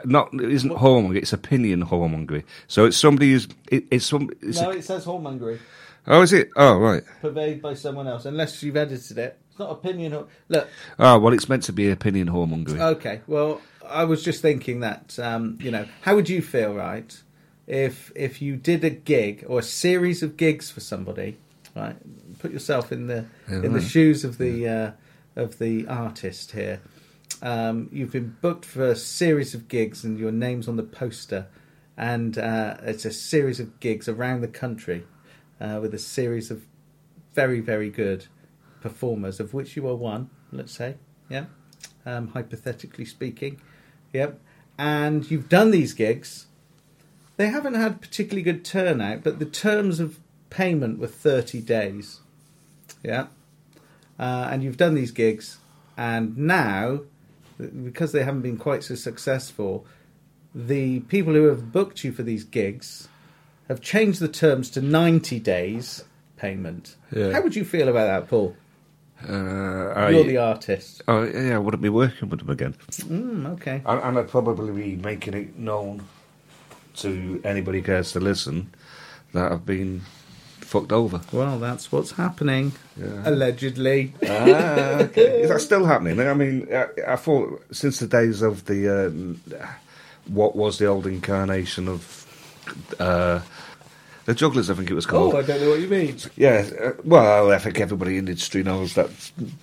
Not 0.04 0.32
it 0.34 0.52
isn't 0.52 0.70
whoremongery. 0.70 1.16
It's 1.16 1.32
opinion 1.32 1.86
whoremongery. 1.86 2.44
So 2.68 2.84
it's 2.84 2.96
somebody 2.96 3.32
who's 3.32 3.48
it, 3.68 3.84
it's 3.90 4.06
some. 4.06 4.30
It's 4.40 4.60
no, 4.60 4.70
it 4.70 4.84
says 4.84 5.04
whoremongery 5.04 5.58
oh, 6.06 6.22
is 6.22 6.32
it? 6.32 6.50
Oh, 6.56 6.78
right. 6.78 7.02
purveyed 7.20 7.62
by 7.62 7.74
someone 7.74 8.06
else, 8.06 8.24
unless 8.24 8.62
you've 8.62 8.76
edited 8.76 9.18
it. 9.18 9.38
It's 9.50 9.58
not 9.58 9.70
opinion. 9.70 10.26
Look, 10.48 10.68
Oh, 10.98 11.18
well, 11.18 11.32
it's 11.32 11.48
meant 11.48 11.64
to 11.64 11.72
be 11.72 11.90
opinion 11.90 12.28
whoremongery. 12.28 12.80
Okay, 12.80 13.20
well, 13.26 13.60
I 13.86 14.04
was 14.04 14.22
just 14.22 14.40
thinking 14.42 14.80
that 14.80 15.18
um, 15.18 15.58
you 15.60 15.70
know, 15.70 15.86
how 16.02 16.14
would 16.14 16.28
you 16.28 16.42
feel, 16.42 16.74
right, 16.74 17.14
if 17.66 18.12
if 18.14 18.42
you 18.42 18.56
did 18.56 18.84
a 18.84 18.90
gig 18.90 19.44
or 19.48 19.60
a 19.60 19.62
series 19.62 20.22
of 20.22 20.36
gigs 20.36 20.70
for 20.70 20.80
somebody, 20.80 21.38
right? 21.74 21.96
Put 22.38 22.52
yourself 22.52 22.92
in 22.92 23.06
the 23.06 23.26
Yeah, 23.48 23.62
in 23.62 23.72
the 23.72 23.80
shoes 23.80 24.24
of 24.24 24.38
the 24.38 24.68
uh, 24.68 24.90
of 25.36 25.58
the 25.58 25.86
artist 25.86 26.52
here. 26.52 26.80
Um, 27.40 27.88
you've 27.92 28.12
been 28.12 28.36
booked 28.40 28.64
for 28.64 28.88
a 28.88 28.96
series 28.96 29.54
of 29.54 29.68
gigs, 29.68 30.04
and 30.04 30.18
your 30.18 30.32
name's 30.32 30.68
on 30.68 30.76
the 30.76 30.82
poster, 30.82 31.46
and 31.96 32.38
uh, 32.38 32.76
it's 32.82 33.04
a 33.04 33.12
series 33.12 33.58
of 33.58 33.80
gigs 33.80 34.08
around 34.08 34.42
the 34.42 34.48
country 34.48 35.04
uh, 35.60 35.78
with 35.80 35.94
a 35.94 35.98
series 35.98 36.50
of 36.50 36.66
very 37.34 37.60
very 37.60 37.90
good 37.90 38.26
performers, 38.80 39.40
of 39.40 39.54
which 39.54 39.76
you 39.76 39.88
are 39.88 39.96
one. 39.96 40.30
Let's 40.52 40.72
say, 40.72 40.96
yeah 41.28 41.46
um, 42.04 42.28
hypothetically 42.28 43.04
speaking. 43.04 43.60
Yep. 44.12 44.40
And 44.78 45.30
you've 45.30 45.48
done 45.48 45.70
these 45.70 45.92
gigs. 45.94 46.46
They 47.36 47.48
haven't 47.48 47.74
had 47.74 48.00
particularly 48.00 48.42
good 48.42 48.64
turnout, 48.64 49.22
but 49.22 49.38
the 49.38 49.46
terms 49.46 50.00
of 50.00 50.18
payment 50.50 50.98
were 50.98 51.06
30 51.06 51.60
days. 51.60 52.20
Yeah. 53.02 53.26
Uh, 54.18 54.48
and 54.50 54.62
you've 54.62 54.76
done 54.76 54.94
these 54.94 55.10
gigs, 55.10 55.58
and 55.96 56.36
now, 56.36 57.00
because 57.58 58.12
they 58.12 58.22
haven't 58.22 58.42
been 58.42 58.58
quite 58.58 58.84
so 58.84 58.94
successful, 58.94 59.86
the 60.54 61.00
people 61.00 61.32
who 61.32 61.44
have 61.44 61.72
booked 61.72 62.04
you 62.04 62.12
for 62.12 62.22
these 62.22 62.44
gigs 62.44 63.08
have 63.68 63.80
changed 63.80 64.20
the 64.20 64.28
terms 64.28 64.70
to 64.70 64.82
90 64.82 65.40
days 65.40 66.04
payment. 66.36 66.96
Yeah. 67.10 67.32
How 67.32 67.42
would 67.42 67.56
you 67.56 67.64
feel 67.64 67.88
about 67.88 68.06
that, 68.06 68.28
Paul? 68.28 68.54
Uh, 69.26 69.92
I, 69.94 70.10
You're 70.10 70.24
the 70.24 70.36
artist. 70.38 71.02
oh, 71.08 71.22
yeah, 71.22 71.54
I 71.54 71.58
wouldn't 71.58 71.82
be 71.82 71.88
working 71.88 72.28
with 72.28 72.40
them 72.40 72.50
again. 72.50 72.74
Mm, 72.90 73.52
okay. 73.54 73.80
And, 73.86 74.00
and 74.02 74.18
I'd 74.18 74.28
probably 74.28 74.72
be 74.72 74.96
making 74.96 75.34
it 75.34 75.56
known 75.56 76.04
to 76.96 77.40
anybody 77.44 77.78
who 77.78 77.84
cares 77.84 78.12
to 78.12 78.20
listen 78.20 78.72
that 79.32 79.50
I've 79.52 79.66
been 79.66 80.02
fucked 80.60 80.92
over. 80.92 81.20
Well, 81.32 81.58
that's 81.58 81.92
what's 81.92 82.12
happening. 82.12 82.72
Yeah. 82.96 83.22
Allegedly. 83.24 84.14
ah, 84.26 85.02
okay. 85.02 85.42
Is 85.42 85.50
that 85.50 85.60
still 85.60 85.84
happening? 85.84 86.18
I 86.20 86.34
mean, 86.34 86.68
I, 86.72 86.86
I 87.08 87.16
thought 87.16 87.62
since 87.72 87.98
the 87.98 88.06
days 88.06 88.42
of 88.42 88.64
the 88.64 88.88
uh, 88.88 89.66
what 90.26 90.56
was 90.56 90.78
the 90.78 90.86
old 90.86 91.06
incarnation 91.06 91.88
of 91.88 92.22
uh, 92.98 93.40
the 94.24 94.34
jugglers, 94.34 94.70
I 94.70 94.74
think 94.74 94.90
it 94.90 94.94
was 94.94 95.06
called. 95.06 95.34
Oh, 95.34 95.38
I 95.38 95.42
don't 95.42 95.60
know 95.60 95.70
what 95.70 95.80
you 95.80 95.88
mean. 95.88 96.16
Yeah, 96.36 96.68
uh, 96.80 96.92
well, 97.04 97.50
I 97.50 97.58
think 97.58 97.80
everybody 97.80 98.18
in 98.18 98.26
the 98.26 98.32
industry 98.32 98.62
knows 98.62 98.94
that 98.94 99.10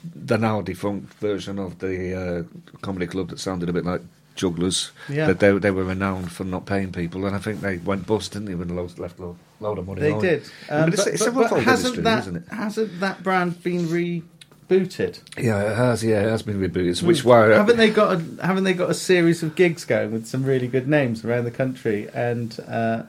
the 0.03 0.37
now 0.37 0.61
defunct 0.61 1.13
version 1.15 1.59
of 1.59 1.79
the 1.79 2.45
uh, 2.45 2.77
comedy 2.81 3.07
club 3.07 3.29
that 3.29 3.39
sounded 3.39 3.69
a 3.69 3.73
bit 3.73 3.85
like 3.85 4.01
Jugglers. 4.35 4.91
Yeah. 5.09 5.27
That 5.27 5.39
they, 5.39 5.51
they 5.57 5.71
were 5.71 5.83
renowned 5.83 6.31
for 6.31 6.43
not 6.43 6.65
paying 6.65 6.91
people, 6.91 7.25
and 7.25 7.35
I 7.35 7.39
think 7.39 7.61
they 7.61 7.77
went 7.77 8.07
bust, 8.07 8.33
didn't 8.33 8.45
they? 8.47 8.55
When 8.55 8.75
loads 8.75 8.97
left 8.99 9.19
a 9.19 9.33
load 9.59 9.77
of 9.77 9.87
money. 9.87 10.01
They 10.01 10.11
on. 10.11 10.21
did. 10.21 10.43
Um, 10.69 10.89
but 10.89 10.93
it's, 10.93 11.03
but 11.03 11.13
it's 11.13 11.23
but- 11.23 11.27
a 11.29 11.31
rough 11.39 11.49
but 11.49 11.55
old 11.57 11.65
hasn't 11.65 12.03
that, 12.03 12.19
isn't 12.19 12.35
it? 12.37 12.47
Hasn't 12.49 12.99
that 13.01 13.21
brand 13.23 13.61
been 13.63 13.87
rebooted? 13.87 15.19
Yeah, 15.37 15.71
it 15.71 15.75
has. 15.75 16.03
Yeah, 16.03 16.21
it 16.25 16.29
has 16.29 16.41
been 16.43 16.59
rebooted. 16.59 17.03
Which 17.03 17.23
why 17.25 17.47
haven't 17.47 17.77
they 17.77 17.89
got 17.89 18.15
a, 18.21 18.45
haven't 18.45 18.63
they 18.63 18.73
got 18.73 18.89
a 18.89 18.93
series 18.93 19.43
of 19.43 19.55
gigs 19.55 19.83
going 19.85 20.11
with 20.11 20.25
some 20.27 20.43
really 20.43 20.67
good 20.67 20.87
names 20.87 21.25
around 21.25 21.43
the 21.45 21.51
country? 21.51 22.07
And 22.13 22.57
uh, 22.67 23.03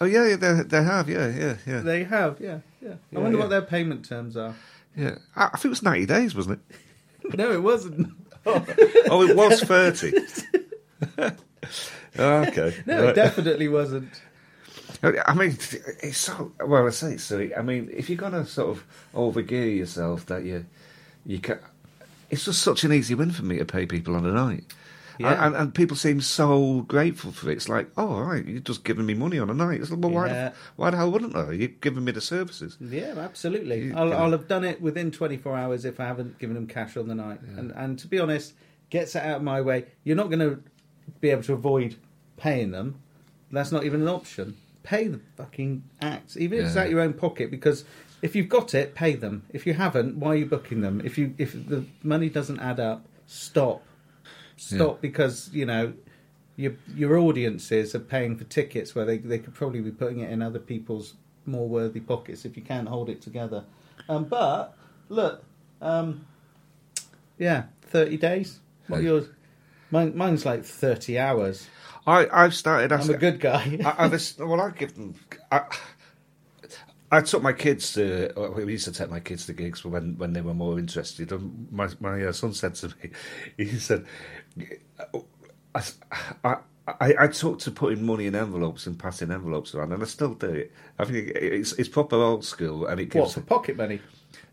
Oh 0.00 0.06
yeah, 0.06 0.26
yeah, 0.26 0.36
they, 0.36 0.62
they 0.64 0.82
have. 0.82 1.08
Yeah, 1.08 1.28
yeah, 1.28 1.56
yeah. 1.66 1.80
they 1.80 2.02
have, 2.04 2.40
yeah, 2.40 2.58
yeah. 2.80 2.94
Yeah, 3.12 3.18
I 3.18 3.22
wonder 3.22 3.36
yeah. 3.38 3.44
what 3.44 3.50
their 3.50 3.62
payment 3.62 4.04
terms 4.08 4.36
are. 4.36 4.54
yeah. 4.96 5.16
I, 5.36 5.44
I 5.44 5.48
think 5.50 5.66
it 5.66 5.68
was 5.68 5.82
ninety 5.82 6.06
days, 6.06 6.34
wasn't 6.34 6.58
it? 6.68 6.76
No, 7.38 7.52
it 7.52 7.62
wasn't. 7.62 8.12
Oh, 8.44 9.22
it 9.28 9.36
was 9.36 9.62
thirty. 9.62 10.12
Ah, 12.18 12.44
okay. 12.46 12.74
No, 12.84 13.08
it 13.08 13.14
definitely 13.14 13.68
wasn't. 13.68 14.10
I 15.02 15.32
mean, 15.34 15.56
it's 16.02 16.18
so 16.18 16.52
well. 16.64 16.86
I 16.86 16.90
say 16.90 17.14
it's 17.14 17.24
silly. 17.24 17.54
I 17.54 17.62
mean, 17.62 17.88
if 17.90 18.10
you're 18.10 18.18
gonna 18.18 18.46
sort 18.46 18.76
of 18.76 18.84
overgear 19.14 19.76
yourself, 19.78 20.26
that 20.26 20.44
you 20.44 20.66
you 21.24 21.38
can. 21.38 21.58
It's 22.30 22.44
just 22.44 22.62
such 22.62 22.84
an 22.84 22.92
easy 22.92 23.14
win 23.14 23.30
for 23.30 23.44
me 23.44 23.58
to 23.58 23.64
pay 23.64 23.86
people 23.86 24.14
on 24.14 24.26
a 24.26 24.32
night, 24.32 24.64
Yeah. 25.18 25.46
and, 25.46 25.54
and 25.56 25.74
people 25.74 25.96
seem 25.96 26.20
so 26.20 26.82
grateful 26.82 27.32
for 27.32 27.50
it. 27.50 27.54
It's 27.54 27.68
like, 27.68 27.88
oh, 27.96 28.08
all 28.08 28.22
right, 28.24 28.44
you're 28.44 28.60
just 28.60 28.84
giving 28.84 29.06
me 29.06 29.14
money 29.14 29.38
on 29.38 29.50
a 29.50 29.54
night. 29.54 29.80
It's 29.80 29.90
like, 29.90 30.00
well, 30.00 30.10
why, 30.12 30.26
Yeah. 30.28 30.48
the, 30.50 30.54
why 30.76 30.90
the 30.90 30.96
hell 30.96 31.10
wouldn't 31.10 31.36
I? 31.36 31.52
You're 31.52 31.68
giving 31.68 32.04
me 32.04 32.12
the 32.12 32.20
services. 32.20 32.76
Yeah, 32.80 33.14
absolutely. 33.18 33.84
You- 33.86 33.94
I'll, 33.96 34.04
you 34.06 34.10
know. 34.12 34.16
I'll 34.18 34.30
have 34.32 34.48
done 34.48 34.64
it 34.64 34.80
within 34.80 35.10
24 35.10 35.56
hours 35.56 35.84
if 35.84 36.00
I 36.00 36.06
haven't 36.06 36.38
given 36.38 36.54
them 36.54 36.66
cash 36.66 36.96
on 36.96 37.08
the 37.08 37.14
night. 37.14 37.40
And 37.56 37.72
and 37.72 37.98
to 37.98 38.06
be 38.06 38.18
honest, 38.18 38.54
gets 38.90 39.14
it 39.16 39.22
out 39.22 39.36
of 39.38 39.42
my 39.42 39.60
way. 39.60 39.86
You're 40.04 40.16
not 40.16 40.28
going 40.28 40.40
to 40.40 40.62
be 41.20 41.30
able 41.30 41.42
to 41.44 41.52
avoid 41.52 41.96
paying 42.36 42.70
them. 42.70 43.00
That's 43.50 43.72
not 43.72 43.84
even 43.84 44.02
an 44.02 44.08
option. 44.08 44.56
Pay 44.82 45.08
the 45.08 45.20
fucking 45.36 45.82
acts, 46.00 46.36
even 46.36 46.58
if 46.58 46.66
it's 46.66 46.74
Yeah. 46.74 46.82
out 46.82 46.90
your 46.90 47.00
own 47.00 47.12
pocket, 47.12 47.50
because 47.50 47.84
if 48.22 48.34
you've 48.34 48.48
got 48.48 48.74
it, 48.74 48.94
pay 48.94 49.14
them. 49.14 49.44
If 49.50 49.66
you 49.66 49.74
haven't, 49.74 50.16
why 50.16 50.30
are 50.30 50.36
you 50.36 50.46
booking 50.46 50.80
them? 50.80 51.00
If 51.04 51.18
you 51.18 51.34
if 51.38 51.52
the 51.52 51.84
money 52.02 52.28
doesn't 52.28 52.58
add 52.60 52.80
up, 52.80 53.04
stop. 53.26 53.82
Stop 54.62 55.00
because 55.00 55.50
you 55.52 55.66
know 55.66 55.92
your 56.56 56.72
your 56.94 57.18
audiences 57.18 57.94
are 57.94 58.00
paying 58.00 58.36
for 58.36 58.44
tickets 58.44 58.94
where 58.94 59.04
they 59.04 59.18
they 59.18 59.38
could 59.38 59.54
probably 59.54 59.80
be 59.80 59.90
putting 59.90 60.20
it 60.20 60.30
in 60.30 60.42
other 60.42 60.58
people's 60.58 61.14
more 61.46 61.68
worthy 61.68 62.00
pockets 62.00 62.44
if 62.44 62.56
you 62.56 62.62
can't 62.62 62.88
hold 62.88 63.08
it 63.08 63.20
together. 63.20 63.64
Um, 64.08 64.24
but 64.24 64.76
look, 65.08 65.42
um, 65.80 66.26
yeah, 67.38 67.64
thirty 67.82 68.16
days. 68.16 68.60
What 68.86 69.02
Yeah. 69.02 69.10
yours? 69.10 69.28
Mine, 69.90 70.16
mine's 70.16 70.46
like 70.46 70.64
thirty 70.64 71.18
hours. 71.18 71.68
I 72.06 72.28
I've 72.32 72.54
started. 72.54 72.92
Asking, 72.92 73.10
I'm 73.10 73.16
a 73.16 73.20
good 73.20 73.40
guy. 73.40 73.78
I, 73.84 74.06
I, 74.06 74.44
well, 74.44 74.60
I 74.60 74.70
give 74.70 74.94
them. 74.94 75.14
I, 75.50 75.62
I 77.12 77.20
took 77.22 77.42
my 77.42 77.52
kids 77.52 77.94
to. 77.94 78.32
well, 78.36 78.52
We 78.52 78.72
used 78.72 78.86
to 78.86 78.92
take 78.92 79.10
my 79.10 79.20
kids 79.20 79.46
to 79.46 79.54
gigs 79.54 79.84
when 79.84 80.18
when 80.18 80.32
they 80.32 80.40
were 80.40 80.54
more 80.54 80.78
interested. 80.78 81.32
And 81.32 81.68
my 81.70 81.88
my 82.00 82.24
uh, 82.24 82.32
son 82.32 82.54
said 82.54 82.74
to 82.76 82.88
me, 82.88 83.10
he 83.58 83.66
said, 83.78 84.06
I, 85.74 85.82
I, 86.44 86.56
I, 86.88 87.14
I 87.20 87.28
took 87.28 87.60
to 87.60 87.70
putting 87.70 88.04
money 88.06 88.26
in 88.26 88.34
envelopes 88.34 88.86
and 88.86 88.98
passing 88.98 89.30
envelopes 89.30 89.74
around, 89.74 89.92
and 89.92 90.02
I 90.02 90.06
still 90.06 90.34
do 90.34 90.48
it. 90.48 90.72
I 90.98 91.04
think 91.04 91.28
it's 91.36 91.74
it's 91.74 91.90
proper 91.90 92.16
old 92.16 92.44
school, 92.46 92.86
and 92.86 93.00
it 93.00 93.14
what 93.14 93.24
gives. 93.24 93.34
for 93.34 93.42
pocket 93.42 93.76
money? 93.76 94.00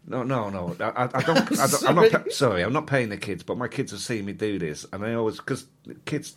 No, 0.05 0.23
no, 0.23 0.49
no. 0.49 0.75
I, 0.81 1.09
I 1.13 1.21
don't. 1.23 1.59
I 1.59 1.67
don't 1.67 1.89
I'm 1.89 1.95
not. 1.95 2.31
Sorry, 2.33 2.63
I'm 2.63 2.73
not 2.73 2.87
paying 2.87 3.09
the 3.09 3.17
kids, 3.17 3.43
but 3.43 3.57
my 3.57 3.69
kids 3.69 3.91
have 3.91 4.01
seen 4.01 4.25
me 4.25 4.33
do 4.33 4.59
this, 4.59 4.85
and 4.93 5.03
they 5.03 5.13
always 5.13 5.37
because 5.37 5.65
kids 6.05 6.35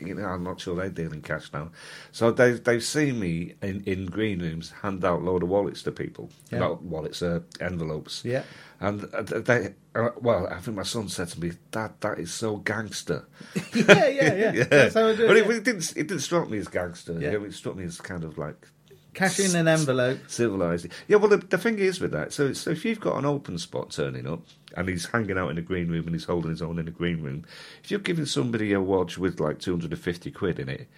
you 0.00 0.14
know, 0.14 0.24
I'm 0.26 0.42
not 0.42 0.60
sure 0.60 0.74
they 0.74 0.88
deal 0.88 1.12
in 1.12 1.22
cash 1.22 1.52
now. 1.52 1.70
So 2.10 2.30
they've 2.30 2.62
they've 2.62 2.82
seen 2.82 3.20
me 3.20 3.54
in, 3.62 3.82
in 3.84 4.06
green 4.06 4.40
rooms 4.40 4.70
hand 4.82 5.04
out 5.04 5.22
load 5.22 5.42
of 5.42 5.48
wallets 5.48 5.82
to 5.84 5.92
people, 5.92 6.30
Yeah. 6.50 6.58
not 6.60 6.82
wallets, 6.82 7.22
uh, 7.22 7.40
envelopes. 7.60 8.24
Yeah. 8.24 8.42
And 8.80 9.00
they, 9.02 9.74
uh, 9.94 10.08
well, 10.20 10.48
I 10.48 10.58
think 10.58 10.76
my 10.76 10.82
son 10.82 11.08
said 11.08 11.28
to 11.28 11.40
me, 11.40 11.52
"Dad, 11.70 11.92
that 12.00 12.18
is 12.18 12.32
so 12.34 12.56
gangster." 12.56 13.28
yeah, 13.74 14.08
yeah, 14.08 14.34
yeah. 14.52 14.64
That's 14.64 14.94
how 14.94 15.08
I 15.08 15.14
do 15.14 15.28
but 15.28 15.36
it. 15.36 15.46
it, 15.46 15.50
yeah. 15.50 15.56
it 15.56 15.64
didn't. 15.64 15.90
It 15.96 16.08
didn't 16.08 16.20
strike 16.20 16.48
me 16.50 16.58
as 16.58 16.66
gangster. 16.68 17.12
Yeah. 17.20 17.30
It 17.30 17.54
struck 17.54 17.76
me 17.76 17.84
as 17.84 18.00
kind 18.00 18.24
of 18.24 18.38
like 18.38 18.66
Cash 19.14 19.40
in 19.40 19.54
an 19.56 19.68
envelope. 19.68 20.18
civilized. 20.28 20.86
Yeah, 21.06 21.16
well, 21.16 21.28
the, 21.28 21.36
the 21.36 21.58
thing 21.58 21.78
is 21.78 22.00
with 22.00 22.12
that, 22.12 22.32
so, 22.32 22.52
so 22.52 22.70
if 22.70 22.84
you've 22.84 23.00
got 23.00 23.18
an 23.18 23.26
open 23.26 23.58
spot 23.58 23.90
turning 23.90 24.26
up 24.26 24.40
and 24.76 24.88
he's 24.88 25.06
hanging 25.06 25.36
out 25.36 25.50
in 25.50 25.56
the 25.56 25.62
green 25.62 25.88
room 25.88 26.06
and 26.06 26.14
he's 26.14 26.24
holding 26.24 26.50
his 26.50 26.62
own 26.62 26.78
in 26.78 26.86
the 26.86 26.90
green 26.90 27.22
room, 27.22 27.44
if 27.84 27.90
you're 27.90 28.00
giving 28.00 28.24
somebody 28.24 28.72
a 28.72 28.80
watch 28.80 29.18
with 29.18 29.38
like 29.38 29.58
250 29.58 30.30
quid 30.30 30.58
in 30.58 30.68
it, 30.68 30.88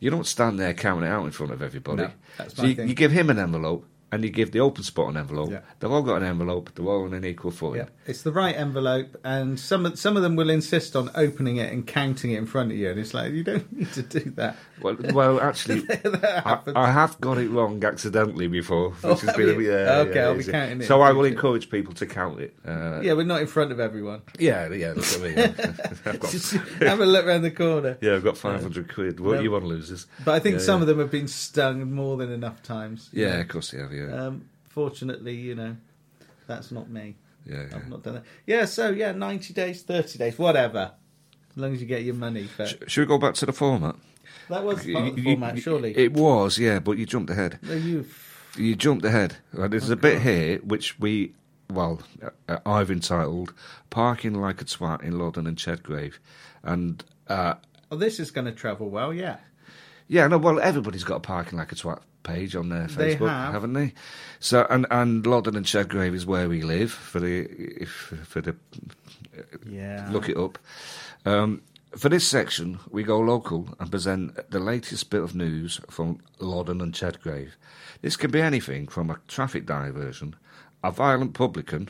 you 0.00 0.10
don't 0.10 0.26
stand 0.26 0.58
there 0.58 0.72
counting 0.74 1.08
it 1.08 1.12
out 1.12 1.24
in 1.24 1.30
front 1.30 1.52
of 1.52 1.60
everybody. 1.60 2.02
No, 2.04 2.10
that's 2.38 2.56
so 2.56 2.64
you, 2.64 2.84
you 2.84 2.94
give 2.94 3.12
him 3.12 3.30
an 3.30 3.38
envelope 3.38 3.84
and 4.10 4.24
you 4.24 4.30
give 4.30 4.52
the 4.52 4.60
open 4.60 4.82
spot 4.82 5.10
an 5.10 5.16
envelope. 5.16 5.50
Yeah. 5.50 5.60
They've 5.80 5.90
all 5.90 6.02
got 6.02 6.22
an 6.22 6.28
envelope, 6.28 6.70
they're 6.74 6.86
all 6.86 7.04
on 7.04 7.14
an 7.14 7.24
equal 7.24 7.50
footing. 7.50 7.82
Yeah, 7.82 7.88
it's 8.06 8.22
the 8.22 8.32
right 8.32 8.56
envelope, 8.56 9.16
and 9.24 9.58
some 9.60 9.84
of, 9.86 9.98
some 9.98 10.16
of 10.16 10.22
them 10.22 10.34
will 10.36 10.50
insist 10.50 10.96
on 10.96 11.10
opening 11.14 11.56
it 11.58 11.72
and 11.72 11.86
counting 11.86 12.30
it 12.32 12.38
in 12.38 12.46
front 12.46 12.70
of 12.72 12.78
you, 12.78 12.90
and 12.90 12.98
it's 12.98 13.12
like 13.14 13.32
you 13.32 13.44
don't 13.44 13.70
need 13.76 13.92
to 13.92 14.02
do 14.02 14.20
that. 14.36 14.56
Well, 14.80 14.96
well, 15.12 15.40
actually, 15.42 15.84
I. 16.14 16.58
I 16.74 16.90
have 16.92 17.20
got 17.20 17.38
it 17.38 17.48
wrong 17.50 17.82
accidentally 17.84 18.46
before. 18.48 18.90
Which 18.92 19.04
Oh, 19.04 19.14
has 19.26 19.36
been 19.36 19.48
a 19.48 19.60
yeah, 19.62 19.98
Okay, 20.06 20.14
yeah, 20.14 20.24
I'll 20.26 20.34
be 20.34 20.40
easy. 20.40 20.52
counting 20.52 20.80
it 20.82 20.86
So 20.86 21.00
I 21.00 21.10
will 21.12 21.24
encourage 21.24 21.68
people 21.70 21.92
to 21.94 22.06
count 22.06 22.40
it. 22.40 22.54
Uh, 22.66 23.00
yeah, 23.02 23.12
we're 23.14 23.24
not 23.24 23.40
in 23.40 23.46
front 23.46 23.72
of 23.72 23.80
everyone. 23.80 24.22
yeah, 24.38 24.68
yeah. 24.72 24.92
Look 24.94 25.04
at 25.12 25.20
me. 25.20 25.36
I've 25.42 26.20
got, 26.20 26.30
Just 26.30 26.52
have 26.52 27.00
a 27.00 27.06
look 27.06 27.26
around 27.26 27.42
the 27.42 27.50
corner. 27.50 27.98
yeah, 28.00 28.14
I've 28.14 28.24
got 28.24 28.38
five 28.38 28.62
hundred 28.62 28.92
quid. 28.92 29.18
What 29.20 29.36
No. 29.36 29.40
you 29.42 29.50
want, 29.50 29.64
losers? 29.64 30.06
But 30.24 30.34
I 30.34 30.38
think 30.38 30.60
some 30.60 30.80
of 30.80 30.86
them 30.86 30.98
have 31.00 31.10
been 31.10 31.28
stung 31.28 31.92
more 31.92 32.16
than 32.16 32.30
enough 32.30 32.62
times. 32.62 33.08
Yeah, 33.12 33.34
of 33.40 33.48
course 33.48 33.72
they 33.72 33.78
have. 33.78 33.92
Yeah, 34.06 34.26
Um, 34.26 34.48
fortunately, 34.68 35.34
you 35.34 35.54
know, 35.54 35.76
that's 36.46 36.70
not 36.70 36.88
me. 36.90 37.16
yeah. 37.46 37.64
yeah. 37.70 37.76
I've 37.76 37.88
not 37.88 38.02
done 38.02 38.14
that. 38.14 38.24
Yeah, 38.46 38.64
so 38.64 38.90
yeah, 38.90 39.12
ninety 39.12 39.52
days, 39.54 39.82
thirty 39.82 40.18
days, 40.18 40.38
whatever. 40.38 40.92
As 41.50 41.56
long 41.56 41.72
as 41.74 41.80
you 41.80 41.86
get 41.86 42.04
your 42.04 42.14
money. 42.14 42.46
Sh- 42.64 42.74
Should 42.86 43.00
we 43.02 43.06
go 43.06 43.18
back 43.18 43.34
to 43.34 43.46
the 43.46 43.52
format? 43.52 43.96
That 44.48 44.64
was 44.64 44.84
part 44.84 45.08
of 45.08 45.16
the 45.16 45.22
You- 45.22 45.30
you- 45.30 45.36
format, 45.36 45.58
surely. 45.58 45.96
It 45.96 46.12
was, 46.12 46.58
yeah, 46.58 46.78
but 46.78 46.92
you 46.98 47.04
jumped 47.06 47.30
ahead. 47.30 47.58
No, 47.62 47.74
you. 47.74 48.06
You 48.56 48.74
jumped 48.76 49.04
ahead. 49.04 49.36
Right, 49.52 49.70
there's 49.70 49.90
a 49.90 49.96
bit 49.96 50.22
here 50.22 50.58
which 50.58 50.98
we, 50.98 51.34
well, 51.70 52.00
uh, 52.48 52.58
I've 52.64 52.90
entitled 52.90 53.52
"Parking 53.90 54.34
Like 54.34 54.60
a 54.62 54.64
Twat 54.64 55.02
in 55.02 55.18
Loddon 55.18 55.46
and 55.46 55.56
Chedgrave," 55.56 56.14
and 56.62 57.04
uh, 57.28 57.54
Oh, 57.90 57.96
this 57.96 58.18
is 58.20 58.30
going 58.30 58.44
to 58.46 58.52
travel 58.52 58.88
well. 58.90 59.12
Yeah. 59.14 59.38
Yeah, 60.08 60.26
no, 60.28 60.38
well, 60.38 60.58
everybody's 60.60 61.04
got 61.04 61.16
a 61.16 61.20
parking 61.20 61.58
like 61.58 61.72
a 61.72 61.74
twat 61.74 62.00
page 62.34 62.54
on 62.56 62.68
their 62.68 62.86
They 62.86 63.16
Facebook, 63.16 63.28
have. 63.28 63.52
haven't 63.54 63.72
they? 63.74 63.92
So, 64.40 64.66
and 64.70 64.86
and 64.90 65.26
Loddon 65.26 65.56
and 65.56 65.66
Chedgrave 65.66 66.14
is 66.14 66.26
where 66.26 66.48
we 66.48 66.62
live 66.62 66.92
for 66.92 67.20
the 67.20 67.46
if 67.84 67.90
for 68.24 68.40
the 68.40 68.54
Yeah. 69.66 70.08
look 70.12 70.28
it 70.28 70.36
up. 70.36 70.58
Um, 71.24 71.62
for 71.96 72.08
this 72.10 72.26
section, 72.28 72.78
we 72.90 73.02
go 73.02 73.18
local 73.18 73.74
and 73.80 73.90
present 73.90 74.50
the 74.50 74.60
latest 74.60 75.08
bit 75.10 75.22
of 75.22 75.34
news 75.34 75.80
from 75.88 76.18
Loddon 76.38 76.80
and 76.80 76.92
Chedgrave. 76.92 77.52
This 78.02 78.16
can 78.16 78.30
be 78.30 78.40
anything 78.42 78.88
from 78.88 79.10
a 79.10 79.18
traffic 79.26 79.64
diversion, 79.66 80.36
a 80.84 80.90
violent 80.92 81.32
publican, 81.34 81.88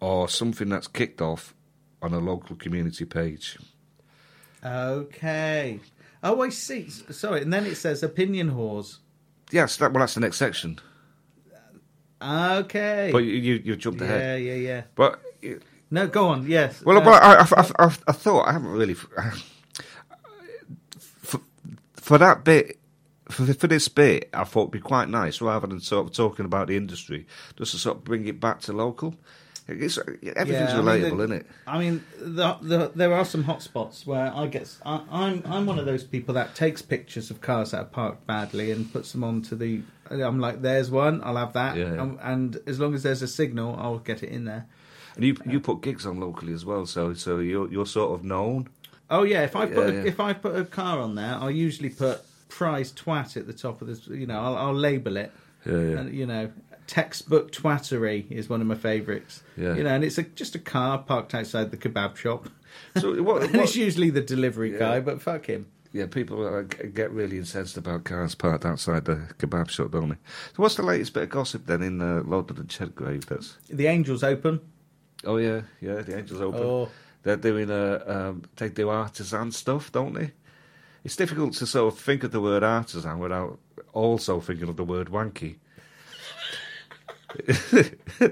or 0.00 0.28
something 0.28 0.68
that's 0.68 0.86
kicked 0.86 1.20
off 1.20 1.54
on 2.00 2.12
a 2.14 2.18
local 2.18 2.54
community 2.56 3.04
page. 3.04 3.58
Okay. 4.64 5.80
Oh, 6.22 6.40
I 6.40 6.48
see. 6.50 6.88
Sorry, 6.88 7.42
and 7.42 7.52
then 7.52 7.66
it 7.66 7.76
says 7.76 8.02
opinion 8.02 8.52
whores. 8.52 8.98
Yes, 9.54 9.76
that, 9.76 9.92
well, 9.92 10.00
that's 10.00 10.14
the 10.14 10.20
next 10.20 10.38
section. 10.38 10.80
Okay. 12.20 13.10
But 13.12 13.18
you 13.18 13.34
you, 13.34 13.54
you 13.64 13.76
jumped 13.76 14.00
ahead. 14.00 14.42
yeah, 14.42 14.54
yeah. 14.54 14.68
Yeah. 14.68 14.82
But 14.96 15.20
No, 15.92 16.08
go 16.08 16.26
on. 16.26 16.44
Yes. 16.48 16.82
well, 16.84 16.98
Uh, 16.98 17.12
I, 17.12 17.34
I, 17.34 17.84
I, 17.84 17.96
I, 18.08 18.12
thought 18.12 18.48
I 18.48 18.52
haven't 18.52 18.72
really 18.72 18.94
for, 18.94 19.30
for 21.94 22.18
that 22.18 22.42
bit 22.42 22.80
for 23.28 23.54
for 23.54 23.68
this 23.68 23.86
bit. 23.86 24.28
I 24.34 24.42
thought 24.42 24.62
it'd 24.62 24.72
be 24.72 24.80
quite 24.80 25.08
nice 25.08 25.40
rather 25.40 25.68
than 25.68 25.78
sort 25.78 26.08
of 26.08 26.12
talking 26.12 26.46
about 26.46 26.66
the 26.66 26.76
industry, 26.76 27.24
just 27.56 27.72
to 27.72 27.78
sort 27.78 27.98
of 27.98 28.04
bring 28.04 28.26
it 28.26 28.40
back 28.40 28.60
to 28.62 28.72
local. 28.72 29.14
It's, 29.66 29.96
uh, 29.96 30.02
everything's 30.36 30.72
Yeah, 30.72 30.78
I 30.78 30.82
mean, 30.82 30.84
relatable, 30.84 31.16
the- 31.16 31.24
isn't 31.24 31.32
it? 31.32 31.46
I 31.66 31.78
mean, 31.78 32.04
the, 32.20 32.54
the, 32.60 32.92
there 32.94 33.14
are 33.14 33.24
some 33.24 33.44
hot 33.44 33.62
spots 33.62 34.06
where 34.06 34.30
I 34.34 34.46
guess 34.46 34.78
I, 34.84 35.00
I'm 35.10 35.42
I'm 35.46 35.64
one 35.66 35.78
of 35.78 35.86
those 35.86 36.04
people 36.04 36.34
that 36.34 36.54
takes 36.54 36.82
pictures 36.82 37.30
of 37.30 37.40
cars 37.40 37.70
that 37.70 37.78
are 37.80 37.84
parked 37.84 38.26
badly 38.26 38.70
and 38.72 38.92
puts 38.92 39.12
them 39.12 39.24
onto 39.24 39.56
the. 39.56 39.80
I'm 40.10 40.38
like, 40.38 40.60
there's 40.60 40.90
one. 40.90 41.22
I'll 41.24 41.36
have 41.36 41.54
that. 41.54 41.76
Yeah, 41.78 41.94
yeah. 41.94 42.10
And 42.20 42.58
as 42.66 42.78
long 42.78 42.94
as 42.94 43.02
there's 43.04 43.22
a 43.22 43.28
signal, 43.28 43.74
I'll 43.78 43.98
get 44.00 44.22
it 44.22 44.28
in 44.28 44.44
there. 44.44 44.66
And 45.16 45.24
you 45.24 45.36
you 45.46 45.58
uh, 45.58 45.62
put 45.62 45.80
gigs 45.80 46.04
on 46.04 46.20
locally 46.20 46.52
as 46.52 46.64
well, 46.66 46.84
so 46.84 47.14
so 47.14 47.38
you're 47.38 47.70
you're 47.72 47.86
sort 47.86 48.12
of 48.18 48.24
known. 48.24 48.68
Oh 49.08 49.22
yeah, 49.22 49.44
if 49.44 49.56
I 49.56 49.66
put 49.66 49.88
a, 49.88 50.06
if 50.06 50.20
I 50.20 50.32
put 50.34 50.56
a 50.56 50.64
car 50.64 50.98
on 50.98 51.14
there, 51.14 51.36
I'll 51.36 51.50
usually 51.50 51.90
put 51.90 52.20
prize 52.48 52.92
twat 52.92 53.36
at 53.36 53.46
the 53.46 53.52
top 53.52 53.80
of 53.80 53.88
this. 53.88 54.06
You 54.08 54.26
know, 54.26 54.38
I'll, 54.38 54.56
I'll 54.56 54.74
label 54.74 55.16
it. 55.16 55.32
Yeah, 55.64 55.72
yeah. 55.72 55.98
And 56.00 56.14
you 56.14 56.26
know, 56.26 56.50
textbook 56.86 57.52
twattery 57.52 58.30
is 58.30 58.48
one 58.48 58.60
of 58.60 58.66
my 58.66 58.74
favourites. 58.74 59.42
Yeah. 59.56 59.74
You 59.74 59.84
know, 59.84 59.90
and 59.90 60.04
it's 60.04 60.18
a, 60.18 60.22
just 60.22 60.54
a 60.54 60.58
car 60.58 60.98
parked 60.98 61.34
outside 61.34 61.70
the 61.70 61.76
kebab 61.76 62.16
shop. 62.16 62.48
So 62.96 63.22
what, 63.22 63.42
and 63.44 63.54
it's 63.56 63.76
usually 63.76 64.10
the 64.10 64.20
delivery 64.20 64.72
Yeah. 64.72 64.78
guy, 64.78 65.00
but 65.00 65.20
fuck 65.22 65.46
him. 65.46 65.66
yeah, 65.92 66.06
people 66.06 66.44
uh, 66.46 66.62
get 66.62 67.10
really 67.12 67.38
incensed 67.38 67.76
about 67.76 68.04
cars 68.04 68.34
parked 68.34 68.64
outside 68.66 69.04
the 69.04 69.16
kebab 69.38 69.68
shop, 69.70 69.92
don't 69.92 70.08
they? 70.10 70.16
So 70.56 70.62
what's 70.62 70.74
the 70.74 70.82
latest 70.82 71.14
bit 71.14 71.24
of 71.24 71.28
gossip 71.30 71.66
then 71.66 71.82
in 71.82 72.00
uh, 72.02 72.22
Loddon 72.24 72.58
and 72.58 72.68
Chedgrave? 72.68 73.26
That's 73.26 73.56
The 73.70 73.86
Angels 73.86 74.22
open. 74.22 74.60
oh 75.24 75.36
yeah, 75.38 75.62
yeah, 75.80 76.02
the 76.02 76.18
Angels 76.18 76.40
Open. 76.40 76.60
Oh, 76.60 76.88
They're 77.22 77.36
doing 77.36 77.70
uh, 77.70 78.02
um, 78.06 78.42
they 78.56 78.68
do 78.68 78.88
artisan 78.90 79.52
stuff, 79.52 79.90
don't 79.92 80.12
they? 80.14 80.32
It's 81.04 81.16
difficult 81.16 81.52
to 81.54 81.66
sort 81.66 81.92
of 81.94 81.98
think 82.00 82.24
of 82.24 82.32
the 82.32 82.40
word 82.40 82.62
artisan 82.62 83.18
without 83.18 83.58
also 83.92 84.40
thinking 84.40 84.68
of 84.68 84.76
the 84.76 84.84
word 84.84 85.08
wanky. 85.08 85.56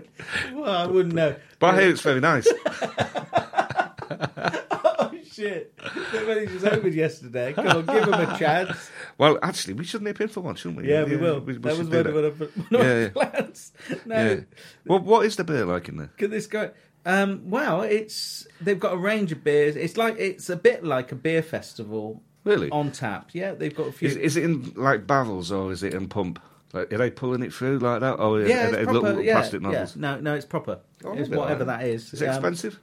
well, 0.55 0.71
I 0.71 0.87
wouldn't 0.87 1.15
know. 1.15 1.35
But 1.59 1.75
I 1.75 1.81
hear 1.83 1.91
it's 1.91 2.01
very 2.03 2.21
nice. 2.21 2.47
oh 4.11 5.11
shit! 5.31 5.73
Only 6.15 6.47
just 6.47 6.65
opened 6.67 6.95
yesterday. 6.95 7.53
Come 7.53 7.67
on, 7.69 7.87
give 7.87 8.07
them 8.07 8.21
a 8.21 8.39
chance. 8.39 8.91
well, 9.19 9.39
actually, 9.43 9.75
we 9.75 9.85
should 9.85 10.03
nip 10.03 10.21
in 10.21 10.29
for 10.29 10.41
one, 10.41 10.55
shouldn't 10.55 10.83
we? 10.83 10.89
Yeah, 10.89 11.05
we 11.05 11.17
will. 11.17 11.41
we 11.41 11.55
that 11.59 11.79
was 11.79 11.89
one 11.89 12.07
of 12.07 12.15
one 12.15 12.25
of 12.25 12.41
one 12.41 12.51
Yeah, 12.71 12.79
our 12.79 13.01
yeah. 13.01 13.09
plans. 13.11 13.73
No, 14.07 14.25
Yeah. 14.25 14.41
Well, 14.87 14.99
what 15.01 15.27
is 15.27 15.37
the 15.37 15.45
beer 15.45 15.65
like 15.65 15.89
in 15.89 15.97
there? 15.97 16.11
Can 16.19 16.31
this 16.31 16.47
go? 16.47 16.71
Um, 17.05 17.51
well, 17.51 17.83
it's 17.83 18.47
they've 18.61 18.79
got 18.79 18.93
a 18.93 18.97
range 18.97 19.33
of 19.33 19.43
beers. 19.43 19.75
It's 19.77 19.97
like 19.97 20.17
it's 20.19 20.49
a 20.51 20.57
bit 20.57 20.85
like 20.85 21.11
a 21.13 21.17
beer 21.17 21.43
festival 21.43 22.23
Really? 22.45 22.71
on 22.71 22.93
tap. 22.93 23.31
Yeah, 23.33 23.55
they've 23.55 23.75
got 23.75 23.89
a 23.89 23.93
few. 23.93 24.09
Is, 24.09 24.17
is 24.17 24.37
it 24.37 24.45
in 24.45 24.73
like 24.77 25.07
barrels 25.07 25.51
or 25.51 25.73
is 25.73 25.83
it 25.83 25.95
in 25.95 26.09
pump? 26.09 26.41
Like, 26.73 26.93
are 26.93 26.99
they 26.99 27.11
pulling 27.11 27.43
it 27.43 27.53
through 27.53 27.79
like 27.79 28.01
that? 28.01 28.15
Or 28.15 28.41
yeah, 28.41 28.69
are 28.71 28.75
it's 28.75 28.85
proper. 28.85 28.93
little 28.93 29.23
yeah, 29.23 29.35
plastic 29.35 29.63
yeah. 29.63 29.87
No, 29.97 30.21
no, 30.21 30.35
it's 30.35 30.47
proper. 30.47 30.81
Oh, 31.05 31.13
it's 31.13 31.29
whatever 31.29 31.65
like 31.65 31.81
that 31.81 31.87
is. 31.89 32.13
Is 32.15 32.23
it 32.23 32.29
Um, 32.29 32.35
expensive? 32.37 32.81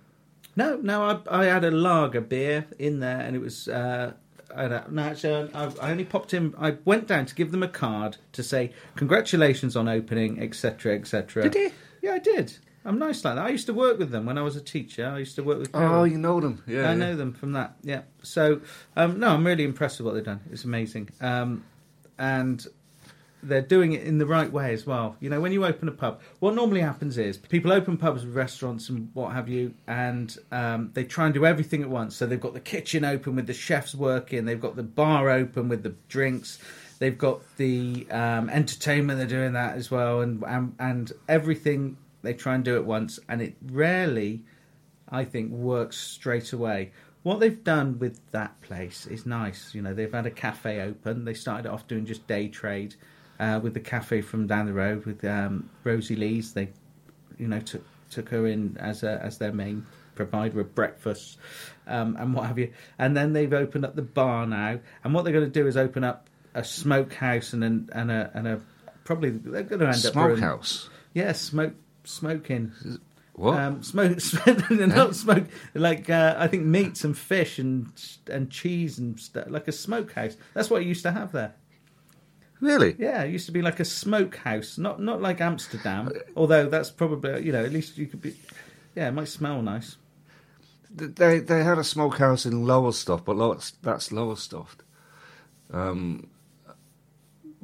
No, 0.55 0.75
no, 0.77 1.03
I, 1.29 1.41
I 1.41 1.45
had 1.45 1.63
a 1.63 1.71
lager 1.71 2.21
beer 2.21 2.65
in 2.77 2.99
there, 2.99 3.19
and 3.19 3.35
it 3.35 3.39
was. 3.39 3.67
Uh, 3.67 4.13
I 4.55 4.63
a, 4.63 4.85
no, 4.89 5.03
actually, 5.03 5.53
I, 5.53 5.71
I 5.81 5.91
only 5.91 6.05
popped 6.05 6.33
in. 6.33 6.53
I 6.59 6.77
went 6.85 7.07
down 7.07 7.25
to 7.27 7.35
give 7.35 7.51
them 7.51 7.63
a 7.63 7.67
card 7.67 8.17
to 8.33 8.43
say 8.43 8.71
congratulations 8.95 9.75
on 9.75 9.87
opening, 9.87 10.41
etc., 10.41 10.95
etc. 10.95 11.43
Did 11.43 11.55
you? 11.55 11.71
Yeah, 12.01 12.13
I 12.13 12.19
did. 12.19 12.57
I'm 12.85 12.97
nice 12.97 13.23
like 13.23 13.35
that. 13.35 13.45
I 13.45 13.49
used 13.49 13.67
to 13.67 13.73
work 13.73 13.99
with 13.99 14.09
them 14.09 14.25
when 14.25 14.37
I 14.37 14.41
was 14.41 14.55
a 14.55 14.61
teacher. 14.61 15.05
I 15.07 15.19
used 15.19 15.35
to 15.35 15.43
work 15.43 15.59
with. 15.59 15.69
Oh, 15.73 16.03
you 16.03 16.17
know 16.17 16.39
them. 16.39 16.63
Yeah, 16.65 16.81
I 16.81 16.89
yeah. 16.89 16.93
know 16.95 17.15
them 17.15 17.33
from 17.33 17.51
that. 17.53 17.75
Yeah. 17.83 18.01
So 18.23 18.61
um, 18.95 19.19
no, 19.19 19.29
I'm 19.29 19.45
really 19.45 19.63
impressed 19.65 19.99
with 19.99 20.05
what 20.07 20.15
they've 20.15 20.23
done. 20.23 20.41
It's 20.51 20.63
amazing, 20.63 21.09
um, 21.21 21.63
and 22.17 22.65
they're 23.41 23.61
doing 23.61 23.93
it 23.93 24.03
in 24.03 24.17
the 24.17 24.25
right 24.25 24.51
way 24.51 24.73
as 24.73 24.85
well. 24.85 25.15
You 25.19 25.29
know, 25.29 25.39
when 25.39 25.51
you 25.51 25.65
open 25.65 25.87
a 25.87 25.91
pub, 25.91 26.21
what 26.39 26.55
normally 26.55 26.81
happens 26.81 27.17
is 27.17 27.37
people 27.37 27.71
open 27.71 27.97
pubs, 27.97 28.25
with 28.25 28.35
restaurants, 28.35 28.89
and 28.89 29.09
what 29.13 29.33
have 29.33 29.47
you, 29.47 29.73
and 29.87 30.35
um, 30.51 30.91
they 30.93 31.03
try 31.03 31.25
and 31.25 31.33
do 31.33 31.45
everything 31.45 31.81
at 31.81 31.89
once. 31.89 32.15
So 32.15 32.25
they've 32.25 32.39
got 32.39 32.53
the 32.53 32.59
kitchen 32.59 33.05
open 33.05 33.35
with 33.35 33.47
the 33.47 33.53
chefs 33.53 33.95
working, 33.95 34.45
they've 34.45 34.59
got 34.59 34.75
the 34.75 34.83
bar 34.83 35.29
open 35.29 35.69
with 35.69 35.83
the 35.83 35.95
drinks. 36.07 36.59
They've 36.99 37.17
got 37.17 37.39
the 37.55 38.05
um, 38.11 38.49
entertainment; 38.49 39.19
they're 39.19 39.27
doing 39.27 39.53
that 39.53 39.77
as 39.77 39.89
well, 39.89 40.19
and, 40.19 40.43
and 40.43 40.75
and 40.79 41.11
everything 41.29 41.95
they 42.23 42.33
try 42.33 42.55
and 42.55 42.65
do 42.65 42.75
at 42.75 42.83
once, 42.83 43.19
and 43.29 43.41
it 43.41 43.55
rarely 43.61 44.43
I 45.07 45.23
think 45.23 45.51
works 45.51 45.97
straight 45.97 46.51
away. 46.51 46.91
What 47.23 47.39
they've 47.39 47.63
done 47.63 47.99
with 47.99 48.31
that 48.31 48.59
place 48.61 49.05
is 49.05 49.25
nice. 49.25 49.73
You 49.73 49.81
know, 49.81 49.93
they've 49.93 50.11
had 50.11 50.25
a 50.25 50.31
cafe 50.31 50.81
open. 50.81 51.25
They 51.25 51.33
started 51.33 51.69
off 51.69 51.87
doing 51.87 52.05
just 52.05 52.27
day 52.27 52.47
trade 52.47 52.95
uh, 53.39 53.59
with 53.61 53.73
the 53.73 53.79
cafe 53.79 54.21
from 54.21 54.47
down 54.47 54.65
the 54.65 54.73
road 54.73 55.05
with 55.05 55.23
um, 55.25 55.69
Rosie 55.83 56.15
Lee's. 56.15 56.53
They, 56.53 56.69
you 57.37 57.47
know, 57.47 57.59
took 57.59 57.83
took 58.09 58.29
her 58.29 58.47
in 58.47 58.75
as 58.79 59.03
a, 59.03 59.21
as 59.23 59.37
their 59.37 59.51
main 59.51 59.85
provider 60.15 60.59
of 60.59 60.75
breakfast 60.75 61.37
um, 61.87 62.15
and 62.19 62.33
what 62.33 62.45
have 62.47 62.57
you. 62.59 62.71
And 62.97 63.15
then 63.15 63.33
they've 63.33 63.53
opened 63.53 63.85
up 63.85 63.95
the 63.95 64.01
bar 64.01 64.45
now, 64.45 64.79
and 65.03 65.13
what 65.13 65.23
they're 65.23 65.33
going 65.33 65.45
to 65.45 65.51
do 65.51 65.67
is 65.67 65.77
open 65.77 66.03
up 66.03 66.27
a 66.53 66.63
smokehouse 66.63 67.53
and 67.53 67.63
an, 67.63 67.89
and 67.93 68.11
a 68.11 68.31
and 68.33 68.47
a 68.47 68.61
probably 69.03 69.29
they're 69.29 69.63
going 69.63 69.79
to 69.79 69.87
end 69.87 70.05
up 70.05 70.13
brewing- 70.13 70.37
Smokehouse. 70.37 70.89
Yeah, 71.13 71.31
smoke 71.31 71.73
smoking. 72.03 72.71
What? 73.33 73.57
Um, 73.57 73.83
smoke, 73.83 74.17
not 74.69 75.15
smoke 75.15 75.45
like 75.73 76.09
uh, 76.09 76.35
I 76.37 76.47
think 76.47 76.65
meats 76.65 77.05
and 77.05 77.17
fish 77.17 77.57
and 77.57 77.89
and 78.29 78.51
cheese 78.51 78.99
and 78.99 79.17
stuff 79.19 79.45
like 79.47 79.67
a 79.69 79.71
smokehouse. 79.71 80.35
That's 80.53 80.69
what 80.69 80.81
it 80.81 80.87
used 80.87 81.03
to 81.03 81.11
have 81.11 81.31
there. 81.31 81.53
Really? 82.61 82.95
Yeah, 82.99 83.23
it 83.23 83.31
used 83.31 83.45
to 83.45 83.51
be 83.51 83.61
like 83.61 83.79
a 83.79 83.85
smokehouse, 83.85 84.77
not 84.77 85.01
not 85.01 85.21
like 85.21 85.39
Amsterdam. 85.41 86.11
Although 86.35 86.67
that's 86.67 86.91
probably 86.91 87.45
you 87.45 87.51
know 87.51 87.63
at 87.63 87.71
least 87.71 87.97
you 87.97 88.07
could 88.07 88.21
be. 88.21 88.35
Yeah, 88.95 89.07
it 89.07 89.11
might 89.13 89.27
smell 89.29 89.61
nice. 89.61 89.97
They 90.91 91.39
they 91.39 91.63
had 91.63 91.77
a 91.77 91.83
smokehouse 91.83 92.45
in 92.45 92.65
Lowestoft, 92.65 93.23
but 93.25 93.37
Lower, 93.37 93.59
that's 93.81 94.11
Lowestoft. 94.11 94.83
Um, 95.71 96.27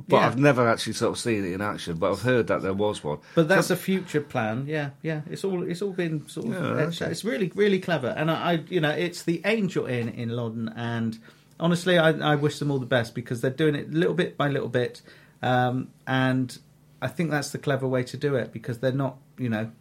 but 0.07 0.17
Yeah. 0.17 0.27
I've 0.27 0.37
never 0.37 0.67
actually 0.67 0.93
sort 0.93 1.13
of 1.13 1.17
seen 1.19 1.43
it 1.45 1.53
in 1.53 1.61
action. 1.61 1.97
But 1.97 2.11
I've 2.11 2.21
heard 2.21 2.47
that 2.47 2.61
there 2.61 2.73
was 2.73 3.03
one. 3.03 3.19
But 3.33 3.47
that's 3.47 3.69
a 3.69 3.75
future 3.75 4.21
plan. 4.21 4.65
Yeah, 4.67 4.91
yeah. 5.01 5.21
It's 5.29 5.43
all 5.43 5.63
it's 5.63 5.81
all 5.81 5.93
been 5.93 6.27
sort 6.27 6.47
of. 6.47 6.53
Yeah, 6.53 6.83
etched 6.83 7.01
okay. 7.01 7.11
It's 7.11 7.25
really 7.25 7.51
really 7.55 7.79
clever, 7.79 8.09
and 8.09 8.29
I, 8.29 8.51
I 8.51 8.63
you 8.69 8.79
know 8.79 8.91
it's 8.91 9.23
the 9.23 9.41
Angel 9.45 9.85
Inn 9.87 10.09
in 10.09 10.29
Loddon, 10.29 10.69
and 10.75 11.17
honestly, 11.59 11.97
I, 11.97 12.11
I 12.11 12.35
wish 12.35 12.59
them 12.59 12.71
all 12.71 12.79
the 12.79 12.85
best 12.85 13.15
because 13.15 13.41
they're 13.41 13.51
doing 13.51 13.75
it 13.75 13.91
little 13.91 14.13
bit 14.13 14.37
by 14.37 14.47
little 14.47 14.69
bit, 14.69 15.01
um, 15.41 15.89
and 16.07 16.57
I 17.01 17.07
think 17.07 17.31
that's 17.31 17.51
the 17.51 17.57
clever 17.57 17.87
way 17.87 18.03
to 18.03 18.17
do 18.17 18.35
it 18.35 18.51
because 18.51 18.79
they're 18.79 18.91
not 18.91 19.17
you 19.37 19.49
know 19.49 19.71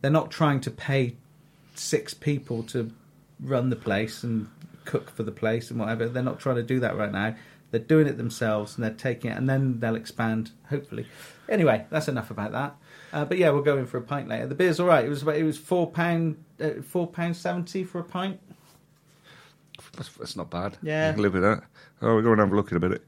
they're 0.00 0.10
not 0.10 0.30
trying 0.30 0.60
to 0.60 0.70
pay 0.70 1.16
six 1.74 2.14
people 2.14 2.62
to 2.64 2.92
run 3.40 3.70
the 3.70 3.76
place 3.76 4.22
and 4.22 4.48
cook 4.84 5.10
for 5.10 5.22
the 5.22 5.32
place 5.32 5.70
and 5.70 5.80
whatever. 5.80 6.08
They're 6.08 6.22
not 6.22 6.38
trying 6.38 6.56
to 6.56 6.62
do 6.62 6.80
that 6.80 6.96
right 6.96 7.12
now. 7.12 7.34
They're 7.70 7.80
doing 7.80 8.06
it 8.06 8.16
themselves 8.16 8.76
and 8.76 8.84
they're 8.84 8.92
taking 8.92 9.30
it, 9.30 9.36
and 9.36 9.48
then 9.48 9.80
they'll 9.80 9.96
expand. 9.96 10.52
Hopefully, 10.70 11.06
anyway, 11.48 11.86
that's 11.90 12.08
enough 12.08 12.30
about 12.30 12.52
that. 12.52 12.76
Uh, 13.12 13.24
but 13.24 13.38
yeah, 13.38 13.50
we'll 13.50 13.62
go 13.62 13.78
in 13.78 13.86
for 13.86 13.98
a 13.98 14.02
pint 14.02 14.28
later. 14.28 14.46
The 14.46 14.54
beer's 14.54 14.80
all 14.80 14.86
right. 14.86 15.04
It 15.04 15.08
was 15.08 15.22
about, 15.22 15.36
it 15.36 15.44
was 15.44 15.58
four 15.58 15.90
pound 15.90 16.42
uh, 16.60 16.82
four 16.82 17.06
pound 17.06 17.36
seventy 17.36 17.84
for 17.84 18.00
a 18.00 18.04
pint. 18.04 18.40
That's, 19.96 20.08
that's 20.10 20.36
not 20.36 20.50
bad. 20.50 20.76
Yeah. 20.82 21.08
You 21.08 21.14
can 21.14 21.22
live 21.22 21.34
with 21.34 21.42
that. 21.42 21.64
Oh, 22.02 22.14
we're 22.14 22.22
going 22.22 22.36
to 22.36 22.44
have 22.44 22.52
a 22.52 22.56
look 22.56 22.70
in 22.70 22.76
a 22.76 22.80
minute. 22.80 23.04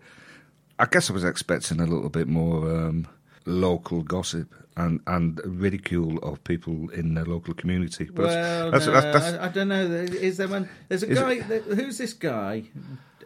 I 0.78 0.87
guess 0.87 1.11
I 1.11 1.12
was 1.12 1.24
expecting 1.24 1.80
a 1.80 1.87
little 1.87 2.11
bit 2.11 2.28
more 2.28 2.70
um, 2.70 3.07
local 3.47 4.03
gossip 4.03 4.55
and, 4.77 5.01
and 5.07 5.41
ridicule 5.45 6.18
of 6.18 6.43
people 6.45 6.89
in 6.91 7.14
the 7.14 7.24
local 7.24 7.55
community. 7.55 8.05
But 8.12 8.27
well, 8.27 8.70
that's, 8.70 8.87
no, 8.87 8.93
that's, 8.93 9.24
that's, 9.31 9.39
I, 9.39 9.47
I 9.47 9.49
don't 9.49 9.68
know. 9.68 9.85
Is 9.85 10.37
there 10.37 10.49
one? 10.49 10.68
There's 10.89 11.03
a 11.03 11.14
guy. 11.14 11.41
that- 11.41 11.62
who's 11.64 11.99
this 11.99 12.12
guy? 12.12 12.64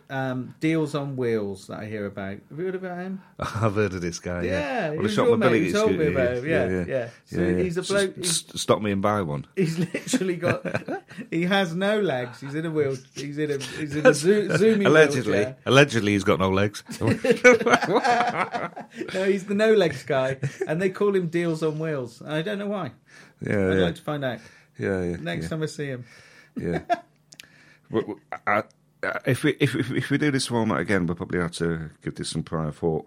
Um, 0.08 0.56
deals 0.58 0.96
on 0.96 1.16
wheels 1.16 1.68
that 1.68 1.78
I 1.78 1.86
hear 1.86 2.04
about. 2.04 2.38
Have 2.50 2.58
you 2.58 2.64
heard 2.64 2.74
about 2.74 2.98
him? 2.98 3.22
I've 3.38 3.76
heard 3.76 3.94
of 3.94 4.00
this 4.00 4.18
guy. 4.18 4.42
Yeah, 4.42 4.50
Yeah, 4.50 4.90
he 4.90 4.96
Well, 4.96 5.02
was 5.04 5.14
shot 5.14 5.38
mate, 5.38 5.62
he 5.66 5.70
told 5.72 5.92
me 5.96 6.08
about 6.08 6.36
him, 6.38 6.48
yeah, 6.48 6.84
yeah. 6.88 7.08
So 7.26 7.56
he's 7.56 7.76
a 7.76 7.82
bloke- 7.82 8.18
s- 8.18 8.44
stop 8.56 8.82
me 8.82 8.90
and 8.90 9.00
buy 9.00 9.22
one. 9.22 9.46
He's 9.54 9.78
literally 9.78 10.34
got. 10.34 10.66
he 11.30 11.44
has 11.44 11.76
no 11.76 12.00
legs. 12.00 12.40
He's 12.40 12.56
in 12.56 12.66
a 12.66 12.70
wheel. 12.72 12.96
He's 13.14 13.38
in 13.38 13.52
a. 13.52 13.58
He's 13.58 13.94
in 13.94 14.04
a 14.04 14.12
zo- 14.12 14.48
zoomy 14.48 14.86
Allegedly, 14.86 15.30
wheelchair. 15.32 15.56
allegedly, 15.64 16.12
he's 16.14 16.24
got 16.24 16.40
no 16.40 16.50
legs. 16.50 16.82
No, 19.14 19.24
he's 19.24 19.44
the 19.46 19.54
no 19.54 19.72
legs 19.74 20.02
guy, 20.02 20.38
and 20.66 20.82
they 20.82 20.90
call 20.90 21.14
him 21.14 21.28
Deals 21.28 21.39
on 21.44 21.78
Wheels. 21.78 22.22
I 22.22 22.42
don't 22.42 22.58
know 22.58 22.68
why. 22.68 22.92
yeah, 23.40 23.52
I'd 23.70 23.78
yeah, 23.78 23.84
like 23.84 23.94
to 23.96 24.02
find 24.02 24.24
out 24.24 24.38
yeah, 24.78 25.02
yeah. 25.02 25.16
next 25.20 25.44
yeah. 25.44 25.48
time 25.48 25.62
I 25.62 25.66
see 25.66 25.86
him. 25.86 26.04
Yeah. 26.56 26.80
I- 28.46 28.62
I- 29.02 29.18
if 29.24 29.44
we 29.44 29.56
if, 29.60 29.74
if 29.74 29.90
if 29.90 30.10
we 30.10 30.18
do 30.18 30.30
this 30.30 30.46
format 30.46 30.80
again, 30.80 31.06
we'll 31.06 31.16
probably 31.16 31.40
have 31.40 31.52
to 31.52 31.90
give 32.02 32.16
this 32.16 32.28
some 32.28 32.42
prior 32.42 32.70
thought. 32.70 33.06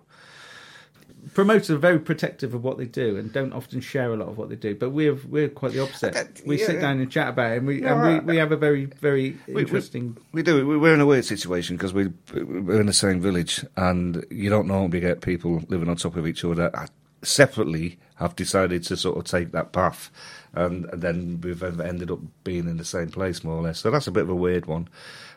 Promoters 1.35 1.69
are 1.71 1.77
very 1.77 1.99
protective 1.99 2.53
of 2.53 2.63
what 2.65 2.77
they 2.77 2.85
do 2.85 3.15
and 3.15 3.31
don't 3.31 3.53
often 3.53 3.79
share 3.79 4.11
a 4.11 4.17
lot 4.17 4.27
of 4.27 4.37
what 4.37 4.49
they 4.49 4.55
do. 4.57 4.75
But 4.75 4.89
we're 4.89 5.13
we're 5.29 5.47
quite 5.49 5.71
the 5.71 5.81
opposite. 5.83 6.15
Uh, 6.15 6.23
We 6.45 6.59
yeah, 6.59 6.65
sit 6.65 6.81
down 6.81 6.99
and 6.99 7.09
chat 7.11 7.29
about 7.29 7.53
it, 7.53 7.57
and 7.59 7.67
we 7.67 7.79
No, 7.79 7.95
and 7.97 8.25
we, 8.27 8.33
we 8.33 8.37
have 8.39 8.51
a 8.51 8.57
very 8.57 8.85
very 8.85 9.37
we- 9.47 9.61
interesting. 9.61 10.17
We 10.33 10.41
do. 10.43 10.67
we- 10.67 10.77
We're 10.77 10.95
in 10.95 10.99
a 10.99 11.05
weird 11.05 11.25
situation 11.25 11.77
because 11.77 11.93
we 11.93 12.07
we're 12.33 12.81
in 12.81 12.87
the 12.87 12.93
same 12.93 13.21
village, 13.21 13.63
and 13.77 14.25
you 14.29 14.49
don't 14.49 14.67
normally 14.67 14.99
get 14.99 15.21
people 15.21 15.61
living 15.69 15.87
on 15.89 15.95
top 15.95 16.15
of 16.17 16.27
each 16.27 16.43
other. 16.43 16.71
Separately, 17.21 17.99
have 18.15 18.35
decided 18.35 18.83
to 18.83 18.97
sort 18.97 19.17
of 19.17 19.25
take 19.25 19.51
that 19.51 19.71
path, 19.71 20.11
and, 20.53 20.85
then 20.93 21.41
we've 21.41 21.63
ev- 21.63 21.81
ended 21.81 22.11
up 22.11 22.19
being 22.43 22.67
in 22.67 22.77
the 22.77 22.85
same 22.85 23.09
place 23.09 23.43
more 23.43 23.55
or 23.55 23.61
less. 23.61 23.79
So 23.79 23.91
that's 23.91 24.07
a 24.07 24.11
bit 24.11 24.23
of 24.23 24.29
a 24.29 24.35
weird 24.35 24.65
one. 24.65 24.87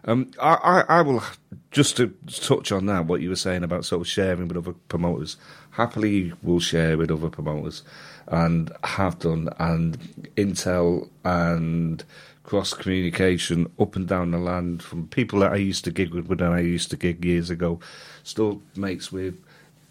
Um, 0.04 0.30
I, 0.40 0.54
I, 0.88 0.98
I 0.98 1.02
will 1.02 1.22
just 1.70 1.96
to 1.96 2.14
touch 2.30 2.70
on 2.70 2.86
that 2.86 3.06
what 3.06 3.20
you 3.20 3.30
were 3.30 3.36
saying 3.36 3.64
about 3.64 3.84
sort 3.84 4.02
of 4.02 4.08
sharing 4.08 4.48
with 4.48 4.56
other 4.56 4.74
promoters. 4.88 5.36
Happily, 5.70 6.32
will 6.42 6.60
share 6.60 6.96
with 6.96 7.10
other 7.10 7.28
promoters, 7.28 7.82
and 8.28 8.72
have 8.84 9.18
done, 9.18 9.48
and 9.58 9.98
Intel 10.36 11.08
and 11.24 12.04
cross 12.46 12.72
communication 12.72 13.70
up 13.78 13.96
and 13.96 14.06
down 14.06 14.30
the 14.30 14.38
land 14.38 14.82
from 14.82 15.08
people 15.08 15.40
that 15.40 15.52
I 15.52 15.56
used 15.56 15.84
to 15.84 15.90
gig 15.90 16.14
with 16.14 16.28
when 16.28 16.40
I 16.40 16.60
used 16.60 16.90
to 16.90 16.96
gig 16.96 17.24
years 17.24 17.50
ago, 17.50 17.80
still 18.22 18.62
mates 18.76 19.10
with, 19.10 19.34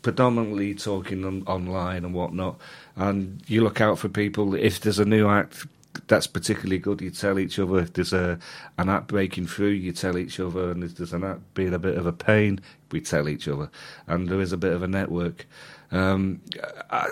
predominantly 0.06 0.76
talking 0.76 1.26
on, 1.26 1.42
online 1.48 2.06
and 2.06 2.14
whatnot. 2.14 2.60
And 2.96 3.42
you 3.48 3.64
look 3.64 3.82
out 3.82 3.98
for 3.98 4.08
people 4.08 4.54
if 4.54 4.80
there's 4.82 5.00
a 5.00 5.06
new 5.06 5.28
act 5.28 5.66
that's 6.06 6.28
particularly 6.28 6.78
good, 6.78 7.02
you 7.02 7.10
tell 7.10 7.40
each 7.40 7.58
other. 7.58 7.80
If 7.80 7.94
there's 7.94 8.14
a 8.14 8.38
an 8.78 8.88
act 8.88 9.08
breaking 9.08 9.48
through, 9.48 9.70
you 9.70 9.92
tell 9.94 10.16
each 10.16 10.40
other. 10.40 10.70
And 10.70 10.84
if 10.84 10.96
there's 10.96 11.12
an 11.12 11.24
act 11.24 11.56
being 11.56 11.74
a 11.74 11.80
bit 11.80 11.98
of 11.98 12.06
a 12.06 12.14
pain, 12.14 12.60
we 12.92 13.02
tell 13.02 13.28
each 13.28 13.48
other. 13.48 13.72
And 14.06 14.30
there 14.30 14.40
is 14.42 14.54
a 14.54 14.58
bit 14.58 14.74
of 14.74 14.84
a 14.84 14.88
network. 14.88 15.48
Um, 15.92 16.40
I, 16.92 17.08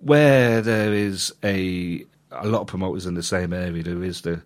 where 0.00 0.62
there 0.62 0.94
is 0.94 1.34
a 1.44 2.02
a 2.30 2.46
lot 2.46 2.62
of 2.62 2.66
promoters 2.66 3.04
in 3.04 3.12
the 3.12 3.22
same 3.22 3.52
area, 3.52 3.82
there 3.82 4.02
is 4.02 4.22
the 4.22 4.40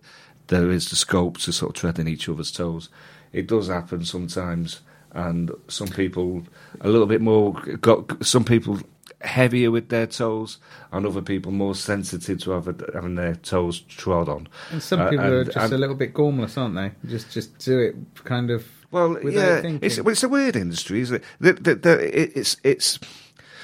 there 0.47 0.71
is 0.71 0.89
the 0.89 0.97
scope 0.97 1.37
to 1.37 1.53
sort 1.53 1.69
of 1.69 1.79
tread 1.79 1.99
in 1.99 2.09
each 2.09 2.27
other's 2.27 2.51
toes. 2.51 2.89
It 3.31 3.47
does 3.47 3.69
happen 3.69 4.03
sometimes, 4.03 4.81
and 5.13 5.51
some 5.67 5.87
people 5.87 6.43
a 6.81 6.89
little 6.89 7.07
bit 7.07 7.21
more 7.21 7.53
got 7.81 8.25
some 8.25 8.43
people 8.43 8.79
heavier 9.21 9.69
with 9.69 9.89
their 9.89 10.07
toes, 10.07 10.57
and 10.91 11.05
other 11.05 11.21
people 11.21 11.51
more 11.51 11.75
sensitive 11.75 12.39
to 12.41 12.51
have, 12.51 12.65
having 12.93 13.15
their 13.15 13.35
toes 13.35 13.81
trod 13.81 14.27
on. 14.27 14.47
And 14.71 14.81
some 14.81 14.99
Uh, 15.01 15.09
people 15.09 15.25
are 15.25 15.43
just 15.45 15.57
and- 15.57 15.73
a 15.73 15.77
little 15.77 15.95
bit 15.95 16.13
gormless, 16.13 16.57
aren't 16.57 16.75
they? 16.75 16.91
Just 17.07 17.31
just 17.31 17.57
do 17.59 17.79
it 17.79 17.95
kind 18.23 18.49
of. 18.49 18.65
Well, 18.89 19.17
yeah, 19.23 19.61
it's, 19.81 19.99
well, 20.01 20.09
it's 20.11 20.23
a 20.23 20.27
weird 20.27 20.55
industry, 20.57 20.99
isn't 20.99 21.15
it? 21.17 21.23
The, 21.39 21.53
the, 21.53 21.75
the, 21.75 22.39
it's 22.39 22.57
it's. 22.63 22.99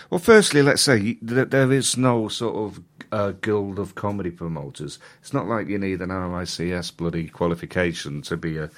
Well, 0.10 0.20
firstly, 0.20 0.62
let's 0.62 0.82
say 0.82 1.18
that 1.22 1.52
there 1.52 1.70
is 1.70 1.98
no 1.98 2.30
sort 2.30 2.56
of 2.56 2.82
uh, 3.12 3.32
guild 3.42 3.78
of 3.78 3.96
comedy 3.96 4.32
promoters. 4.32 5.00
It's 5.20 5.34
not 5.34 5.48
like 5.48 5.68
you 5.68 5.78
need 5.80 6.02
an 6.02 6.12
RICS 6.12 6.96
bloody 6.96 7.28
qualification 7.28 8.22
to 8.22 8.38
be 8.38 8.58
a 8.58 8.70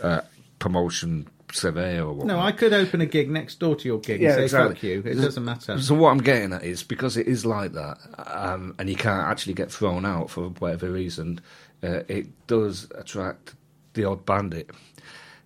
uh, 0.00 0.20
promotion 0.60 1.26
surveyor 1.56 2.04
or. 2.06 2.24
No, 2.24 2.38
I 2.38 2.52
could 2.52 2.72
open 2.72 3.00
a 3.00 3.06
gig 3.06 3.30
next 3.30 3.58
door 3.58 3.74
to 3.76 3.88
your 3.88 3.98
gig 3.98 4.20
Yeah, 4.20 4.28
and 4.30 4.36
say 4.36 4.42
exactly. 4.44 4.74
fuck 4.74 4.82
you. 4.82 5.02
It 5.04 5.14
doesn't 5.16 5.44
matter. 5.44 5.80
So 5.80 5.94
what 5.94 6.10
I'm 6.10 6.18
getting 6.18 6.52
at 6.52 6.62
is 6.64 6.82
because 6.82 7.16
it 7.16 7.26
is 7.26 7.44
like 7.44 7.72
that, 7.72 7.98
um, 8.26 8.74
and 8.78 8.88
you 8.88 8.96
can't 8.96 9.26
actually 9.26 9.54
get 9.54 9.70
thrown 9.72 10.04
out 10.06 10.30
for 10.30 10.48
whatever 10.50 10.90
reason, 10.90 11.40
uh, 11.82 12.00
it 12.08 12.26
does 12.46 12.88
attract 12.94 13.54
the 13.94 14.04
odd 14.04 14.24
bandit. 14.26 14.70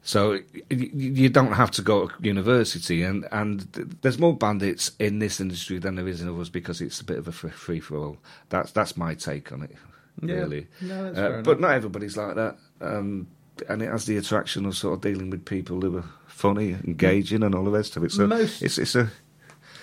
So 0.02 0.38
you 0.70 1.28
don't 1.28 1.52
have 1.52 1.70
to 1.72 1.82
go 1.82 2.08
to 2.08 2.14
university, 2.22 3.02
and 3.02 3.26
and 3.32 3.61
there's 4.00 4.18
more 4.18 4.34
bandits 4.34 4.92
in 4.98 5.18
this 5.18 5.40
industry 5.40 5.78
than 5.78 5.94
there 5.96 6.08
is 6.08 6.22
in 6.22 6.28
others 6.28 6.48
because 6.48 6.80
it's 6.80 7.00
a 7.00 7.04
bit 7.04 7.18
of 7.18 7.28
a 7.28 7.32
free 7.32 7.80
for 7.80 7.96
all. 7.98 8.16
That's 8.48 8.72
that's 8.72 8.96
my 8.96 9.14
take 9.14 9.52
on 9.52 9.62
it, 9.62 9.76
Yeah. 10.22 10.34
really. 10.36 10.68
No, 10.80 11.04
that's 11.12 11.18
Uh, 11.18 11.42
but 11.44 11.61
not 11.61 11.72
everybody's 11.72 12.16
like 12.16 12.34
that, 12.36 12.56
um, 12.80 13.26
and 13.68 13.82
it 13.82 13.90
has 13.90 14.06
the 14.06 14.16
attraction 14.16 14.66
of 14.66 14.76
sort 14.76 14.94
of 14.94 15.00
dealing 15.00 15.30
with 15.30 15.44
people 15.44 15.80
who 15.80 15.98
are 15.98 16.04
funny, 16.26 16.72
engaging, 16.84 17.42
and 17.42 17.54
all 17.54 17.64
the 17.64 17.70
rest 17.70 17.96
of 17.96 18.04
it. 18.04 18.12
So 18.12 18.26
Most- 18.26 18.62
it's 18.62 18.78
it's 18.78 18.94
a 18.94 19.11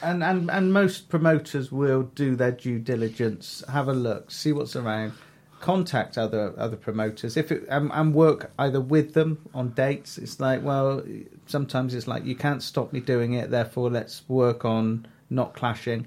And 0.02 0.24
and 0.24 0.50
and 0.52 0.74
most 0.74 1.10
promoters 1.10 1.72
will 1.72 2.04
do 2.04 2.36
their 2.36 2.52
due 2.52 2.80
diligence, 2.80 3.64
have 3.72 3.88
a 3.88 3.94
look, 3.94 4.32
see 4.32 4.52
what's 4.52 4.76
around, 4.76 5.14
contact 5.60 6.18
other 6.18 6.54
other 6.58 6.78
promoters 6.78 7.36
if 7.36 7.52
it 7.52 7.66
and, 7.68 7.92
and 7.92 8.14
work 8.14 8.52
either 8.60 8.80
with 8.80 9.14
them 9.14 9.40
on 9.54 9.70
dates. 9.72 10.18
It's 10.18 10.40
like 10.40 10.62
well, 10.64 11.04
sometimes 11.48 11.94
it's 11.96 12.08
like 12.08 12.26
you 12.26 12.36
can't 12.36 12.62
stop 12.62 12.94
me 12.94 13.00
doing 13.00 13.34
it, 13.34 13.50
therefore 13.50 13.90
let's 13.90 14.22
work 14.28 14.66
on 14.66 15.08
not 15.30 15.54
clashing. 15.56 16.06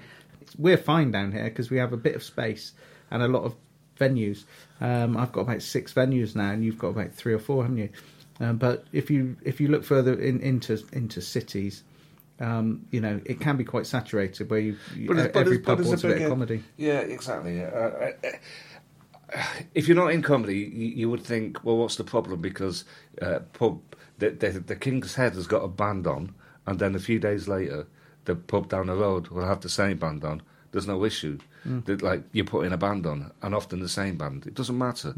We're 0.58 0.76
fine 0.76 1.10
down 1.12 1.32
here 1.32 1.44
because 1.44 1.70
we 1.70 1.78
have 1.78 1.92
a 1.92 1.96
bit 1.96 2.14
of 2.16 2.22
space 2.22 2.72
and 3.10 3.22
a 3.22 3.28
lot 3.28 3.44
of 3.44 3.54
venues. 4.00 4.44
Um, 4.80 5.16
I've 5.16 5.30
got 5.30 5.42
about 5.42 5.62
six 5.62 5.92
venues 5.92 6.34
now, 6.34 6.50
and 6.50 6.64
you've 6.64 6.78
got 6.78 6.88
about 6.88 7.12
three 7.12 7.34
or 7.34 7.38
four, 7.38 7.62
haven't 7.62 7.78
you? 7.78 7.90
Um, 8.40 8.56
but 8.56 8.84
if 8.92 9.10
you 9.10 9.36
if 9.42 9.60
you 9.60 9.68
look 9.68 9.84
further 9.84 10.14
in, 10.14 10.40
into 10.40 10.82
into 10.92 11.20
cities, 11.20 11.84
um, 12.40 12.86
you 12.90 13.00
know 13.00 13.20
it 13.26 13.38
can 13.38 13.56
be 13.56 13.64
quite 13.64 13.86
saturated 13.86 14.50
where 14.50 14.60
you, 14.60 14.76
you 14.96 15.08
But 15.08 15.36
every 15.36 15.58
but 15.58 15.76
pub 15.76 15.86
a 15.86 15.88
wants 15.88 16.04
a 16.04 16.08
bit 16.08 16.22
of 16.22 16.28
comedy. 16.30 16.62
Yeah, 16.76 17.00
exactly. 17.00 17.58
yeah. 17.58 17.66
Uh, 17.66 18.12
uh, 18.26 18.30
if 19.74 19.86
you're 19.86 19.96
not 19.96 20.12
in 20.12 20.22
comedy, 20.22 20.58
you, 20.58 20.88
you 20.88 21.10
would 21.10 21.22
think, 21.22 21.62
well, 21.64 21.76
what's 21.76 21.96
the 21.96 22.04
problem? 22.04 22.40
Because 22.40 22.84
uh, 23.22 23.40
pub, 23.52 23.80
the, 24.18 24.30
the, 24.30 24.50
the 24.58 24.74
King's 24.74 25.14
Head 25.14 25.34
has 25.34 25.46
got 25.46 25.62
a 25.62 25.68
band 25.68 26.06
on, 26.06 26.34
and 26.66 26.78
then 26.80 26.96
a 26.96 26.98
few 26.98 27.20
days 27.20 27.46
later, 27.46 27.86
the 28.24 28.34
pub 28.34 28.68
down 28.68 28.86
the 28.86 28.96
road 28.96 29.28
will 29.28 29.46
have 29.46 29.60
the 29.60 29.68
same 29.68 29.98
band 29.98 30.24
on. 30.24 30.42
There's 30.72 30.86
no 30.86 31.04
issue. 31.04 31.38
That, 31.64 32.02
like 32.02 32.22
you're 32.32 32.44
putting 32.44 32.72
a 32.72 32.76
band 32.76 33.06
on, 33.06 33.32
and 33.42 33.54
often 33.54 33.80
the 33.80 33.88
same 33.88 34.16
band. 34.16 34.46
It 34.46 34.54
doesn't 34.54 34.76
matter. 34.78 35.14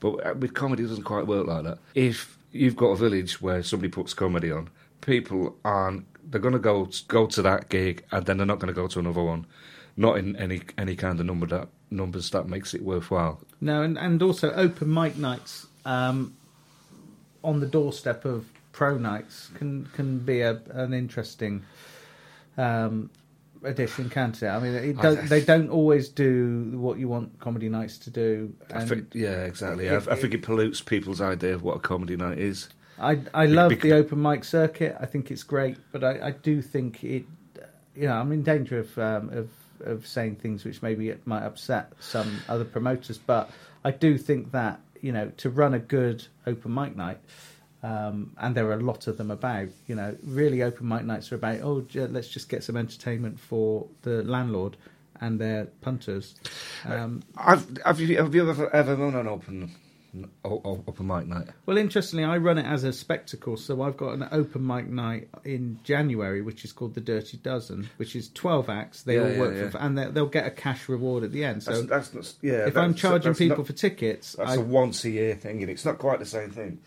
But 0.00 0.26
uh, 0.26 0.34
with 0.34 0.54
comedy, 0.54 0.84
it 0.84 0.88
doesn't 0.88 1.04
quite 1.04 1.26
work 1.26 1.46
like 1.46 1.64
that. 1.64 1.78
If 1.94 2.38
you've 2.52 2.76
got 2.76 2.88
a 2.88 2.96
village 2.96 3.40
where 3.40 3.62
somebody 3.62 3.90
puts 3.90 4.14
comedy 4.14 4.50
on, 4.50 4.68
people 5.00 5.56
aren't. 5.64 6.06
They're 6.28 6.40
going 6.40 6.54
to 6.54 6.58
go 6.58 6.88
go 7.08 7.26
to 7.26 7.42
that 7.42 7.68
gig, 7.68 8.04
and 8.10 8.26
then 8.26 8.36
they're 8.36 8.46
not 8.46 8.58
going 8.58 8.74
to 8.74 8.80
go 8.80 8.88
to 8.88 8.98
another 8.98 9.22
one. 9.22 9.46
Not 9.96 10.18
in 10.18 10.36
any 10.36 10.60
any 10.76 10.96
kind 10.96 11.18
of 11.20 11.26
number 11.26 11.46
that 11.46 11.68
numbers 11.90 12.30
that 12.30 12.48
makes 12.48 12.74
it 12.74 12.82
worthwhile. 12.82 13.40
No, 13.60 13.82
and, 13.82 13.96
and 13.96 14.22
also 14.22 14.52
open 14.52 14.92
mic 14.92 15.16
nights 15.16 15.66
um, 15.84 16.36
on 17.42 17.60
the 17.60 17.66
doorstep 17.66 18.24
of 18.24 18.46
pro 18.72 18.98
nights 18.98 19.48
can 19.54 19.86
can 19.94 20.18
be 20.18 20.40
a, 20.40 20.60
an 20.72 20.92
interesting 20.92 21.64
um, 22.58 23.10
addition, 23.64 24.08
can't 24.10 24.40
it? 24.42 24.46
I 24.48 24.58
mean, 24.58 24.74
it 24.74 24.98
I- 25.04 25.14
they 25.14 25.44
don't 25.44 25.68
always 25.70 26.08
do 26.08 26.72
what 26.74 26.98
you 26.98 27.08
want 27.08 27.38
comedy 27.40 27.68
nights 27.68 27.98
to 27.98 28.10
do. 28.10 28.52
I 28.72 28.84
think, 28.84 29.14
yeah, 29.14 29.44
exactly. 29.44 29.86
it- 29.86 30.08
I, 30.08 30.12
I 30.12 30.16
think 30.16 30.34
it 30.34 30.42
pollutes 30.42 30.80
people's 30.80 31.20
idea 31.20 31.54
of 31.54 31.62
what 31.62 31.76
a 31.76 31.80
comedy 31.80 32.16
night 32.16 32.38
is. 32.38 32.68
I 32.98 33.20
I 33.34 33.46
love 33.46 33.70
Bec- 33.70 33.80
the 33.82 33.92
open 33.92 34.22
mic 34.22 34.42
circuit. 34.44 34.96
I 34.98 35.06
think 35.06 35.30
it's 35.30 35.42
great, 35.42 35.76
but 35.92 36.02
I, 36.02 36.28
I 36.28 36.30
do 36.30 36.62
think 36.62 37.04
it. 37.04 37.24
You 37.94 38.08
know, 38.08 38.14
I'm 38.14 38.32
in 38.32 38.42
danger 38.42 38.78
of 38.78 38.98
um, 38.98 39.28
of 39.30 39.50
of 39.84 40.06
saying 40.06 40.36
things 40.36 40.64
which 40.64 40.80
maybe 40.82 41.10
it 41.10 41.26
might 41.26 41.42
upset 41.42 41.92
some 42.00 42.40
other 42.48 42.64
promoters, 42.64 43.18
but 43.18 43.50
I 43.84 43.90
do 43.90 44.16
think 44.16 44.52
that 44.52 44.80
you 45.02 45.12
know 45.12 45.30
to 45.38 45.50
run 45.50 45.74
a 45.74 45.78
good 45.78 46.26
open 46.46 46.72
mic 46.72 46.96
night. 46.96 47.18
Um, 47.82 48.32
and 48.38 48.54
there 48.54 48.66
are 48.68 48.74
a 48.74 48.80
lot 48.82 49.06
of 49.06 49.16
them 49.18 49.30
about. 49.30 49.68
You 49.86 49.94
know, 49.94 50.16
really 50.24 50.62
open 50.62 50.88
mic 50.88 51.04
nights 51.04 51.30
are 51.32 51.36
about. 51.36 51.60
Oh, 51.62 51.82
j- 51.82 52.06
let's 52.06 52.28
just 52.28 52.48
get 52.48 52.64
some 52.64 52.76
entertainment 52.76 53.38
for 53.38 53.86
the 54.02 54.22
landlord 54.24 54.76
and 55.20 55.38
their 55.40 55.66
punters. 55.82 56.34
Um, 56.84 57.22
I've, 57.36 57.66
have 57.84 58.00
you 58.00 58.16
have 58.16 58.34
you 58.34 58.48
ever 58.50 58.74
ever 58.74 58.96
run 58.96 59.14
an 59.14 59.28
open 59.28 59.74
open 60.44 61.06
mic 61.06 61.26
night? 61.26 61.48
Well, 61.66 61.76
interestingly, 61.76 62.24
I 62.24 62.38
run 62.38 62.58
it 62.58 62.66
as 62.66 62.84
a 62.84 62.92
spectacle. 62.92 63.56
So 63.56 63.82
I've 63.82 63.96
got 63.96 64.14
an 64.14 64.26
open 64.32 64.66
mic 64.66 64.88
night 64.88 65.28
in 65.44 65.78
January, 65.84 66.42
which 66.42 66.64
is 66.64 66.72
called 66.72 66.94
the 66.94 67.00
Dirty 67.00 67.36
Dozen, 67.36 67.88
which 67.98 68.16
is 68.16 68.28
twelve 68.30 68.68
acts. 68.68 69.02
They 69.02 69.16
Yeah, 69.16 69.22
all 69.22 69.30
yeah, 69.32 69.40
work 69.40 69.54
yeah. 69.56 69.70
for, 69.70 69.78
and 69.78 69.98
they- 69.98 70.10
they'll 70.10 70.26
get 70.26 70.46
a 70.46 70.50
cash 70.50 70.88
reward 70.88 71.24
at 71.24 71.32
the 71.32 71.44
end. 71.44 71.62
So 71.62 71.82
That's, 71.82 72.08
that's, 72.08 72.14
not- 72.14 72.34
yeah. 72.52 72.66
if 72.66 72.76
I'm 72.76 72.94
charging 72.94 73.34
people 73.34 73.58
not- 73.58 73.66
for 73.66 73.72
tickets, 73.74 74.32
that's 74.38 74.52
I, 74.52 74.54
a 74.56 74.60
once 74.60 75.04
a 75.04 75.10
year 75.10 75.34
thing, 75.34 75.60
and 75.62 75.70
it's 75.70 75.84
not 75.84 75.98
quite 75.98 76.18
the 76.18 76.26
same 76.26 76.50
thing. 76.50 76.78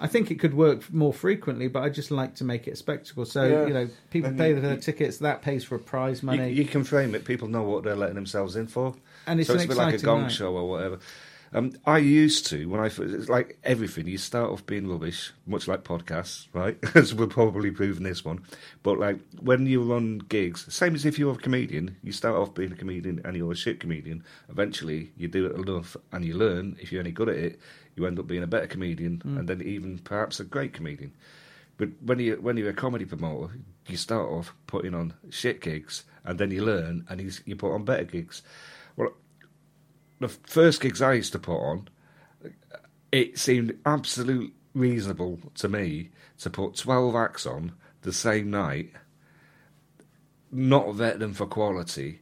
I 0.00 0.06
think 0.06 0.30
it 0.30 0.40
could 0.40 0.54
work 0.54 0.92
more 0.92 1.12
frequently. 1.12 1.68
But 1.68 1.82
I 1.84 1.88
just 1.90 2.10
like 2.10 2.34
to 2.36 2.44
make 2.44 2.66
it 2.66 2.72
a 2.72 2.76
spectacle. 2.76 3.24
So 3.26 3.44
Yeah. 3.44 3.66
you 3.66 3.74
know, 3.74 3.88
people 4.10 4.30
Then 4.30 4.38
pay 4.38 4.48
you- 4.50 4.54
for 4.56 4.60
their 4.62 4.74
you- 4.74 4.80
tickets. 4.80 5.18
That 5.18 5.42
pays 5.42 5.62
for 5.64 5.74
a 5.76 5.78
prize 5.78 6.22
money, 6.22 6.52
you 6.52 6.64
can 6.64 6.84
frame 6.84 7.14
it. 7.14 7.24
People 7.24 7.48
know 7.48 7.62
what 7.62 7.84
they're 7.84 7.96
letting 7.96 8.16
themselves 8.16 8.56
in 8.56 8.66
for. 8.66 8.94
and 9.26 9.38
it's 9.38 9.48
so 9.48 9.54
it's 9.54 9.64
a 9.64 9.68
bit 9.68 9.76
like 9.76 9.94
a 9.94 9.98
gong 9.98 10.22
night. 10.22 10.32
show 10.32 10.54
or 10.56 10.68
whatever. 10.68 10.98
Um, 11.52 11.72
I 11.84 11.98
used 11.98 12.46
to 12.46 12.68
when 12.68 12.78
I 12.80 12.86
it's 12.86 13.28
like 13.28 13.58
everything. 13.64 14.06
You 14.06 14.18
start 14.18 14.50
off 14.50 14.64
being 14.66 14.86
rubbish, 14.88 15.32
much 15.48 15.66
like 15.66 15.82
podcasts, 15.82 16.46
right? 16.52 16.78
As 16.94 17.12
we're 17.12 17.26
probably 17.26 17.72
proving 17.72 18.04
this 18.04 18.24
one. 18.24 18.38
But 18.84 19.00
like 19.00 19.18
when 19.40 19.66
you 19.66 19.82
run 19.82 20.18
gigs, 20.28 20.72
same 20.72 20.94
as 20.94 21.04
if 21.04 21.18
you're 21.18 21.34
a 21.34 21.36
comedian, 21.36 21.96
you 22.04 22.12
start 22.12 22.36
off 22.36 22.54
being 22.54 22.70
a 22.70 22.76
comedian 22.76 23.20
and 23.24 23.36
you're 23.36 23.50
a 23.50 23.56
shit 23.56 23.80
comedian. 23.80 24.22
Eventually, 24.48 25.10
you 25.16 25.26
do 25.26 25.46
it 25.46 25.56
enough 25.56 25.96
and 26.12 26.24
you 26.24 26.34
learn. 26.34 26.76
If 26.80 26.92
you're 26.92 27.00
any 27.00 27.10
good 27.10 27.28
at 27.28 27.36
it, 27.36 27.58
you 27.96 28.06
end 28.06 28.18
up 28.18 28.26
being 28.26 28.42
a 28.42 28.46
better 28.46 28.66
comedian, 28.66 29.20
hmm. 29.20 29.38
and 29.38 29.48
then 29.48 29.62
even 29.62 29.98
perhaps 29.98 30.40
a 30.40 30.44
great 30.44 30.72
comedian. 30.72 31.12
But 31.76 31.90
when 32.02 32.18
you 32.18 32.36
when 32.36 32.56
you're 32.56 32.70
a 32.70 32.74
comedy 32.74 33.04
promoter, 33.04 33.54
you 33.86 33.96
start 33.96 34.28
off 34.28 34.54
putting 34.66 34.94
on 34.94 35.14
shit 35.30 35.60
gigs, 35.60 36.04
and 36.24 36.38
then 36.38 36.50
you 36.50 36.64
learn, 36.64 37.06
and 37.08 37.20
you, 37.20 37.30
you 37.46 37.56
put 37.56 37.72
on 37.72 37.84
better 37.84 38.04
gigs. 38.04 38.42
Well, 38.96 39.14
the 40.20 40.28
first 40.28 40.80
gigs 40.80 41.00
I 41.00 41.14
used 41.14 41.32
to 41.32 41.38
put 41.38 41.56
on, 41.56 41.88
it 43.10 43.38
seemed 43.38 43.78
absolute 43.86 44.54
reasonable 44.74 45.40
to 45.54 45.68
me 45.68 46.10
to 46.40 46.50
put 46.50 46.76
twelve 46.76 47.14
acts 47.14 47.46
on 47.46 47.72
the 48.02 48.12
same 48.12 48.50
night, 48.50 48.92
not 50.52 50.94
vet 50.94 51.18
them 51.18 51.32
for 51.32 51.46
quality. 51.46 52.20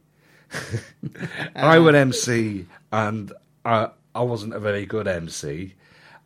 I 1.55 1.77
would 1.77 1.95
uh-huh. 1.95 2.01
MC, 2.01 2.65
and 2.91 3.31
I 3.65 3.89
I 4.19 4.23
wasn't 4.23 4.53
a 4.53 4.59
very 4.59 4.85
good 4.85 5.07
MC. 5.07 5.75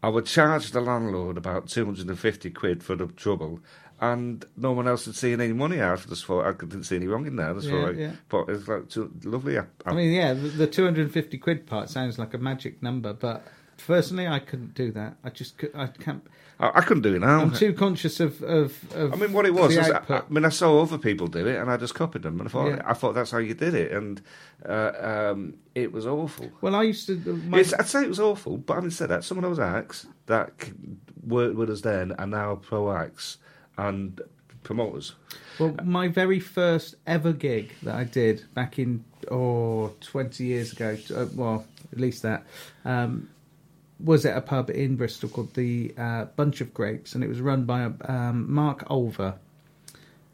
I 0.02 0.10
would 0.10 0.26
charge 0.26 0.72
the 0.72 0.82
landlord 0.82 1.38
about 1.38 1.68
two 1.70 1.86
hundred 1.86 2.08
and 2.10 2.20
fifty 2.20 2.50
quid 2.50 2.84
for 2.84 2.96
the 2.96 3.06
trouble, 3.08 3.60
and 4.02 4.44
no 4.58 4.72
one 4.72 4.88
else 4.88 5.06
had 5.06 5.16
seen 5.16 5.40
any 5.40 5.54
money 5.54 5.80
out. 5.80 6.02
I 6.06 6.10
just 6.10 6.26
thought 6.26 6.46
I 6.46 6.52
didn't 6.54 6.84
see 6.84 6.96
any 6.98 7.08
wrong 7.08 7.26
in 7.28 7.36
that. 7.38 7.54
That's 7.54 7.68
Yeah, 7.68 7.84
right. 7.86 7.96
yeah. 7.96 8.12
But 8.30 8.50
it's 8.50 8.68
like 8.68 8.90
too, 8.90 9.12
lovely. 9.24 9.58
I, 9.60 9.66
I 9.86 9.94
mean, 9.94 10.12
yeah, 10.12 10.34
the, 10.34 10.50
the 10.50 10.68
250 10.68 11.38
quid 11.38 11.68
part 11.68 11.90
sounds 11.90 12.18
like 12.20 12.34
a 12.34 12.38
magic 12.40 12.82
number, 12.84 13.14
but 13.14 13.46
personally, 13.78 14.28
I 14.28 14.40
couldn't 14.40 14.74
do 14.74 14.92
that. 14.92 15.16
I 15.24 15.30
just 15.30 15.58
could, 15.58 15.72
I 15.76 15.88
can't. 15.88 16.26
I, 16.60 16.72
I 16.76 16.82
couldn't 16.82 17.04
do 17.04 17.16
it 17.16 17.20
now. 17.20 17.42
I'm 17.42 17.52
too 17.52 17.74
conscious 17.74 18.20
of 18.20 18.42
of. 18.44 18.94
of 18.94 19.14
I 19.14 19.16
mean, 19.16 19.34
what 19.34 19.46
it 19.46 19.54
was, 19.54 19.76
was 19.76 19.90
I. 19.90 20.02
I 20.10 20.22
mean, 20.30 20.46
I 20.46 20.50
saw 20.50 20.82
other 20.82 20.98
people 20.98 21.28
do 21.28 21.46
it, 21.48 21.58
and 21.58 21.70
I 21.70 21.78
just 21.78 21.96
copied 21.96 22.24
them, 22.24 22.40
and 22.40 22.48
I 22.48 22.52
thought, 22.52 22.68
Yeah. 22.70 22.82
I 22.86 22.94
thought 22.94 23.14
that's 23.14 23.32
how 23.32 23.40
you 23.40 23.54
did 23.54 23.74
it, 23.74 23.92
and 23.92 24.22
uh, 24.68 25.32
um, 25.32 25.56
it 25.76 25.92
was 25.92 26.06
awful. 26.06 26.50
well, 26.62 26.76
I 26.76 26.84
used 26.84 27.08
to. 27.08 27.18
My, 27.48 27.60
It's, 27.60 27.74
I'd 27.74 27.88
say 27.88 28.04
it 28.04 28.10
was 28.10 28.20
awful, 28.20 28.58
but 28.58 28.76
having 28.76 28.92
said 28.92 29.10
that, 29.10 29.24
someone 29.24 29.46
else 29.46 29.60
acts 29.60 30.06
that 30.28 30.52
worked 31.26 31.56
with 31.56 31.70
us 31.70 31.82
then 31.82 32.12
are 32.14 32.28
now 32.28 32.56
pro 32.56 32.92
acts 32.92 33.38
and 33.78 34.22
promoters. 34.64 35.14
well, 35.60 35.76
my 35.84 36.08
very 36.08 36.40
first 36.40 36.96
ever 37.06 37.34
gig 37.34 37.74
that 37.84 37.96
I 37.96 38.04
did 38.06 38.46
back 38.54 38.80
in 38.80 39.04
oh 39.30 39.94
20 40.02 40.44
years 40.44 40.72
ago. 40.72 40.98
Uh, 41.14 41.26
well, 41.36 41.66
at 41.92 42.00
least 42.00 42.22
that. 42.24 42.44
Um, 42.86 43.30
was 44.04 44.26
at 44.26 44.38
a 44.38 44.42
pub 44.42 44.70
in 44.70 44.96
Bristol 44.96 45.30
called 45.30 45.54
the 45.54 45.94
uh, 45.98 46.26
Bunch 46.36 46.62
of 46.62 46.74
Grapes, 46.74 47.16
and 47.16 47.24
it 47.24 47.28
was 47.28 47.40
run 47.40 47.64
by 47.66 47.86
um, 48.06 48.52
Mark 48.54 48.88
Olver. 48.90 49.36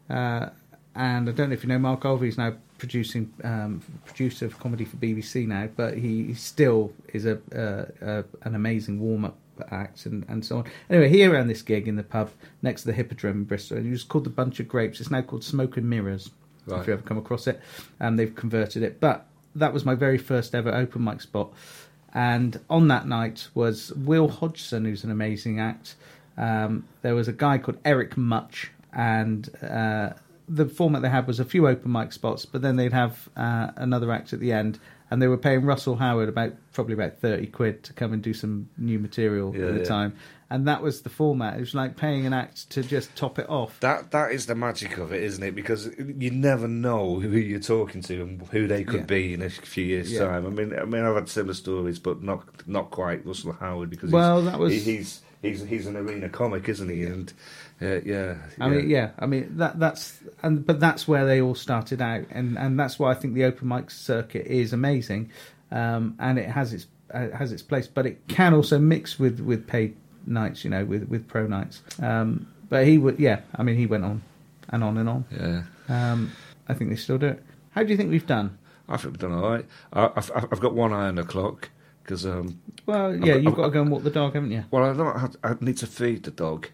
Uh, 0.08 0.48
and 0.94 1.28
I 1.28 1.32
don't 1.32 1.50
know 1.50 1.54
if 1.54 1.62
you 1.62 1.68
know 1.68 1.78
Mark 1.78 2.02
Olver. 2.02 2.24
He's 2.24 2.36
now 2.36 2.54
producing 2.78 3.32
um, 3.44 3.82
producer 4.04 4.46
of 4.46 4.58
comedy 4.58 4.84
for 4.84 4.96
BBC 4.96 5.46
now, 5.46 5.68
but 5.76 5.96
he, 5.96 6.34
still 6.34 6.92
is 7.12 7.26
a, 7.26 7.38
uh, 7.54 8.04
uh, 8.04 8.22
an 8.42 8.54
amazing 8.54 8.98
warm 8.98 9.24
up 9.24 9.36
act 9.70 10.06
and, 10.06 10.24
and 10.28 10.44
so 10.44 10.58
on. 10.58 10.64
Anyway, 10.88 11.08
he 11.08 11.26
ran 11.26 11.46
this 11.46 11.62
gig 11.62 11.86
in 11.86 11.96
the 11.96 12.02
pub 12.02 12.30
next 12.62 12.82
to 12.82 12.86
the 12.88 12.94
Hippodrome 12.94 13.38
in 13.38 13.44
Bristol, 13.44 13.76
and 13.76 13.86
it 13.86 13.90
was 13.90 14.02
called 14.02 14.24
the 14.24 14.30
Bunch 14.30 14.58
of 14.58 14.66
Grapes. 14.66 15.00
It's 15.00 15.10
now 15.10 15.22
called 15.22 15.44
Smoke 15.44 15.76
and 15.76 15.88
Mirrors. 15.88 16.30
Right. 16.66 16.80
If 16.80 16.86
you 16.86 16.92
ever 16.92 17.02
come 17.02 17.18
across 17.18 17.46
it, 17.46 17.60
and 18.00 18.18
they've 18.18 18.34
converted 18.34 18.82
it. 18.82 19.00
But 19.00 19.26
that 19.54 19.72
was 19.72 19.84
my 19.84 19.94
very 19.94 20.18
first 20.18 20.54
ever 20.54 20.74
open 20.74 21.04
mic 21.04 21.20
spot. 21.20 21.52
And 22.12 22.60
on 22.68 22.88
that 22.88 23.06
night 23.06 23.48
was 23.54 23.92
Will 23.92 24.28
Hodgson, 24.28 24.84
who's 24.84 25.04
an 25.04 25.10
amazing 25.10 25.60
act. 25.60 25.94
Um, 26.36 26.84
there 27.02 27.14
was 27.14 27.28
a 27.28 27.32
guy 27.32 27.58
called 27.58 27.78
Eric 27.84 28.16
Much, 28.16 28.70
and 28.92 29.48
uh, 29.62 30.10
the 30.48 30.66
format 30.66 31.02
they 31.02 31.08
had 31.08 31.26
was 31.26 31.38
a 31.38 31.44
few 31.44 31.68
open 31.68 31.92
mic 31.92 32.12
spots, 32.12 32.44
but 32.44 32.62
then 32.62 32.76
they'd 32.76 32.92
have 32.92 33.28
uh, 33.36 33.70
another 33.76 34.10
act 34.10 34.32
at 34.32 34.40
the 34.40 34.52
end, 34.52 34.78
and 35.10 35.20
they 35.20 35.26
were 35.28 35.36
paying 35.38 35.62
Russell 35.64 35.96
Howard 35.96 36.28
about 36.28 36.52
probably 36.72 36.94
about 36.94 37.18
thirty 37.18 37.46
quid 37.46 37.82
to 37.84 37.92
come 37.92 38.12
and 38.12 38.22
do 38.22 38.32
some 38.34 38.68
new 38.78 38.98
material 38.98 39.54
Yeah, 39.56 39.66
at 39.66 39.74
the 39.74 39.80
yeah. 39.80 39.84
time, 39.86 40.16
and 40.48 40.68
that 40.68 40.82
was 40.82 41.02
the 41.02 41.08
format. 41.10 41.56
It 41.56 41.60
was 41.60 41.74
like 41.74 41.96
paying 41.96 42.26
an 42.26 42.32
act 42.32 42.70
to 42.70 42.82
just 42.82 43.14
top 43.16 43.38
it 43.38 43.48
off. 43.48 43.78
That 43.80 44.10
that 44.12 44.32
is 44.32 44.46
the 44.46 44.54
magic 44.54 44.98
of 44.98 45.12
it, 45.12 45.22
isn't 45.22 45.42
it? 45.42 45.54
Because 45.54 45.90
you 45.98 46.30
never 46.30 46.68
know 46.68 47.18
who 47.20 47.30
you're 47.30 47.60
talking 47.60 48.02
to 48.02 48.22
and 48.22 48.42
who 48.48 48.66
they 48.66 48.84
could 48.84 49.00
Yeah. 49.00 49.06
be 49.06 49.34
in 49.34 49.42
a 49.42 49.50
few 49.50 49.84
years' 49.84 50.16
time. 50.16 50.46
I 50.46 50.50
mean, 50.50 50.78
I 50.78 50.84
mean, 50.84 51.02
I've 51.04 51.14
had 51.16 51.28
similar 51.28 51.54
stories, 51.54 51.98
but 51.98 52.22
not 52.22 52.44
not 52.68 52.90
quite 52.90 53.26
Russell 53.26 53.52
Howard 53.54 53.90
because 53.90 54.10
Well, 54.10 54.40
he's, 54.42 54.50
that 54.50 54.58
was- 54.58 54.72
he- 54.84 54.96
he's 54.96 55.20
he's 55.42 55.62
he's 55.64 55.86
an 55.86 55.96
arena 55.96 56.28
comic, 56.28 56.68
isn't 56.68 56.88
he? 56.88 57.04
And 57.04 57.32
uh, 57.80 58.00
yeah, 58.00 58.36
I 58.60 58.68
mean, 58.68 58.90
yeah, 58.90 59.10
I 59.18 59.26
mean 59.26 59.56
that 59.56 59.78
that's 59.78 60.18
and 60.42 60.64
but 60.64 60.80
that's 60.80 61.08
where 61.08 61.26
they 61.26 61.40
all 61.40 61.54
started 61.54 62.00
out, 62.02 62.24
and 62.30 62.58
and 62.58 62.78
that's 62.78 62.98
why 62.98 63.10
I 63.10 63.14
think 63.14 63.34
the 63.34 63.44
open 63.44 63.68
mic 63.68 63.90
circuit 63.90 64.46
is 64.46 64.72
amazing, 64.72 65.30
um, 65.70 66.16
and 66.18 66.38
it 66.38 66.48
has 66.48 66.72
its 66.72 66.86
uh, 67.12 67.28
has 67.30 67.52
its 67.52 67.62
place, 67.62 67.86
but 67.86 68.06
it 68.06 68.26
can 68.28 68.54
also 68.54 68.78
mix 68.78 69.18
with 69.18 69.40
with 69.40 69.66
paid 69.66 69.96
nights, 70.26 70.64
you 70.64 70.70
know, 70.70 70.84
with 70.84 71.04
with 71.08 71.26
pro 71.28 71.46
nights. 71.46 71.82
Um, 72.00 72.46
but 72.68 72.86
he 72.86 72.98
would, 72.98 73.18
yeah, 73.18 73.40
I 73.56 73.62
mean, 73.64 73.76
he 73.76 73.86
went 73.86 74.04
on 74.04 74.22
and 74.68 74.84
on 74.84 74.96
and 74.96 75.08
on. 75.08 75.24
yeah. 75.30 75.62
Um, 75.88 76.32
I 76.68 76.74
think 76.74 76.90
they 76.90 76.96
still 76.96 77.18
do 77.18 77.26
it. 77.26 77.42
How 77.72 77.82
do 77.82 77.90
you 77.90 77.96
think 77.96 78.10
we've 78.10 78.26
done? 78.26 78.56
I 78.88 78.96
think 78.96 79.14
we've 79.14 79.18
done 79.20 79.32
all 79.32 79.50
right. 79.50 79.66
I, 79.92 80.10
I've, 80.14 80.30
I've 80.34 80.60
got 80.60 80.74
one 80.74 80.92
eye 80.92 81.08
on 81.08 81.16
the 81.16 81.24
clock 81.24 81.70
because 82.10 82.26
um, 82.26 82.58
Well, 82.86 83.14
yeah, 83.14 83.34
got- 83.34 83.42
you've 83.42 83.46
I've 83.52 83.56
got 83.56 83.64
to 83.66 83.70
go 83.70 83.82
and 83.82 83.90
walk 83.92 84.02
the 84.02 84.10
dog, 84.10 84.34
haven't 84.34 84.50
you? 84.50 84.64
Well, 84.72 84.84
I 84.84 84.92
don't. 84.92 85.18
Have, 85.20 85.36
I 85.44 85.54
need 85.60 85.76
to 85.78 85.86
feed 85.86 86.24
the 86.24 86.32
dog, 86.32 86.68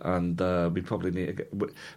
and 0.00 0.40
uh, 0.42 0.68
we 0.72 0.80
probably 0.80 1.12
need 1.12 1.26
to 1.26 1.32
get. 1.32 1.52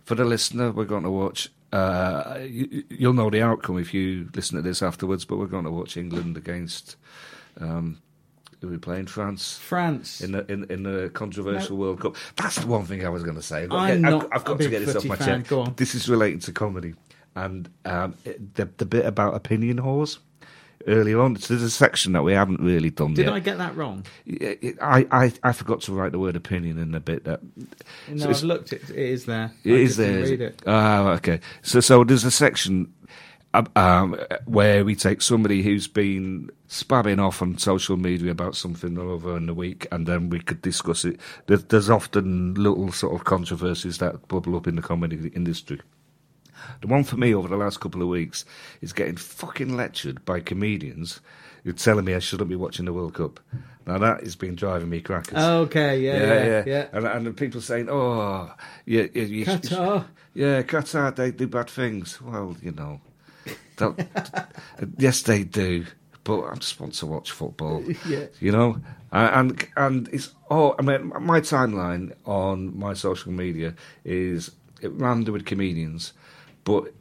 For 0.05 0.13
the 0.15 0.25
listener, 0.25 0.71
we're 0.71 0.85
going 0.85 1.03
to 1.03 1.09
watch. 1.11 1.49
Uh, 1.71 2.37
you, 2.47 2.83
you'll 2.89 3.13
know 3.13 3.31
the 3.31 3.41
outcome 3.41 3.79
if 3.79 3.95
you 3.95 4.29
listen 4.35 4.57
to 4.57 4.61
this 4.61 4.83
afterwards. 4.83 5.25
But 5.25 5.37
we're 5.37 5.47
going 5.47 5.65
to 5.65 5.71
watch 5.71 5.97
England 5.97 6.37
against 6.37 6.97
um, 7.59 7.97
Who 8.61 8.67
we 8.67 8.77
playing? 8.77 9.07
France. 9.07 9.57
France. 9.57 10.21
In 10.21 10.33
the 10.33 10.45
in, 10.51 10.65
in 10.69 10.83
the 10.83 11.09
controversial 11.15 11.77
World 11.77 11.99
Cup. 12.01 12.15
That's 12.35 12.57
the 12.57 12.67
one 12.67 12.85
thing 12.85 13.03
I 13.03 13.09
was 13.09 13.23
going 13.23 13.37
to 13.37 13.41
say. 13.41 13.63
I've 13.63 13.69
got, 13.69 13.79
I'm 13.89 14.05
I've- 14.05 14.17
not 14.17 14.29
I've 14.31 14.43
got 14.45 14.61
a 14.61 14.63
to 14.65 14.69
get 14.69 14.85
this 14.85 14.95
off 14.95 15.05
my 15.05 15.15
fan. 15.15 15.43
chest. 15.43 15.77
This 15.77 15.95
is 15.95 16.07
related 16.07 16.41
to 16.43 16.51
comedy, 16.51 16.93
and 17.35 17.67
um, 17.85 18.13
it- 18.23 18.53
the 18.53 18.69
the 18.77 18.85
bit 18.85 19.07
about 19.07 19.33
opinion 19.33 19.77
whores 19.79 20.19
earlier 20.87 21.19
on. 21.21 21.35
So 21.37 21.53
there's 21.53 21.63
a 21.63 21.69
section 21.69 22.13
that 22.13 22.23
we 22.23 22.33
haven't 22.33 22.59
really 22.61 22.89
done 22.89 23.13
Did 23.13 23.25
yet. 23.25 23.33
I 23.33 23.39
get 23.39 23.57
that 23.57 23.75
wrong? 23.75 24.05
I, 24.81 25.07
I 25.11 25.33
I 25.43 25.51
forgot 25.51 25.81
to 25.81 25.93
write 25.93 26.11
the 26.11 26.19
word 26.19 26.35
opinion 26.35 26.77
in 26.77 26.91
the 26.91 26.99
bit 26.99 27.23
that 27.25 27.41
No, 28.07 28.17
So 28.23 28.29
I've 28.29 28.43
looked. 28.43 28.73
It, 28.73 28.89
it 28.89 28.95
is 28.97 29.25
there. 29.25 29.51
it 29.63 29.71
I 29.73 29.75
is 29.75 29.97
there. 29.97 30.23
Read 30.23 30.41
it? 30.41 30.61
Ah, 30.67 31.09
okay. 31.13 31.39
So, 31.61 31.79
so 31.79 32.03
there's 32.03 32.23
a 32.23 32.31
section 32.31 32.93
um, 33.53 33.67
um, 33.75 34.19
where 34.45 34.83
we 34.83 34.95
take 34.95 35.21
somebody 35.21 35.61
who's 35.61 35.87
been 35.87 36.49
spabbing 36.69 37.19
off 37.21 37.41
on 37.41 37.57
social 37.57 37.97
media 37.97 38.31
about 38.31 38.55
something 38.55 38.97
or 38.97 39.13
other 39.15 39.37
in 39.37 39.45
the 39.45 39.53
week, 39.53 39.85
and 39.91 40.07
then 40.07 40.29
we 40.29 40.39
could 40.39 40.61
discuss 40.61 41.05
it. 41.05 41.19
There's 41.45 41.89
often 41.89 42.55
little 42.55 42.91
sort 42.91 43.13
of 43.13 43.25
controversies 43.25 43.99
that 43.99 44.27
bubble 44.27 44.55
up 44.55 44.67
in 44.67 44.75
the 44.75 44.81
comedy 44.81 45.31
industry. 45.35 45.79
The 46.81 46.87
one 46.87 47.03
for 47.03 47.17
me 47.17 47.33
over 47.33 47.47
the 47.47 47.57
last 47.57 47.79
couple 47.79 48.01
of 48.01 48.07
weeks 48.07 48.45
is 48.81 48.93
getting 48.93 49.15
fucking 49.17 49.75
lectured 49.75 50.23
by 50.25 50.39
comedians 50.39 51.21
who 51.63 51.69
are 51.71 51.73
telling 51.73 52.05
me 52.05 52.13
I 52.13 52.19
shouldn't 52.19 52.49
be 52.49 52.55
watching 52.55 52.85
the 52.85 52.93
World 52.93 53.13
Cup. 53.13 53.39
Now 53.85 53.97
that 53.97 54.21
has 54.21 54.35
been 54.35 54.55
driving 54.55 54.89
me 54.89 55.01
crackers. 55.01 55.37
Okay. 55.37 55.99
Yeah. 55.99 56.45
Yeah. 56.45 56.63
Yeah. 56.65 56.87
And, 56.93 57.05
and 57.05 57.25
the 57.25 57.31
people 57.31 57.61
saying, 57.61 57.89
"Oh, 57.89 58.53
you, 58.85 59.09
you, 59.13 59.23
you, 59.23 59.45
Qatar. 59.45 60.05
yeah, 60.33 60.61
Qatar, 60.61 61.15
they 61.15 61.31
do 61.31 61.47
bad 61.47 61.69
things." 61.69 62.21
Well, 62.21 62.55
you 62.61 62.71
know, 62.71 63.01
yes, 64.97 65.21
they 65.23 65.43
do. 65.43 65.85
But 66.23 66.43
I 66.43 66.55
just 66.55 66.79
want 66.79 66.93
to 66.95 67.05
watch 67.05 67.31
football. 67.31 67.83
Yeah. 68.07 68.25
You 68.39 68.51
know, 68.53 68.77
and 69.11 69.67
and 69.75 70.07
it's 70.09 70.33
oh, 70.49 70.75
I 70.79 70.81
mean, 70.81 71.11
my 71.19 71.41
timeline 71.41 72.13
on 72.25 72.77
my 72.77 72.93
social 72.93 73.31
media 73.31 73.75
is 74.05 74.51
it 74.81 74.91
rammed 74.93 75.29
with 75.29 75.45
comedians, 75.45 76.13
but 76.63 76.93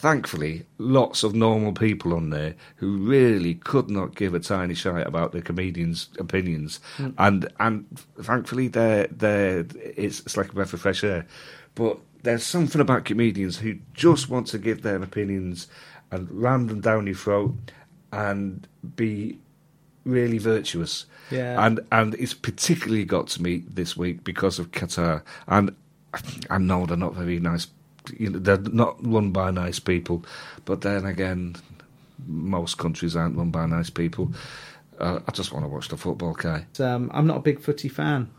thankfully, 0.00 0.64
lots 0.78 1.22
of 1.22 1.34
normal 1.34 1.72
people 1.72 2.14
on 2.14 2.30
there 2.30 2.54
who 2.76 2.96
really 2.96 3.54
could 3.54 3.90
not 3.90 4.14
give 4.14 4.34
a 4.34 4.40
tiny 4.40 4.74
shite 4.74 5.06
about 5.06 5.32
the 5.32 5.42
comedians' 5.42 6.08
opinions, 6.18 6.80
hmm. 6.96 7.10
and 7.18 7.52
and 7.60 7.86
thankfully, 8.22 8.68
they're 8.68 9.06
they're 9.08 9.66
it's, 9.96 10.20
it's 10.20 10.36
like 10.36 10.50
a 10.50 10.54
breath 10.54 10.72
of 10.72 10.80
fresh 10.80 11.04
air. 11.04 11.26
But 11.74 11.98
there's 12.22 12.44
something 12.44 12.80
about 12.80 13.04
comedians 13.04 13.58
who 13.58 13.78
just 13.94 14.28
want 14.28 14.46
to 14.48 14.58
give 14.58 14.82
their 14.82 15.02
opinions 15.02 15.68
and 16.10 16.30
ram 16.30 16.66
them 16.66 16.80
down 16.80 17.06
your 17.06 17.14
throat 17.14 17.54
and 18.12 18.66
be 18.96 19.38
really 20.04 20.38
virtuous. 20.38 21.06
Yeah. 21.30 21.64
And 21.64 21.80
and 21.92 22.14
it's 22.14 22.34
particularly 22.34 23.04
got 23.04 23.28
to 23.28 23.42
me 23.42 23.64
this 23.68 23.96
week 23.96 24.24
because 24.24 24.58
of 24.58 24.72
Qatar. 24.72 25.22
And 25.46 25.74
I 26.50 26.58
know 26.58 26.86
they're 26.86 26.96
not 26.96 27.14
very 27.14 27.38
nice. 27.38 27.66
You 28.18 28.30
know, 28.30 28.38
they're 28.38 28.58
not 28.58 28.96
run 29.04 29.30
by 29.30 29.50
nice 29.50 29.78
people. 29.78 30.24
But 30.64 30.82
then 30.82 31.04
again, 31.04 31.56
most 32.26 32.78
countries 32.78 33.16
aren't 33.16 33.36
run 33.36 33.50
by 33.50 33.66
nice 33.66 33.90
people. 33.90 34.32
Uh, 34.98 35.20
I 35.26 35.30
just 35.32 35.52
want 35.52 35.64
to 35.64 35.68
watch 35.68 35.88
the 35.88 35.96
football, 35.96 36.34
Kai. 36.34 36.66
Um, 36.78 37.10
I'm 37.14 37.26
not 37.26 37.38
a 37.38 37.40
big 37.40 37.60
footy 37.60 37.88
fan. 37.88 38.30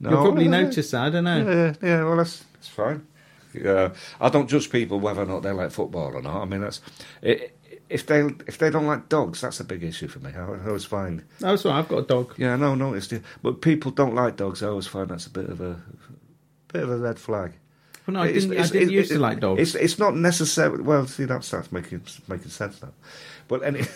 No, 0.00 0.10
You'll 0.10 0.22
probably 0.22 0.44
yeah, 0.44 0.50
notice 0.50 0.90
that. 0.90 1.02
I 1.02 1.10
don't 1.10 1.24
know. 1.24 1.50
Yeah, 1.50 1.88
yeah. 1.88 2.04
Well, 2.04 2.16
that's 2.16 2.44
that's 2.54 2.68
fine. 2.68 3.06
Yeah, 3.52 3.92
I 4.20 4.28
don't 4.28 4.48
judge 4.48 4.70
people 4.70 5.00
whether 5.00 5.22
or 5.22 5.26
not 5.26 5.42
they 5.42 5.50
like 5.50 5.70
football 5.70 6.14
or 6.14 6.22
not. 6.22 6.42
I 6.42 6.44
mean, 6.44 6.60
that's 6.60 6.80
i 7.22 7.50
if 7.88 8.06
they 8.06 8.20
if 8.46 8.56
they 8.58 8.70
don't 8.70 8.86
like 8.86 9.08
dogs, 9.08 9.40
that's 9.40 9.60
a 9.60 9.64
big 9.64 9.82
issue 9.82 10.06
for 10.06 10.20
me. 10.20 10.30
I, 10.34 10.44
I 10.44 10.66
always 10.66 10.84
find. 10.84 11.24
That's 11.40 11.64
right. 11.64 11.76
I've 11.76 11.88
got 11.88 11.98
a 11.98 12.06
dog. 12.06 12.34
Yeah, 12.38 12.56
no, 12.56 12.74
noticed 12.74 13.12
it. 13.12 13.22
But 13.42 13.60
people 13.60 13.90
don't 13.90 14.14
like 14.14 14.36
dogs. 14.36 14.62
I 14.62 14.68
always 14.68 14.86
find 14.86 15.08
that's 15.08 15.26
a 15.26 15.30
bit 15.30 15.48
of 15.48 15.60
a 15.60 15.80
bit 16.72 16.84
of 16.84 16.90
a 16.90 16.96
red 16.96 17.18
flag. 17.18 17.52
Well, 18.06 18.14
no, 18.14 18.20
I 18.22 18.26
It's- 18.28 18.42
didn't. 18.42 18.52
I 18.52 18.54
it's- 18.54 18.70
didn't 18.70 18.88
it- 18.90 18.94
used 18.94 19.10
it- 19.10 19.14
to 19.14 19.20
like 19.20 19.40
dogs. 19.40 19.60
It's 19.60 19.74
it's 19.74 19.98
not 19.98 20.16
necessarily. 20.16 20.82
Well, 20.82 21.06
see, 21.06 21.24
that 21.26 21.44
starts 21.44 21.70
making 21.72 22.02
making 22.28 22.50
sense 22.50 22.80
now. 22.82 22.92
But 23.48 23.62
any, 23.64 23.80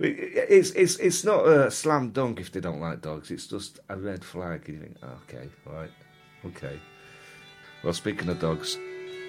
it's 0.00 0.70
it's 0.70 0.96
it's 0.96 1.24
not 1.24 1.46
a 1.46 1.70
slam 1.70 2.10
dunk 2.10 2.40
if 2.40 2.50
they 2.52 2.60
don't 2.60 2.80
like 2.80 3.00
dogs. 3.02 3.30
It's 3.30 3.46
just 3.46 3.80
a 3.88 3.96
red 3.96 4.24
flag. 4.24 4.66
You 4.68 4.78
think, 4.80 4.96
okay, 5.28 5.48
right, 5.66 5.90
okay. 6.46 6.80
Well, 7.82 7.92
speaking 7.92 8.28
of 8.28 8.40
dogs, 8.40 8.78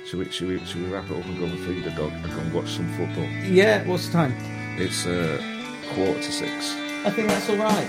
should 0.07 0.19
we 0.19 0.31
should 0.31 0.47
we 0.47 0.59
should 0.65 0.81
we 0.83 0.89
wrap 0.93 1.09
it 1.09 1.17
up 1.17 1.25
and 1.25 1.39
go 1.39 1.45
and 1.45 1.59
feed 1.65 1.83
the 1.83 1.91
dog 1.91 2.11
and 2.13 2.23
go 2.31 2.37
and 2.39 2.53
watch 2.53 2.69
some 2.69 2.91
football? 2.93 3.25
yeah. 3.43 3.85
What's 3.87 4.07
the 4.07 4.13
time? 4.13 4.33
It's 4.77 5.05
uh, 5.05 5.37
quarter 5.93 6.19
to 6.21 6.31
six. 6.31 6.73
I 7.05 7.09
think 7.11 7.27
that's 7.27 7.49
all 7.49 7.57
right. 7.57 7.87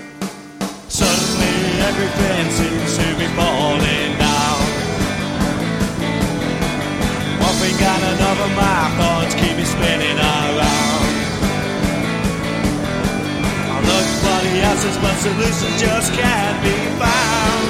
Suddenly 0.89 1.81
everything 1.81 2.51
seems 2.51 2.97
to 2.97 3.15
be 3.17 3.27
falling 3.35 4.17
thing 7.59 7.73
and 7.73 8.03
another, 8.13 8.49
my 8.55 8.81
thoughts 8.97 9.33
keep 9.35 9.55
me 9.57 9.65
spinning 9.65 10.17
around. 10.17 11.07
I 13.73 13.77
look 13.81 14.07
for 14.21 14.39
the 14.45 14.53
answers, 14.69 14.97
but 15.01 15.15
solutions 15.17 15.81
just 15.81 16.13
can't 16.13 16.57
be 16.61 16.77
found. 17.01 17.67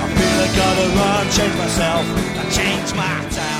I 0.00 0.06
feel 0.16 0.38
I 0.44 0.50
gotta 0.60 0.86
run, 0.98 1.24
change 1.36 1.56
myself, 1.56 2.04
and 2.38 2.48
change 2.52 2.94
my 2.94 3.16
town. 3.30 3.58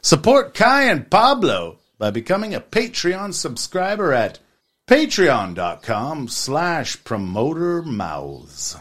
Support 0.00 0.54
Kai 0.54 0.84
and 0.84 1.10
Pablo 1.10 1.80
by 1.98 2.10
becoming 2.10 2.54
a 2.54 2.60
Patreon 2.60 3.34
subscriber 3.34 4.12
at 4.12 4.38
patreon.com 4.88 6.28
slash 6.28 7.04
promoter 7.04 7.82
mouths. 7.82 8.74